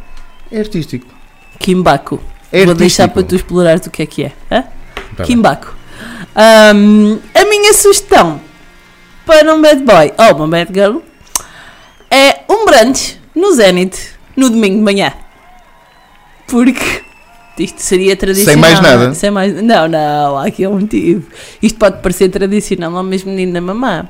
É 0.52 0.60
artístico. 0.60 1.08
Kimbaku. 1.60 2.22
É 2.52 2.66
Vou 2.66 2.74
deixar 2.74 3.08
para 3.08 3.24
tu 3.24 3.36
explorares 3.36 3.86
o 3.86 3.90
que 3.90 4.02
é 4.02 4.06
que 4.06 4.24
é. 4.24 4.32
hã? 4.50 4.64
Tá. 5.16 5.24
Kimbaku. 5.24 5.74
Ahm, 6.36 7.20
a 7.34 7.46
minha 7.46 7.74
sugestão 7.74 8.40
para 9.26 9.54
um 9.54 9.62
bad 9.62 9.84
boy 9.84 10.14
ou 10.18 10.36
uma 10.36 10.48
bad 10.48 10.74
girl 10.74 11.00
é 12.10 12.42
um 12.50 12.66
brunch 12.66 13.20
no 13.36 13.54
Zenith 13.54 14.16
no 14.36 14.50
domingo 14.50 14.78
de 14.78 14.82
manhã. 14.82 15.14
Porque 16.48 17.04
isto 17.58 17.82
seria 17.82 18.16
tradicional. 18.16 18.60
mais 18.60 18.82
não 18.82 18.90
é? 18.90 18.98
nada? 18.98 19.14
Sem 19.14 19.32
mais, 19.32 19.62
não, 19.62 19.88
não, 19.88 20.38
há 20.38 20.48
aqui 20.48 20.64
é 20.64 20.70
um 20.70 20.80
motivo. 20.80 21.28
Isto 21.62 21.78
pode 21.78 22.02
parecer 22.02 22.30
tradicional 22.30 22.96
ao 22.96 23.04
mesmo 23.04 23.32
menino 23.32 23.54
da 23.54 23.62
mamã. 23.62 24.08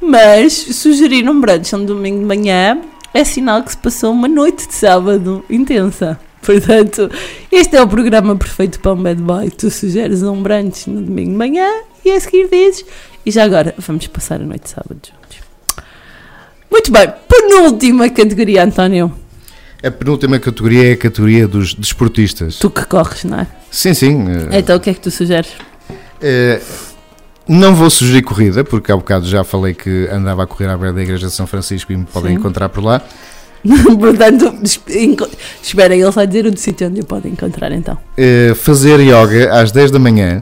Mas 0.00 0.52
sugerir 0.54 1.28
um 1.28 1.40
brunch 1.40 1.74
um 1.74 1.84
domingo 1.84 2.20
de 2.20 2.24
manhã 2.24 2.80
é 3.12 3.24
sinal 3.24 3.62
que 3.62 3.70
se 3.72 3.76
passou 3.76 4.12
uma 4.12 4.28
noite 4.28 4.66
de 4.66 4.74
sábado 4.74 5.44
intensa. 5.50 6.18
Portanto, 6.42 7.10
este 7.52 7.76
é 7.76 7.82
o 7.82 7.86
programa 7.88 8.34
perfeito 8.34 8.80
para 8.80 8.92
um 8.94 9.02
bad 9.02 9.20
boy. 9.20 9.50
Tu 9.50 9.70
sugeres 9.70 10.22
um 10.22 10.42
brunch 10.42 10.88
no 10.88 11.02
domingo 11.02 11.32
de 11.32 11.36
manhã 11.36 11.68
e 12.04 12.10
a 12.12 12.18
seguir 12.20 12.48
dizes. 12.50 12.84
E 13.26 13.30
já 13.30 13.44
agora, 13.44 13.74
vamos 13.76 14.06
passar 14.06 14.36
a 14.40 14.44
noite 14.44 14.62
de 14.64 14.70
sábado 14.70 14.98
juntos. 15.04 15.38
Muito 16.70 16.90
bem, 16.90 17.12
penúltima 17.28 18.08
categoria, 18.08 18.64
António. 18.64 19.12
A 19.82 19.90
penúltima 19.90 20.38
categoria 20.38 20.90
é 20.90 20.92
a 20.92 20.96
categoria 20.96 21.46
dos 21.48 21.74
desportistas. 21.74 22.56
Tu 22.56 22.70
que 22.70 22.84
corres, 22.86 23.24
não 23.24 23.40
é? 23.40 23.46
Sim, 23.70 23.92
sim. 23.92 24.24
eh, 24.50 24.58
Então 24.60 24.76
o 24.76 24.80
que 24.80 24.88
é 24.90 24.94
que 24.94 25.00
tu 25.00 25.10
sugeres? 25.10 25.50
eh, 26.22 26.60
não 27.50 27.74
vou 27.74 27.90
sugerir 27.90 28.22
corrida, 28.22 28.62
porque 28.64 28.92
há 28.92 28.96
bocado 28.96 29.26
já 29.26 29.42
falei 29.44 29.74
que 29.74 30.08
andava 30.12 30.44
a 30.44 30.46
correr 30.46 30.68
à 30.68 30.76
beira 30.76 30.92
da 30.92 31.02
Igreja 31.02 31.26
de 31.26 31.32
São 31.32 31.46
Francisco 31.46 31.92
e 31.92 31.96
me 31.96 32.04
podem 32.04 32.32
Sim. 32.32 32.38
encontrar 32.38 32.68
por 32.68 32.82
lá. 32.84 33.02
Portanto, 33.98 34.54
es- 34.62 34.80
enco- 34.88 35.28
espera, 35.62 35.94
ele 35.94 36.10
vai 36.10 36.26
dizer 36.26 36.46
o 36.46 36.56
sítio 36.56 36.88
onde 36.88 37.00
eu 37.00 37.04
posso 37.04 37.28
encontrar 37.28 37.72
então. 37.72 37.98
Eh, 38.16 38.54
fazer 38.54 38.98
yoga 39.00 39.52
às 39.60 39.70
10 39.70 39.90
da 39.90 39.98
manhã 39.98 40.40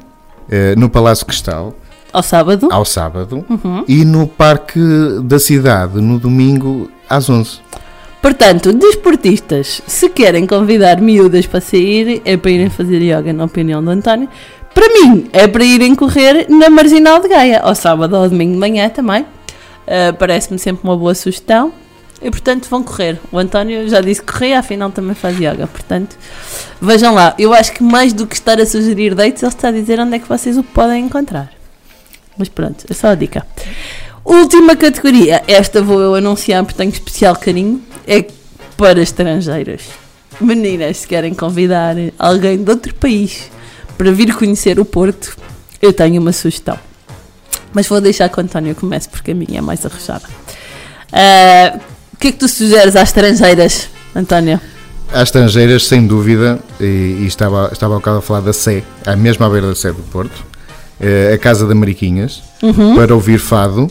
eh, 0.50 0.74
no 0.76 0.88
Palácio 0.88 1.26
Cristal, 1.26 1.74
Ao 2.12 2.22
sábado? 2.22 2.68
ao 2.70 2.84
sábado, 2.84 3.44
Uhum. 3.48 3.84
e 3.88 4.04
no 4.04 4.26
Parque 4.28 4.80
da 5.24 5.38
Cidade 5.38 6.00
no 6.00 6.18
domingo 6.18 6.88
às 7.10 7.28
11. 7.28 7.58
Portanto, 8.22 8.72
desportistas, 8.72 9.80
se 9.86 10.08
querem 10.08 10.44
convidar 10.46 11.00
miúdas 11.00 11.46
para 11.46 11.60
sair, 11.60 12.20
é 12.24 12.36
para 12.36 12.50
irem 12.50 12.68
fazer 12.68 13.00
yoga, 13.00 13.32
na 13.32 13.44
opinião 13.44 13.82
do 13.82 13.90
António. 13.90 14.28
Para 14.78 14.90
mim, 14.90 15.28
é 15.32 15.48
para 15.48 15.64
irem 15.64 15.92
correr 15.92 16.46
na 16.48 16.70
Marginal 16.70 17.20
de 17.20 17.26
Gaia, 17.26 17.58
ao 17.58 17.74
sábado 17.74 18.14
ou 18.14 18.22
ao 18.22 18.28
domingo 18.28 18.52
de 18.52 18.58
manhã 18.60 18.88
também. 18.88 19.26
Ah, 19.84 20.12
Parece-me 20.16 20.56
sempre 20.56 20.84
uma 20.84 20.96
boa 20.96 21.16
sugestão. 21.16 21.72
E 22.22 22.30
portanto 22.30 22.68
vão 22.70 22.84
correr. 22.84 23.18
O 23.32 23.38
António 23.38 23.88
já 23.88 24.00
disse 24.00 24.22
que 24.22 24.32
corria, 24.32 24.60
afinal 24.60 24.92
também 24.92 25.16
faz 25.16 25.36
yoga. 25.36 25.66
Portanto, 25.66 26.16
vejam 26.80 27.12
lá. 27.12 27.34
Eu 27.36 27.52
acho 27.52 27.72
que 27.72 27.82
mais 27.82 28.12
do 28.12 28.24
que 28.24 28.36
estar 28.36 28.60
a 28.60 28.64
sugerir 28.64 29.16
dates, 29.16 29.42
ele 29.42 29.50
está 29.50 29.66
a 29.66 29.72
dizer 29.72 29.98
onde 29.98 30.14
é 30.14 30.18
que 30.20 30.28
vocês 30.28 30.56
o 30.56 30.62
podem 30.62 31.06
encontrar. 31.06 31.50
Mas 32.36 32.48
pronto, 32.48 32.84
é 32.88 32.94
só 32.94 33.08
a 33.08 33.14
dica. 33.16 33.44
Última 34.24 34.76
categoria, 34.76 35.42
esta 35.48 35.82
vou 35.82 36.00
eu 36.00 36.14
anunciar 36.14 36.62
porque 36.62 36.78
tenho 36.78 36.92
especial 36.92 37.34
carinho, 37.34 37.82
é 38.06 38.24
para 38.76 39.00
estrangeiras. 39.02 39.82
Meninas, 40.40 40.98
se 40.98 41.08
querem 41.08 41.34
convidar 41.34 41.96
alguém 42.16 42.62
de 42.62 42.70
outro 42.70 42.94
país 42.94 43.50
para 43.98 44.10
vir 44.12 44.34
conhecer 44.34 44.78
o 44.80 44.84
Porto, 44.84 45.36
eu 45.82 45.92
tenho 45.92 46.20
uma 46.22 46.32
sugestão. 46.32 46.78
Mas 47.74 47.86
vou 47.86 48.00
deixar 48.00 48.28
que 48.28 48.38
o 48.38 48.42
António 48.42 48.74
comece 48.74 49.08
porque 49.08 49.32
a 49.32 49.34
minha 49.34 49.58
é 49.58 49.60
mais 49.60 49.84
arrojada. 49.84 50.24
Ah, 51.12 51.78
o 52.14 52.16
que 52.16 52.28
é 52.28 52.32
que 52.32 52.38
tu 52.38 52.48
sugeres 52.48 52.96
às 52.96 53.08
estrangeiras, 53.10 53.88
António? 54.14 54.60
Às 55.12 55.24
estrangeiras, 55.24 55.86
sem 55.86 56.06
dúvida, 56.06 56.58
e, 56.80 56.84
e 57.22 57.26
estava, 57.26 57.70
estava 57.72 57.94
ao 57.94 58.00
bocado 58.00 58.18
a 58.18 58.22
falar 58.22 58.40
da 58.40 58.52
Sé, 58.52 58.82
à 59.06 59.16
mesma 59.16 59.48
beira 59.50 59.66
da 59.68 59.74
Sé 59.74 59.92
do 59.92 60.02
Porto, 60.02 60.44
eh, 61.00 61.32
a 61.34 61.38
Casa 61.38 61.66
da 61.66 61.74
Mariquinhas, 61.74 62.42
Uhum. 62.62 62.94
para 62.96 63.14
ouvir 63.14 63.38
fado 63.38 63.88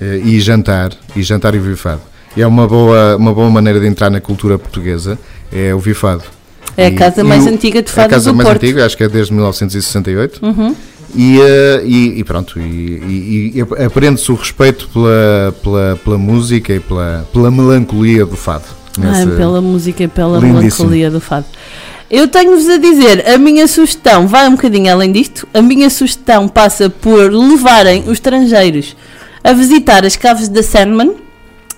eh, 0.00 0.20
e 0.24 0.40
jantar, 0.40 0.90
e 1.16 1.22
jantar 1.22 1.54
e 1.54 1.58
ouvir 1.58 1.76
fado. 1.76 2.02
E 2.36 2.42
é 2.42 2.46
uma 2.46 2.66
boa, 2.66 3.16
uma 3.16 3.32
boa 3.32 3.48
maneira 3.50 3.80
de 3.80 3.86
entrar 3.86 4.10
na 4.10 4.20
cultura 4.20 4.58
portuguesa, 4.58 5.18
é 5.52 5.72
ouvir 5.74 5.94
fado. 5.94 6.22
É 6.76 6.86
a 6.86 6.88
E- 6.88 6.94
casa 6.94 7.20
e 7.20 7.24
mais 7.24 7.44
o- 7.44 7.48
antiga 7.48 7.82
de 7.82 7.88
É 7.88 7.92
a 7.92 7.94
fado 7.94 8.10
casa 8.10 8.30
do 8.30 8.36
mais 8.36 8.48
Porto. 8.48 8.62
antiga, 8.62 8.86
acho 8.86 8.96
que 8.96 9.04
é 9.04 9.08
desde 9.08 9.32
1968. 9.32 10.44
Uhum. 10.44 10.74
E, 11.16 11.40
eh, 11.40 11.82
e, 11.86 12.18
e 12.20 12.24
pronto, 12.24 12.58
e, 12.60 12.62
e- 12.62 13.52
e 13.56 13.60
ap- 13.62 13.80
aprende-se 13.80 14.30
o 14.30 14.34
respeito 14.34 14.88
pela, 14.92 15.54
pela, 15.62 16.00
pela 16.04 16.18
música 16.18 16.72
e 16.74 16.80
pela, 16.80 17.26
pela 17.32 17.50
melancolia 17.50 18.26
do 18.26 18.36
fado. 18.36 18.64
Ai, 19.00 19.24
Nesse- 19.24 19.36
pela 19.36 19.60
música 19.62 20.04
e 20.04 20.08
pela 20.08 20.38
Lindíssimo. 20.38 20.60
melancolia 20.88 21.10
do 21.10 21.20
fado. 21.20 21.46
Eu 22.10 22.26
tenho-vos 22.28 22.68
a 22.68 22.76
dizer, 22.78 23.26
a 23.28 23.36
minha 23.38 23.66
sugestão 23.66 24.26
vai 24.26 24.48
um 24.48 24.52
bocadinho 24.52 24.90
além 24.92 25.12
disto. 25.12 25.46
A 25.52 25.60
minha 25.62 25.88
sugestão 25.90 26.48
passa 26.48 26.88
por 26.90 27.30
levarem 27.32 28.02
os 28.06 28.12
estrangeiros 28.12 28.96
a 29.44 29.52
visitar 29.52 30.04
as 30.06 30.16
caves 30.16 30.48
da 30.48 30.62
Sandman 30.62 31.12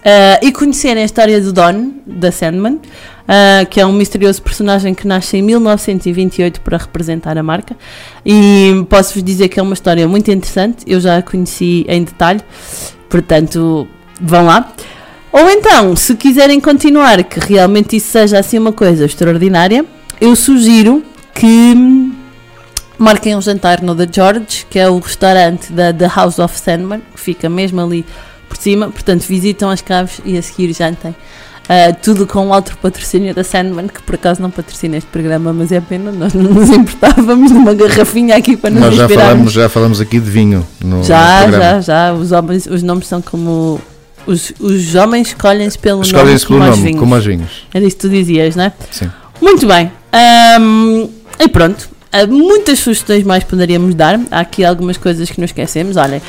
ah, 0.05 0.41
e 0.43 0.51
conhecerem 0.53 1.03
a 1.03 1.07
história 1.07 1.41
do 1.41 1.53
Don, 1.53 1.93
da 2.07 2.33
Sandman, 2.33 2.81
ah, 3.29 3.65
que 3.67 3.81
é 3.81 3.87
um 3.87 3.93
misterioso 3.93 4.43
personagem 4.43 4.95
que 4.95 5.07
nasce 5.07 5.37
em 5.37 5.43
1928 5.43 6.61
para 6.61 6.79
representar 6.79 7.37
a 7.37 7.43
marca. 7.43 7.77
E 8.25 8.85
posso-vos 8.89 9.23
dizer 9.23 9.49
que 9.49 9.61
é 9.61 9.63
uma 9.63 9.75
história 9.75 10.07
muito 10.09 10.31
interessante, 10.31 10.85
eu 10.87 11.01
já 11.01 11.19
a 11.19 11.23
conheci 11.23 11.85
em 11.89 12.05
detalhe, 12.05 12.41
portanto, 13.09 13.87
vão 14.21 14.47
lá. 14.47 14.73
Ou 15.33 15.49
então, 15.49 15.95
se 15.95 16.17
quiserem 16.17 16.59
continuar, 16.61 17.23
que 17.23 17.39
realmente 17.39 17.97
isso 17.97 18.11
seja 18.11 18.39
assim 18.39 18.59
uma 18.59 18.73
coisa 18.73 19.05
extraordinária, 19.05 19.85
eu 20.21 20.35
sugiro 20.35 21.05
que 21.33 21.75
marquem 22.99 23.37
um 23.37 23.41
jantar 23.41 23.81
no 23.81 23.95
The 23.95 24.09
George, 24.11 24.67
que 24.69 24.79
é 24.79 24.89
o 24.89 24.99
restaurante 24.99 25.73
da 25.73 25.93
The 25.93 26.11
House 26.15 26.39
of 26.39 26.59
Sandman, 26.59 27.01
que 27.15 27.21
fica 27.21 27.49
mesmo 27.49 27.81
ali 27.81 28.05
por 28.51 28.59
cima. 28.59 28.91
Portanto, 28.91 29.23
visitam 29.23 29.71
as 29.71 29.81
caves 29.81 30.21
e 30.27 30.37
a 30.37 30.43
seguir 30.43 30.75
jantem. 30.75 31.15
Ah, 31.69 31.93
tudo 31.93 32.27
com 32.27 32.49
o 32.49 32.53
outro 32.53 32.77
patrocínio 32.79 33.33
da 33.33 33.45
Sandman, 33.45 33.87
que 33.87 34.03
por 34.03 34.17
acaso 34.17 34.43
não 34.43 34.51
patrocina 34.51 34.97
este 34.97 35.09
programa, 35.09 35.53
mas 35.53 35.71
é 35.71 35.81
pena, 35.81 36.11
nós 36.11 36.35
não 36.35 36.51
nos 36.53 36.69
importávamos 36.69 37.53
de 37.53 37.57
uma 37.57 37.73
garrafinha 37.73 38.35
aqui 38.37 38.57
para 38.57 38.71
nos 38.71 38.81
Nós 38.81 38.95
já 38.97 39.03
inspirarmos. 39.05 39.31
falamos, 39.33 39.53
já 39.53 39.69
falamos 39.69 40.01
aqui 40.01 40.19
de 40.19 40.29
vinho 40.29 40.67
no, 40.85 41.05
Já, 41.05 41.47
no 41.47 41.53
já, 41.53 41.81
já. 41.81 42.13
Os, 42.13 42.33
homens, 42.33 42.67
os 42.67 42.83
nomes 42.83 43.07
são 43.07 43.23
como. 43.23 43.81
Os, 44.27 44.53
os 44.59 44.95
homens 44.97 45.29
escolhem-se 45.29 45.79
pelo 45.79 46.03
Escolhem-se 46.03 46.45
nome 46.45 46.49
pelo 46.49 46.59
como 46.59 46.65
aos 46.65 46.77
nome, 46.77 46.89
vinhos. 46.89 47.01
como 47.01 47.15
aos 47.15 47.25
vinhos. 47.25 47.51
Era 47.73 47.85
isso 47.87 47.97
que 47.97 48.03
tu 48.03 48.09
dizias, 48.09 48.57
não 48.57 48.65
é? 48.65 48.73
Sim. 48.91 49.09
Muito 49.41 49.65
bem. 49.67 49.93
Ahm, 50.13 51.09
e 51.39 51.49
pronto. 51.49 51.89
Ah, 52.13 52.27
muitas 52.27 52.81
sugestões 52.81 53.23
mais 53.23 53.45
poderíamos 53.45 53.95
dar. 53.95 54.19
Há 54.31 54.41
aqui 54.41 54.65
algumas 54.65 54.97
coisas 54.97 55.31
que 55.31 55.41
nos 55.41 55.51
esquecemos. 55.51 55.97
Olhem, 55.97 56.21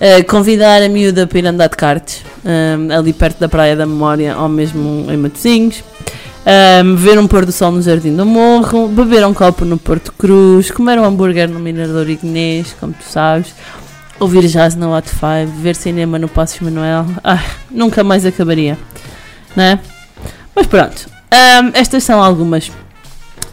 ah, 0.00 0.24
convidar 0.26 0.82
a 0.82 0.88
miúda 0.88 1.26
para 1.26 1.38
ir 1.38 1.46
andar 1.46 1.68
de 1.68 1.76
karts 1.76 2.22
ahm, 2.44 2.90
ali 2.90 3.12
perto 3.12 3.38
da 3.40 3.48
Praia 3.48 3.76
da 3.76 3.84
Memória 3.84 4.36
ou 4.38 4.48
mesmo 4.48 5.10
em 5.10 5.16
Matosinhos. 5.16 5.84
Ahm, 6.46 6.94
ver 6.94 7.18
um 7.18 7.26
pôr 7.26 7.44
do 7.44 7.52
sol 7.52 7.72
no 7.72 7.82
Jardim 7.82 8.14
do 8.14 8.24
Morro, 8.24 8.88
beber 8.88 9.26
um 9.26 9.34
copo 9.34 9.64
no 9.64 9.76
Porto 9.76 10.12
Cruz, 10.12 10.70
comer 10.70 10.98
um 10.98 11.04
hambúrguer 11.04 11.48
no 11.50 11.58
Mirador 11.58 12.08
Ignês, 12.08 12.74
como 12.78 12.92
tu 12.92 13.04
sabes, 13.04 13.52
ouvir 14.20 14.46
jazz 14.46 14.76
na 14.76 14.88
Hot 14.88 15.08
Five, 15.08 15.50
ver 15.60 15.74
cinema 15.74 16.20
no 16.20 16.28
Passos 16.28 16.60
Manuel. 16.60 17.04
Ai, 17.24 17.44
nunca 17.68 18.04
mais 18.04 18.24
acabaria, 18.24 18.78
não 19.56 19.64
é? 19.64 19.80
Mas 20.54 20.66
pronto, 20.68 21.10
ahm, 21.32 21.72
estas 21.74 22.04
são 22.04 22.22
algumas. 22.22 22.70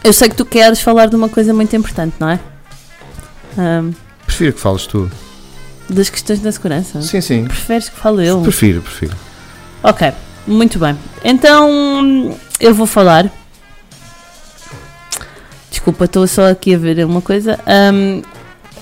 Eu 0.04 0.12
sei 0.12 0.30
que 0.30 0.36
tu 0.36 0.46
queres 0.46 0.82
falar 0.82 1.08
de 1.08 1.16
uma 1.16 1.30
coisa 1.30 1.54
muito 1.54 1.76
importante, 1.76 2.16
não 2.20 2.30
é? 2.30 2.40
Ahm, 3.58 3.92
Prefiro 4.26 4.54
que 4.54 4.60
fales 4.60 4.86
tu. 4.86 5.10
das 5.90 6.10
questões 6.10 6.40
da 6.40 6.52
segurança. 6.52 7.02
Sim, 7.02 7.22
sim. 7.22 7.46
Preferes 7.46 7.90
que 7.90 7.96
fale 7.98 8.28
eu? 8.28 8.42
Prefiro, 8.42 8.82
prefiro. 8.82 9.16
Ok, 9.82 10.12
muito 10.46 10.78
bem. 10.80 10.98
Então 11.24 12.36
eu 12.60 12.74
vou 12.74 12.86
falar. 12.86 13.32
Desculpa, 15.70 16.06
estou 16.06 16.28
só 16.28 16.50
aqui 16.50 16.76
a 16.76 16.78
ver 16.78 17.06
uma 17.06 17.22
coisa. 17.22 17.60
Ahm, 17.66 18.22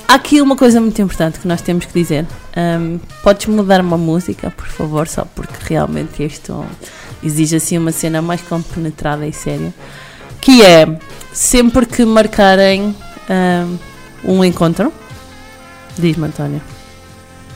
há 0.08 0.16
aqui 0.16 0.42
uma 0.42 0.56
coisa 0.56 0.80
muito 0.82 1.00
importante 1.02 1.40
que 1.40 1.48
nós 1.48 1.62
temos 1.62 1.86
que 1.86 1.94
dizer. 1.94 2.26
Ahm, 2.56 2.98
podes 3.24 3.46
mudar 3.48 3.82
uma 3.82 3.98
música, 3.98 4.50
por 4.52 4.68
favor, 4.68 5.08
só 5.08 5.26
porque 5.36 5.54
realmente 5.68 6.24
isto 6.26 6.66
exige 7.24 7.56
assim 7.58 7.78
uma 7.78 7.92
cena 7.92 8.22
mais 8.22 8.42
compenetrada 8.42 9.28
e 9.28 9.34
séria. 9.34 9.72
Que 10.42 10.64
é 10.64 11.00
sempre 11.32 11.86
que 11.86 12.04
marcarem 12.04 12.96
ahm, 13.30 13.78
um 14.24 14.44
encontro. 14.44 14.92
Diz-me, 15.98 16.28
António. 16.28 16.62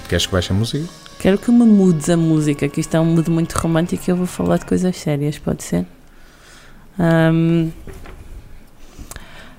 Queres 0.08 0.26
que 0.26 0.32
baixe 0.32 0.54
a 0.54 0.56
música? 0.56 0.88
Quero 1.20 1.38
que 1.38 1.52
me 1.52 1.66
mudes 1.66 2.10
a 2.10 2.18
música, 2.18 2.68
que 2.70 2.80
isto 2.80 2.96
é 2.96 3.00
um 3.00 3.06
mood 3.06 3.30
muito 3.32 3.54
romântico 3.54 4.04
e 4.08 4.12
eu 4.12 4.16
vou 4.16 4.28
falar 4.28 4.58
de 4.58 4.66
coisas 4.66 4.96
sérias, 4.96 5.40
pode 5.40 5.64
ser? 5.64 5.86
Ahm, 7.00 7.72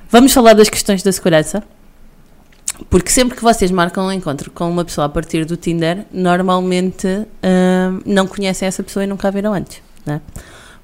vamos 0.09 0.33
falar 0.33 0.55
das 0.55 0.68
questões 0.68 1.03
da 1.03 1.11
segurança. 1.11 1.62
Porque 2.91 3.11
sempre 3.11 3.37
que 3.37 3.43
vocês 3.43 3.70
marcam 3.70 4.07
um 4.07 4.12
encontro 4.12 4.51
com 4.51 4.70
uma 4.70 4.85
pessoa 4.85 5.07
a 5.07 5.09
partir 5.09 5.45
do 5.45 5.57
Tinder, 5.57 6.07
normalmente 6.12 7.09
ahm, 7.43 8.01
não 8.07 8.27
conhecem 8.27 8.68
essa 8.68 8.83
pessoa 8.83 9.03
e 9.03 9.07
nunca 9.07 9.27
a 9.29 9.31
viram 9.31 9.53
antes. 9.53 9.83
Né? 10.05 10.20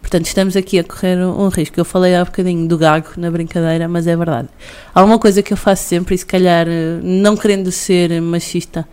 Portanto, 0.03 0.26
estamos 0.26 0.57
aqui 0.57 0.78
a 0.78 0.84
correr 0.84 1.16
um 1.16 1.48
risco. 1.48 1.80
Eu 1.80 1.84
falei 1.86 2.14
há 2.14 2.22
bocadinho 2.22 2.68
do 2.68 2.76
gago 2.76 3.09
na 3.16 3.30
brincadeira, 3.30 3.88
mas 3.88 4.07
é 4.07 4.14
verdade. 4.14 4.48
Há 4.94 5.03
uma 5.03 5.18
coisa 5.18 5.42
que 5.42 5.55
eu 5.55 5.57
faço 5.57 5.84
sempre, 5.84 6.14
e 6.14 6.18
se 6.18 6.26
calhar 6.26 6.66
eh, 6.68 7.00
não 7.03 7.34
querendo 7.36 7.72
ser 7.72 8.20
machista, 8.20 8.86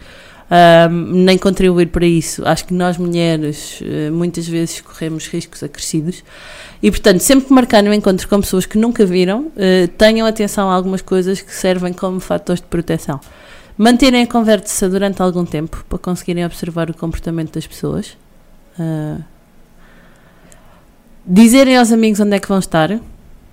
nem 0.89 1.37
contribuir 1.37 1.87
para 1.87 2.05
isso. 2.05 2.47
Acho 2.47 2.65
que 2.65 2.73
nós 2.73 2.97
mulheres 2.97 3.79
eh, 3.83 4.09
muitas 4.09 4.47
vezes 4.47 4.81
corremos 4.81 5.27
riscos 5.27 5.61
acrescidos 5.61 6.23
e, 6.81 6.89
portanto, 6.89 7.19
sempre 7.19 7.45
que 7.45 7.53
marcarem 7.53 7.89
um 7.89 7.93
encontro 7.93 8.27
com 8.27 8.41
pessoas 8.41 8.65
que 8.65 8.77
nunca 8.77 9.05
viram, 9.05 9.51
eh, 9.55 9.87
tenham 9.97 10.25
atenção 10.25 10.69
a 10.69 10.73
algumas 10.73 11.01
coisas 11.01 11.41
que 11.41 11.53
servem 11.53 11.93
como 11.93 12.19
fatores 12.19 12.61
de 12.61 12.67
proteção. 12.67 13.19
Manterem 13.77 14.23
a 14.23 14.27
conversa 14.27 14.89
durante 14.89 15.21
algum 15.21 15.45
tempo 15.45 15.85
para 15.87 15.99
conseguirem 15.99 16.45
observar 16.45 16.89
o 16.89 16.93
comportamento 16.93 17.53
das 17.53 17.65
pessoas. 17.65 18.17
Ah, 18.77 19.17
dizerem 21.29 21.77
aos 21.77 21.91
amigos 21.91 22.19
onde 22.19 22.35
é 22.35 22.39
que 22.39 22.47
vão 22.47 22.59
estar. 22.59 22.99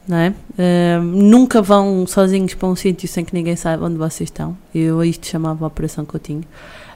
Não 0.08 0.16
é? 0.16 0.32
Ah, 0.58 1.00
nunca 1.02 1.60
vão 1.60 2.06
sozinhos 2.06 2.54
para 2.54 2.68
um 2.68 2.76
sítio 2.76 3.08
sem 3.08 3.24
que 3.24 3.34
ninguém 3.34 3.56
saiba 3.56 3.86
onde 3.86 3.96
vocês 3.96 4.28
estão. 4.28 4.56
Eu 4.74 5.00
a 5.00 5.06
isto 5.06 5.26
chamava 5.26 5.66
Operação 5.66 6.04
Coutinho. 6.04 6.44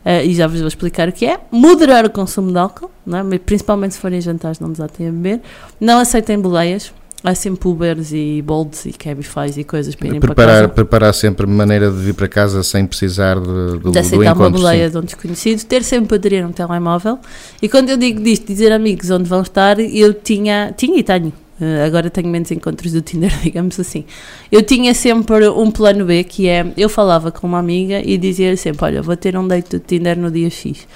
Ah, 0.04 0.22
e 0.22 0.32
já 0.34 0.46
vos 0.46 0.60
vou 0.60 0.68
explicar 0.68 1.08
o 1.08 1.12
que 1.12 1.26
é. 1.26 1.40
Moderar 1.50 2.06
o 2.06 2.10
consumo 2.10 2.50
de 2.50 2.58
álcool, 2.58 2.90
não 3.04 3.18
é? 3.18 3.38
Principalmente 3.38 3.94
se 3.94 4.00
forem 4.00 4.20
jantares, 4.20 4.60
não 4.60 4.70
desatem 4.70 5.08
a 5.08 5.10
beber. 5.10 5.40
Não 5.80 5.98
aceitem 5.98 6.38
boleias. 6.40 6.92
Há 7.22 7.34
sempre 7.34 7.68
Ubers 7.68 8.12
e 8.12 8.40
Bolts 8.42 8.86
e 8.86 8.92
Cabifys 8.92 9.58
e 9.58 9.64
coisas 9.64 9.94
para 9.94 10.08
irem 10.08 10.20
para 10.20 10.28
Preparar, 10.28 10.62
casa. 10.62 10.68
preparar 10.72 11.12
sempre 11.14 11.46
maneira 11.46 11.90
de 11.90 11.98
vir 11.98 12.14
para 12.14 12.26
casa 12.28 12.62
sem 12.62 12.86
precisar 12.86 13.38
de, 13.38 13.46
do, 13.46 13.78
de 13.78 13.90
do 13.90 13.98
aceitar 13.98 14.16
uma 14.34 14.46
encontro. 14.46 14.52
boleia 14.52 14.86
sim. 14.86 14.92
de 14.92 14.98
um 14.98 15.02
desconhecido, 15.02 15.64
ter 15.64 15.82
sempre 15.84 16.16
bateria 16.16 16.46
no 16.46 16.52
telemóvel. 16.54 17.18
E 17.60 17.68
quando 17.68 17.90
eu 17.90 17.98
digo 17.98 18.22
disto, 18.22 18.46
dizer 18.46 18.72
amigos 18.72 19.10
onde 19.10 19.28
vão 19.28 19.42
estar, 19.42 19.78
eu 19.78 20.14
tinha, 20.14 20.72
tinha 20.74 20.98
e 20.98 21.02
tenho. 21.02 21.30
eh, 21.60 21.84
agora 21.84 22.08
tenho 22.08 22.28
menos 22.28 22.50
encontros 22.52 22.90
do 22.92 23.02
Tinder, 23.02 23.30
digamos 23.44 23.78
assim. 23.78 24.06
Eu 24.50 24.62
tinha 24.62 24.94
sempre 24.94 25.46
um 25.50 25.70
plano 25.70 26.06
B, 26.06 26.24
que 26.24 26.48
é, 26.48 26.72
eu 26.74 26.88
falava 26.88 27.30
com 27.30 27.46
uma 27.46 27.58
amiga 27.58 28.00
e 28.02 28.16
dizia 28.16 28.56
sempre, 28.56 28.82
olha, 28.86 29.02
vou 29.02 29.14
ter 29.14 29.36
um 29.36 29.46
date 29.46 29.76
do 29.76 29.78
Tinder 29.78 30.16
no 30.18 30.30
dia 30.30 30.48
X. 30.48 30.86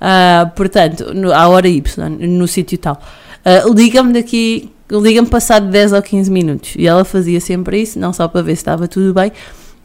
Ah, 0.00 0.52
portanto, 0.54 1.12
no- 1.14 1.32
à 1.32 1.48
hora 1.48 1.66
Y, 1.66 2.08
no 2.28 2.46
sítio 2.46 2.78
tal. 2.78 3.00
Ah, 3.44 3.64
liga-me 3.74 4.12
daqui, 4.12 4.70
liga-me 4.90 5.28
passado 5.28 5.70
10 5.70 5.92
ou 5.92 6.02
15 6.02 6.30
minutos. 6.30 6.74
E 6.76 6.86
ela 6.86 7.04
fazia 7.04 7.40
sempre 7.40 7.80
isso, 7.82 7.98
não 7.98 8.12
só 8.12 8.28
para 8.28 8.42
ver 8.42 8.56
se 8.56 8.62
estava 8.62 8.86
tudo 8.86 9.14
bem, 9.14 9.32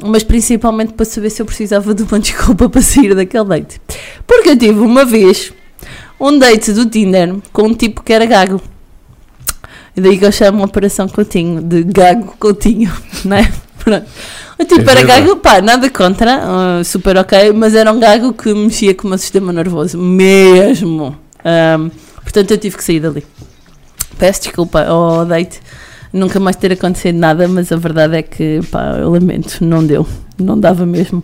mas 0.03 0.23
principalmente 0.23 0.93
para 0.93 1.05
saber 1.05 1.29
se 1.29 1.41
eu 1.41 1.45
precisava 1.45 1.93
de 1.93 2.03
uma 2.03 2.19
desculpa 2.19 2.69
para 2.69 2.81
sair 2.81 3.15
daquele 3.15 3.45
date. 3.45 3.81
Porque 4.25 4.49
eu 4.49 4.57
tive 4.57 4.79
uma 4.79 5.05
vez 5.05 5.53
um 6.19 6.37
date 6.37 6.73
do 6.73 6.85
Tinder 6.85 7.35
com 7.53 7.63
um 7.63 7.73
tipo 7.73 8.03
que 8.03 8.13
era 8.13 8.25
gago. 8.25 8.61
E 9.95 10.01
daí 10.01 10.17
que 10.17 10.25
eu 10.25 10.31
chamo 10.31 10.63
Operação 10.63 11.07
Coutinho, 11.07 11.61
de 11.61 11.83
gago 11.83 12.35
Coutinho, 12.39 12.91
não 13.25 13.37
é? 13.37 13.51
Pronto. 13.83 14.05
O 14.59 14.65
tipo 14.65 14.89
É 14.89 14.91
era 14.91 15.03
gago, 15.03 15.37
pá, 15.37 15.61
nada 15.61 15.89
contra, 15.89 16.41
ah, 16.43 16.83
super 16.83 17.15
ok, 17.17 17.53
mas 17.53 17.73
era 17.73 17.91
um 17.91 17.99
gago 17.99 18.33
que 18.33 18.53
mexia 18.53 18.93
com 18.93 19.07
o 19.07 19.09
meu 19.09 19.17
sistema 19.17 19.53
nervoso, 19.53 19.97
mesmo. 19.97 21.17
Ahm, 21.45 21.89
portanto, 22.21 22.51
eu 22.51 22.57
tive 22.57 22.75
que 22.75 22.83
sair 22.83 22.99
dali. 22.99 23.25
Peço 24.20 24.43
desculpa 24.43 24.84
ao 24.84 25.26
date, 25.26 25.61
nunca 26.13 26.39
mais 26.39 26.55
ter 26.57 26.74
acontecido 26.74 27.17
nada, 27.17 27.47
mas 27.47 27.72
a 27.72 27.78
verdade 27.78 28.17
é 28.17 28.22
que, 28.22 28.59
pá, 28.70 28.97
eu 28.99 29.09
lamento, 29.09 29.63
não 29.63 29.84
deu, 29.84 30.05
não 30.38 30.59
dava 30.59 30.86
mesmo. 30.86 31.24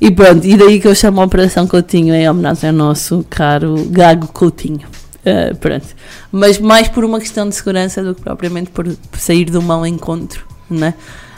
E 0.00 0.10
pronto, 0.10 0.44
e 0.44 0.56
daí 0.56 0.80
que 0.80 0.88
eu 0.88 0.94
chamo 0.94 1.20
a 1.20 1.24
Operação 1.24 1.66
Coutinho 1.66 2.14
em 2.14 2.28
homenagem 2.28 2.70
ao 2.70 2.76
nosso 2.76 3.24
caro 3.30 3.86
Gago 3.88 4.26
Coutinho. 4.26 4.86
Ah, 5.24 5.54
pronto. 5.58 5.86
Mas 6.30 6.58
mais 6.58 6.88
por 6.88 7.04
uma 7.04 7.18
questão 7.18 7.48
de 7.48 7.54
segurança 7.54 8.02
do 8.02 8.14
que 8.14 8.22
propriamente 8.22 8.70
por, 8.70 8.86
sair 9.16 9.46
de 9.46 9.56
um 9.56 9.62
mau 9.62 9.86
encontro, 9.86 10.46
né? 10.68 10.94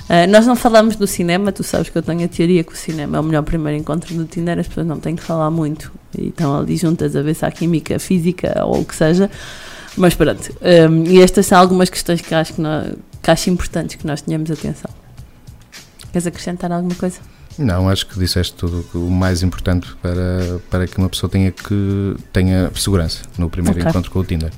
Ah, 0.09 0.27
nós 0.27 0.47
não 0.47 0.57
falamos 0.57 0.97
do 0.97 1.07
cinema, 1.07 1.53
tu 1.53 1.63
sabes 1.63 1.89
que 1.89 1.99
eu 1.99 2.03
tenho 2.03 2.25
a 2.25 2.29
teoria 2.29 2.65
que 2.65 2.73
o 2.73 2.77
cinema 2.77 3.17
é 3.17 3.21
o 3.21 3.23
melhor 3.23 3.43
primeiro 3.43 3.79
encontro 3.79 4.15
do 4.15 4.25
Tinder, 4.25 4.59
as 4.59 4.67
pessoas 4.67 4.87
não 4.87 4.99
têm 4.99 5.17
que 5.17 5.23
falar 5.23 5.51
muito 5.51 5.93
e 6.17 6.29
estão 6.29 6.57
ali 6.57 6.77
juntas 6.77 7.15
a 7.15 7.23
ver 7.23 7.35
se 7.35 7.45
há 7.45 7.51
química 7.51 7.99
física 7.99 8.65
ou 8.65 8.81
o 8.81 8.85
que 8.85 8.95
seja. 8.95 9.31
Mas 9.97 10.15
pronto, 10.15 10.53
hum, 10.91 11.05
e 11.07 11.23
estas 11.23 11.47
são 11.47 11.59
algumas 11.59 11.89
questões 11.89 12.21
que 12.21 12.35
acho, 12.35 12.55
que, 12.55 12.61
nós, 12.61 12.93
que 13.23 13.31
acho 13.31 13.49
importantes 13.51 13.97
que 13.97 14.07
nós 14.07 14.21
tenhamos 14.21 14.51
atenção. 14.51 14.91
Queres 16.13 16.27
acrescentar 16.27 16.71
alguma 16.73 16.95
coisa? 16.95 17.19
Não, 17.59 17.89
acho 17.89 18.07
que 18.07 18.19
disseste 18.19 18.53
tudo 18.55 18.85
o 18.95 19.11
mais 19.11 19.43
importante 19.43 19.89
para, 20.03 20.61
para 20.71 20.87
que 20.87 20.99
uma 20.99 21.09
pessoa 21.09 21.31
tenha 21.31 21.51
que 21.51 22.15
tenha 22.33 22.71
segurança 22.75 23.23
no 23.39 23.49
primeiro 23.49 23.79
Ok. 23.79 23.91
encontro 23.91 24.11
com 24.11 24.19
o 24.19 24.25
Tinder. 24.25 24.51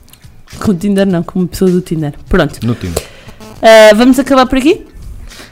Com 0.61 0.73
o 0.73 0.75
Tinder 0.75 1.07
não, 1.07 1.23
com 1.23 1.39
uma 1.39 1.47
pessoa 1.49 1.71
do 1.71 1.81
Tinder. 1.81 2.15
Pronto. 2.29 2.59
No 2.67 2.75
Tinder. 2.75 3.05
Ah, 3.63 3.95
vamos 3.95 4.19
acabar 4.19 4.47
por 4.47 4.59
aqui? 4.59 4.85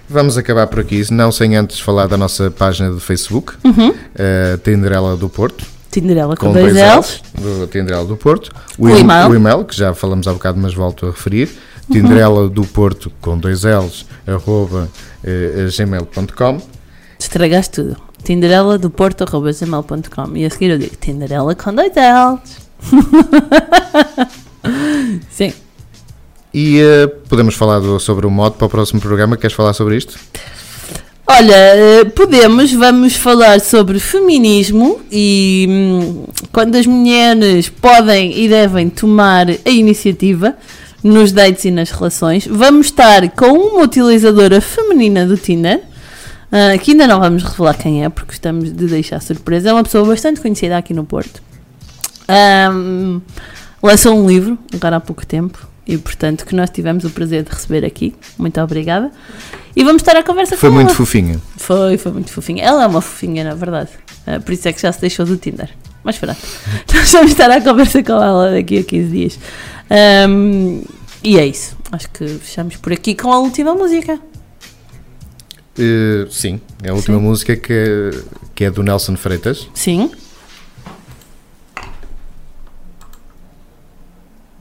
Vamos 0.09 0.37
acabar 0.39 0.67
por 0.69 0.81
aqui, 0.81 1.05
não 1.13 1.31
sem 1.31 1.57
antes 1.57 1.79
falar 1.81 2.07
da 2.09 2.17
nossa 2.17 2.51
página 2.51 2.91
do 2.91 2.99
Facebook, 3.01 3.55
Uhum. 3.65 3.93
eh, 4.17 4.57
Tinderela 4.65 5.17
do 5.17 5.29
Porto. 5.29 5.65
Tinderela 6.01 6.37
com, 6.37 6.47
com 6.49 6.53
dois 6.53 6.75
dois 6.75 6.97
L's. 6.97 7.23
Do 7.35 7.67
Tinderela 7.69 8.05
do 8.05 8.17
Porto. 8.17 8.53
O 8.79 8.89
e-mail. 8.89 9.29
o 9.31 9.35
e-mail, 9.35 9.65
que 9.65 9.77
já 9.77 9.95
falamos 9.95 10.27
há 10.29 10.33
bocado, 10.33 10.59
mas 10.61 10.75
volto 10.75 11.07
a 11.07 11.11
referir. 11.11 11.51
Tinderela 11.91 12.49
do 12.49 12.65
Porto 12.65 13.11
com 13.21 13.39
dois 13.39 13.63
L's, 13.63 14.05
arroba 14.27 14.89
eh, 15.25 15.69
gmail.com. 15.77 16.61
Estragaste 17.19 17.75
tudo. 17.83 17.97
Tinderela 18.23 18.77
do 18.77 18.91
porto.gmail.com 18.91 20.37
E 20.37 20.45
a 20.45 20.51
seguir 20.51 20.71
eu 20.71 20.79
digo 20.79 20.97
Tinderela 20.97 21.55
com 21.55 21.73
dois 21.75 21.93
L's. 21.95 22.67
Sim. 25.31 25.53
E 26.53 26.81
eh, 26.81 27.07
podemos 27.29 27.55
falar 27.55 27.79
do- 27.81 28.01
sobre 28.01 28.27
o 28.27 28.31
modo 28.31 28.57
para 28.57 28.67
o 28.67 28.71
próximo 28.71 29.01
programa. 29.01 29.37
Queres 29.37 29.55
falar 29.55 29.73
sobre 29.75 29.97
isto? 29.97 30.19
Olha, 31.29 31.55
eh, 31.55 32.05
podemos, 32.05 32.73
vamos 32.73 33.17
falar 33.17 33.61
sobre 33.61 33.99
feminismo 33.99 35.01
e 35.11 35.67
hum, 35.69 36.25
quando 36.53 36.77
as 36.77 36.87
mulheres 36.87 37.69
podem 37.69 38.39
e 38.39 38.49
devem 38.49 38.89
tomar 38.89 39.49
a 39.51 39.71
iniciativa 39.71 40.55
nos 41.03 41.33
dates 41.33 41.65
e 41.65 41.73
nas 41.73 41.91
relações. 41.91 42.47
Vamos 42.47 42.87
estar 42.87 43.29
com 43.31 43.47
uma 43.47 43.83
utilizadora 43.83 44.61
feminina 44.61 45.27
do 45.27 45.37
Tinder, 45.37 45.83
ah, 46.53 46.79
que 46.79 46.93
ainda 46.93 47.09
não 47.09 47.19
vamos 47.19 47.43
revelar 47.43 47.75
quem 47.75 48.05
é, 48.05 48.09
porque 48.09 48.33
estamos 48.33 48.73
de 48.73 48.87
deixar 48.87 49.21
surpresa. 49.21 49.71
É 49.71 49.73
uma 49.73 49.83
pessoa 49.83 50.07
bastante 50.07 50.41
conhecida 50.41 50.79
aqui 50.79 50.95
no 50.95 51.05
Porto. 51.05 51.43
Ahm, 52.29 53.21
lançou 53.83 54.17
um 54.17 54.29
livro, 54.29 54.57
agora 54.73 54.97
há 54.97 55.01
pouco 55.01 55.27
tempo, 55.27 55.67
e 55.87 55.99
portanto 55.99 56.47
que 56.47 56.55
nós 56.55 56.71
tivemos 56.71 57.05
o 57.05 57.11
prazer 57.11 57.43
de 57.43 57.51
receber 57.51 57.85
aqui. 57.85 58.15
Muito 58.39 58.61
obrigada. 58.61 59.11
E 59.77 59.85
vamos 59.85 60.01
estar 60.01 60.17
à 60.17 60.23
conversa 60.23 60.57
Foi 60.57 60.71
com 60.71 60.75
muito 60.75 60.89
ela. 60.89 60.97
fofinha. 60.97 61.41
Foi, 61.59 61.99
foi 61.99 62.11
muito 62.13 62.33
fofinha. 62.33 62.65
Ela 62.65 62.85
é 62.85 62.87
uma 62.87 63.03
fofinha, 63.03 63.45
na 63.45 63.55
verdade. 63.55 63.91
Ah, 64.27 64.41
por 64.41 64.53
isso 64.53 64.67
é 64.67 64.73
que 64.73 64.81
já 64.81 64.91
se 64.91 65.01
deixou 65.03 65.27
do 65.27 65.37
Tinder. 65.37 65.69
Mas 66.03 66.17
pronto. 66.19 66.39
Nós 66.95 67.13
vamos 67.13 67.33
estar 67.33 67.51
à 67.51 67.61
conversa 67.61 68.03
com 68.03 68.13
ela 68.13 68.53
daqui 68.53 68.79
a 68.79 68.83
15 68.83 69.11
dias. 69.11 69.39
Ahm, 69.91 70.83
e 71.23 71.39
é 71.39 71.47
isso. 71.47 71.77
Acho 71.93 72.09
que 72.11 72.27
fechamos 72.27 72.77
por 72.77 72.91
aqui 72.93 73.15
com 73.15 73.31
a 73.33 73.39
última 73.39 73.75
música. 73.75 74.19
Eh, 75.79 76.27
sim, 76.31 76.59
é 76.83 76.89
a 76.89 76.95
última 76.95 77.19
Sim. 77.19 77.23
música 77.23 77.55
que, 77.55 78.11
que 78.55 78.65
é 78.65 78.71
do 78.71 78.83
Nelson 78.83 79.15
Freitas, 79.15 79.69
Sim. 79.75 80.11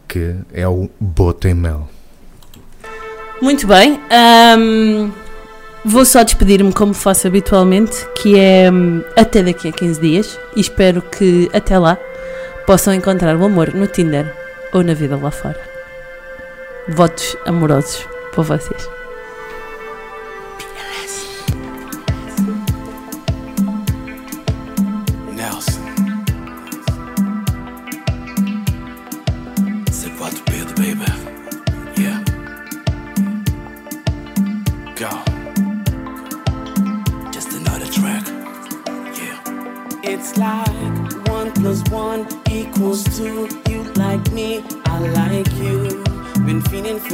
que 0.07 0.35
é 0.53 0.67
o 0.67 0.89
Bota 0.99 1.49
em 1.49 1.53
Mel. 1.53 1.89
Muito 3.41 3.67
bem. 3.67 4.01
ahm, 4.09 5.11
vou 5.83 6.05
só 6.05 6.23
despedir-me 6.23 6.73
como 6.73 6.93
faço 6.93 7.27
habitualmente, 7.27 8.07
que 8.15 8.39
é 8.39 8.71
hum, 8.71 9.03
até 9.15 9.43
daqui 9.43 9.67
a 9.67 9.71
15 9.71 10.01
dias. 10.01 10.39
E 10.55 10.61
espero 10.61 11.01
que 11.01 11.49
até 11.53 11.77
lá 11.77 11.97
possam 12.65 12.93
encontrar 12.93 13.35
o 13.35 13.43
amor 13.43 13.73
no 13.73 13.87
Tinder 13.87 14.33
ou 14.73 14.83
na 14.83 14.93
vida 14.93 15.17
lá 15.17 15.31
fora. 15.31 15.59
Votos 16.87 17.35
amorosos 17.45 18.07
para 18.33 18.43
vocês. 18.43 18.89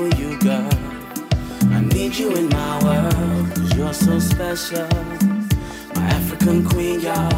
For 0.01 0.17
you, 0.17 0.37
girl. 0.39 0.69
I 1.77 1.81
need 1.93 2.15
you 2.15 2.31
in 2.35 2.49
my 2.49 2.73
world, 2.83 3.53
cause 3.53 3.73
you're 3.75 3.93
so 3.93 4.19
special. 4.19 4.87
My 5.95 6.03
African 6.17 6.65
queen, 6.69 7.01
y'all. 7.01 7.33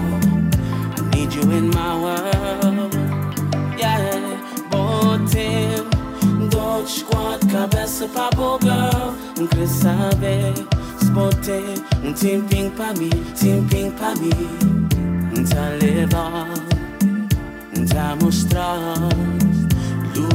I 0.98 1.02
need 1.14 1.34
you 1.34 1.46
in 1.60 1.70
my 1.70 1.94
world. 2.04 2.94
Yeah, 3.78 4.38
botem. 4.70 5.90
Dois, 6.50 7.04
quatro, 7.04 7.50
cabeça 7.50 8.08
pra. 8.08 8.30
Não 9.38 9.48
quer 9.48 9.68
saber. 9.68 10.54
Se 11.00 11.10
botei 11.12 11.76
um 12.04 12.14
tempinho 12.14 12.72
pra 12.72 12.94
mim, 12.94 13.10
tempinho 13.40 13.92
pra 13.92 14.16
mim. 14.16 14.88
Tá 15.50 15.70
levar, 15.82 16.48
tá 17.90 18.16
mostrar 18.22 18.96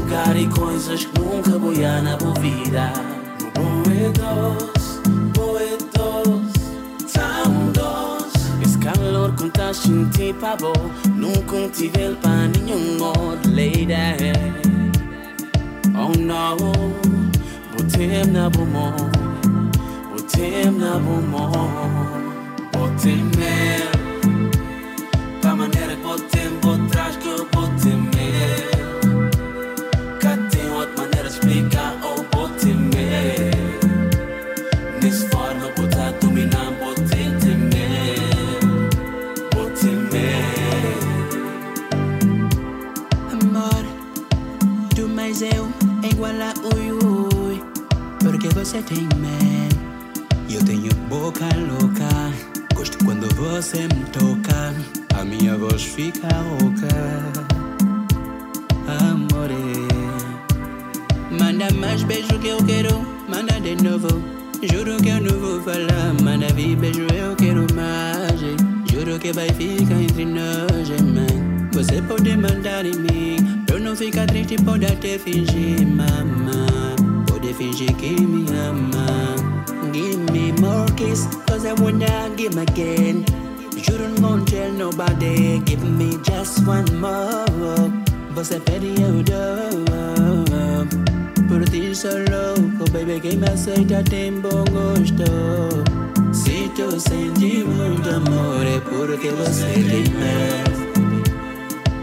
lugar 0.08 0.36
e 0.36 0.46
coisas 0.48 1.04
que 1.04 1.20
nunca 1.20 1.50
ir 1.50 2.02
na 2.02 2.16
boa 2.16 2.32
vida. 2.40 2.90
Boedos, 3.54 5.00
boedos, 5.34 6.52
tão 7.12 7.72
doce. 7.72 8.62
Esse 8.62 8.78
calor 8.78 9.34
que 9.34 9.50
tá 9.50 9.74
sentindo 9.74 10.38
pra 10.40 10.56
bom, 10.56 10.72
nunca 11.14 11.68
tive 11.74 12.00
ele 12.00 12.16
pra 12.16 12.48
nenhum 12.48 13.02
outro 13.02 13.50
lady. 13.50 14.32
Oh 15.94 16.12
no, 16.18 16.56
botem 17.76 18.24
na 18.32 18.48
bumon, 18.48 18.94
botem 20.10 20.70
na 20.70 20.98
bumon, 20.98 21.68
botem 22.72 23.24
mel. 23.36 23.88
Da 25.42 25.54
maneira 25.54 25.94
que 25.94 26.02
botem, 26.02 26.50
botrás 26.62 26.77
você 48.58 48.82
tem 48.82 49.08
mel 49.20 49.68
E 50.48 50.56
eu 50.56 50.64
tenho 50.64 50.92
boca 51.08 51.46
louca 51.70 52.08
Gosto 52.74 52.98
quando 53.04 53.32
você 53.36 53.82
me 53.82 54.04
toca 54.12 54.74
A 55.16 55.24
minha 55.24 55.56
voz 55.56 55.80
fica 55.82 56.26
rouca 56.26 56.88
Amore 59.00 59.54
Manda 61.30 61.72
mais 61.74 62.02
beijo 62.02 62.36
que 62.40 62.48
eu 62.48 62.58
quero 62.64 63.00
Manda 63.28 63.60
de 63.60 63.76
novo 63.76 64.08
Juro 64.62 64.96
que 65.00 65.10
eu 65.10 65.20
não 65.20 65.38
vou 65.38 65.62
falar 65.62 66.14
Manda 66.20 66.52
vir 66.54 66.76
beijo 66.76 67.06
eu 67.14 67.36
quero 67.36 67.64
mais 67.74 68.40
Juro 68.90 69.20
que 69.20 69.32
vai 69.32 69.48
ficar 69.50 70.02
entre 70.02 70.24
nós, 70.24 70.88
mãe 71.00 71.68
Você 71.72 72.02
pode 72.02 72.36
mandar 72.36 72.84
em 72.84 72.96
mim 72.96 73.64
eu 73.70 73.78
não 73.78 73.94
ficar 73.94 74.26
triste, 74.26 74.56
pode 74.64 74.86
até 74.86 75.18
fingir, 75.18 75.86
mama 75.86 76.87
Pode 77.48 77.56
fingir 77.56 77.94
que 77.94 78.10
me 78.20 78.44
a 78.50 78.68
ama 78.68 79.06
Give 79.90 80.18
me 80.32 80.52
more 80.60 80.86
kiss 80.96 81.26
Cause 81.46 81.64
I 81.64 81.72
wanna 81.80 82.30
give 82.36 82.58
again. 82.58 83.24
Juro 83.74 84.06
não 84.20 84.36
vou 84.36 84.44
tell 84.44 84.70
nobody 84.72 85.58
Give 85.60 85.82
me 85.82 86.18
just 86.24 86.58
one 86.66 86.84
more. 87.00 87.90
Você 88.34 88.60
pede 88.60 89.00
eu 89.00 89.22
dou 89.22 90.44
Por 91.48 91.64
ti 91.70 91.94
sou 91.94 92.18
louco, 92.18 92.90
baby 92.92 93.18
Quem 93.18 93.38
me 93.38 93.48
aceita 93.48 94.02
tem 94.02 94.40
bom 94.42 94.64
gosto 94.70 95.24
Se 96.34 96.68
tu 96.76 97.00
sente 97.00 97.64
muito 97.64 98.10
amor 98.10 98.66
É 98.66 98.78
porque 98.80 99.30
você 99.30 99.72
tem 99.72 100.04
mel 100.12 100.68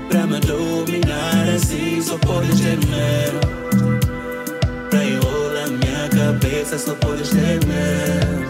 Pra 0.09 0.25
me 0.25 0.39
dominar 0.39 1.49
assim 1.55 2.01
só 2.01 2.17
podes 2.17 2.59
ter 2.59 2.77
minha 2.77 3.64
cabeça 6.39 6.77
só 6.77 6.93
podes 6.95 7.29
ter 7.29 7.65
mel 7.65 8.49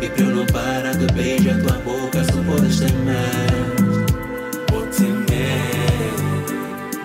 E 0.00 0.08
pra 0.08 0.22
eu 0.22 0.30
não 0.30 0.46
parar 0.46 0.94
de 0.94 1.06
beijar 1.12 1.60
tua 1.60 1.78
boca 1.78 2.24
só 2.24 2.42
podes 2.42 2.80
mel 2.80 4.02
Botem 4.70 5.12
mel. 5.12 6.22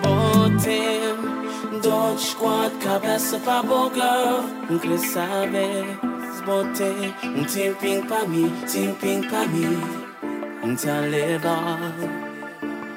Botem 0.02 1.80
dois, 1.80 2.34
quatro, 2.34 2.78
cabeça 2.78 3.38
pra 3.38 3.62
boca. 3.62 4.42
Não 4.68 4.78
quer 4.78 4.98
saber. 4.98 5.98
Botei 6.44 7.14
um 7.24 7.44
tempinho 7.44 8.06
pra 8.06 8.24
mim, 8.26 8.50
tempinho 8.72 9.28
pra 9.28 9.46
mim. 9.46 9.78
Um 10.62 10.74
tá 10.74 11.00
levar, 11.00 11.92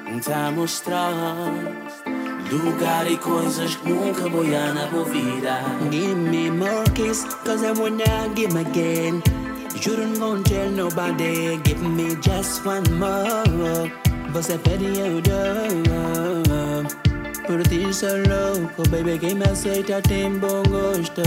um 0.06 0.18
tá 0.18 0.50
mostrar. 0.50 1.81
Lugar 2.52 3.10
e 3.10 3.16
coisas 3.16 3.76
que 3.76 3.88
nunca 3.88 4.28
vou 4.28 4.44
ir 4.44 4.74
na 4.74 4.86
boa 4.88 5.04
vida. 5.06 5.62
Give 5.90 6.14
me 6.14 6.50
more 6.50 6.84
kiss, 6.94 7.24
cause 7.46 7.64
I 7.64 7.72
wanna 7.72 8.28
give 8.34 8.54
again. 8.54 9.22
You 9.80 9.96
don't 9.96 10.18
gonna 10.18 10.42
tell 10.42 10.70
nobody, 10.70 11.56
give 11.64 11.80
me 11.80 12.14
just 12.20 12.62
one 12.66 12.84
more. 12.98 13.90
Você 14.34 14.58
pede 14.58 14.84
eu 14.84 15.22
dou. 15.22 16.84
Por 17.46 17.62
ti 17.62 17.92
sou 17.92 18.18
louco, 18.18 18.82
oh 18.82 18.88
baby. 18.90 19.18
Quem 19.18 19.34
me 19.34 19.44
aceita 19.44 20.02
tem 20.02 20.38
bom 20.38 20.62
gosto. 20.68 21.22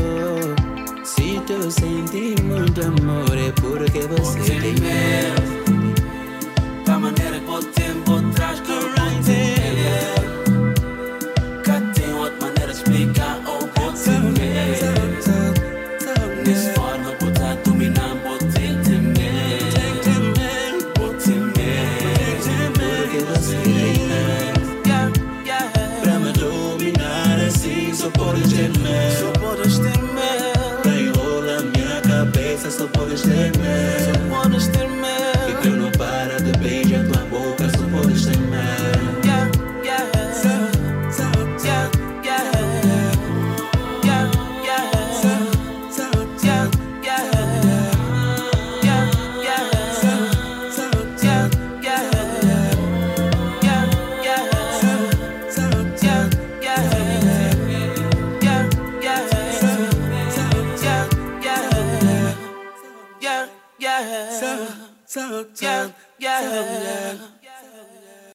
Se 1.04 1.42
tu 1.48 1.72
sente 1.72 2.40
muito 2.44 2.82
amor, 2.82 3.36
é 3.36 3.52
porque 3.60 4.02
você 4.08 4.60
tem 4.62 4.76
mel. 4.80 5.36
Da 6.86 7.00
maneira 7.00 7.40
que 7.40 7.50
o 7.52 7.64
tempo 7.64 8.22
traz 8.36 8.60
que 8.60 8.95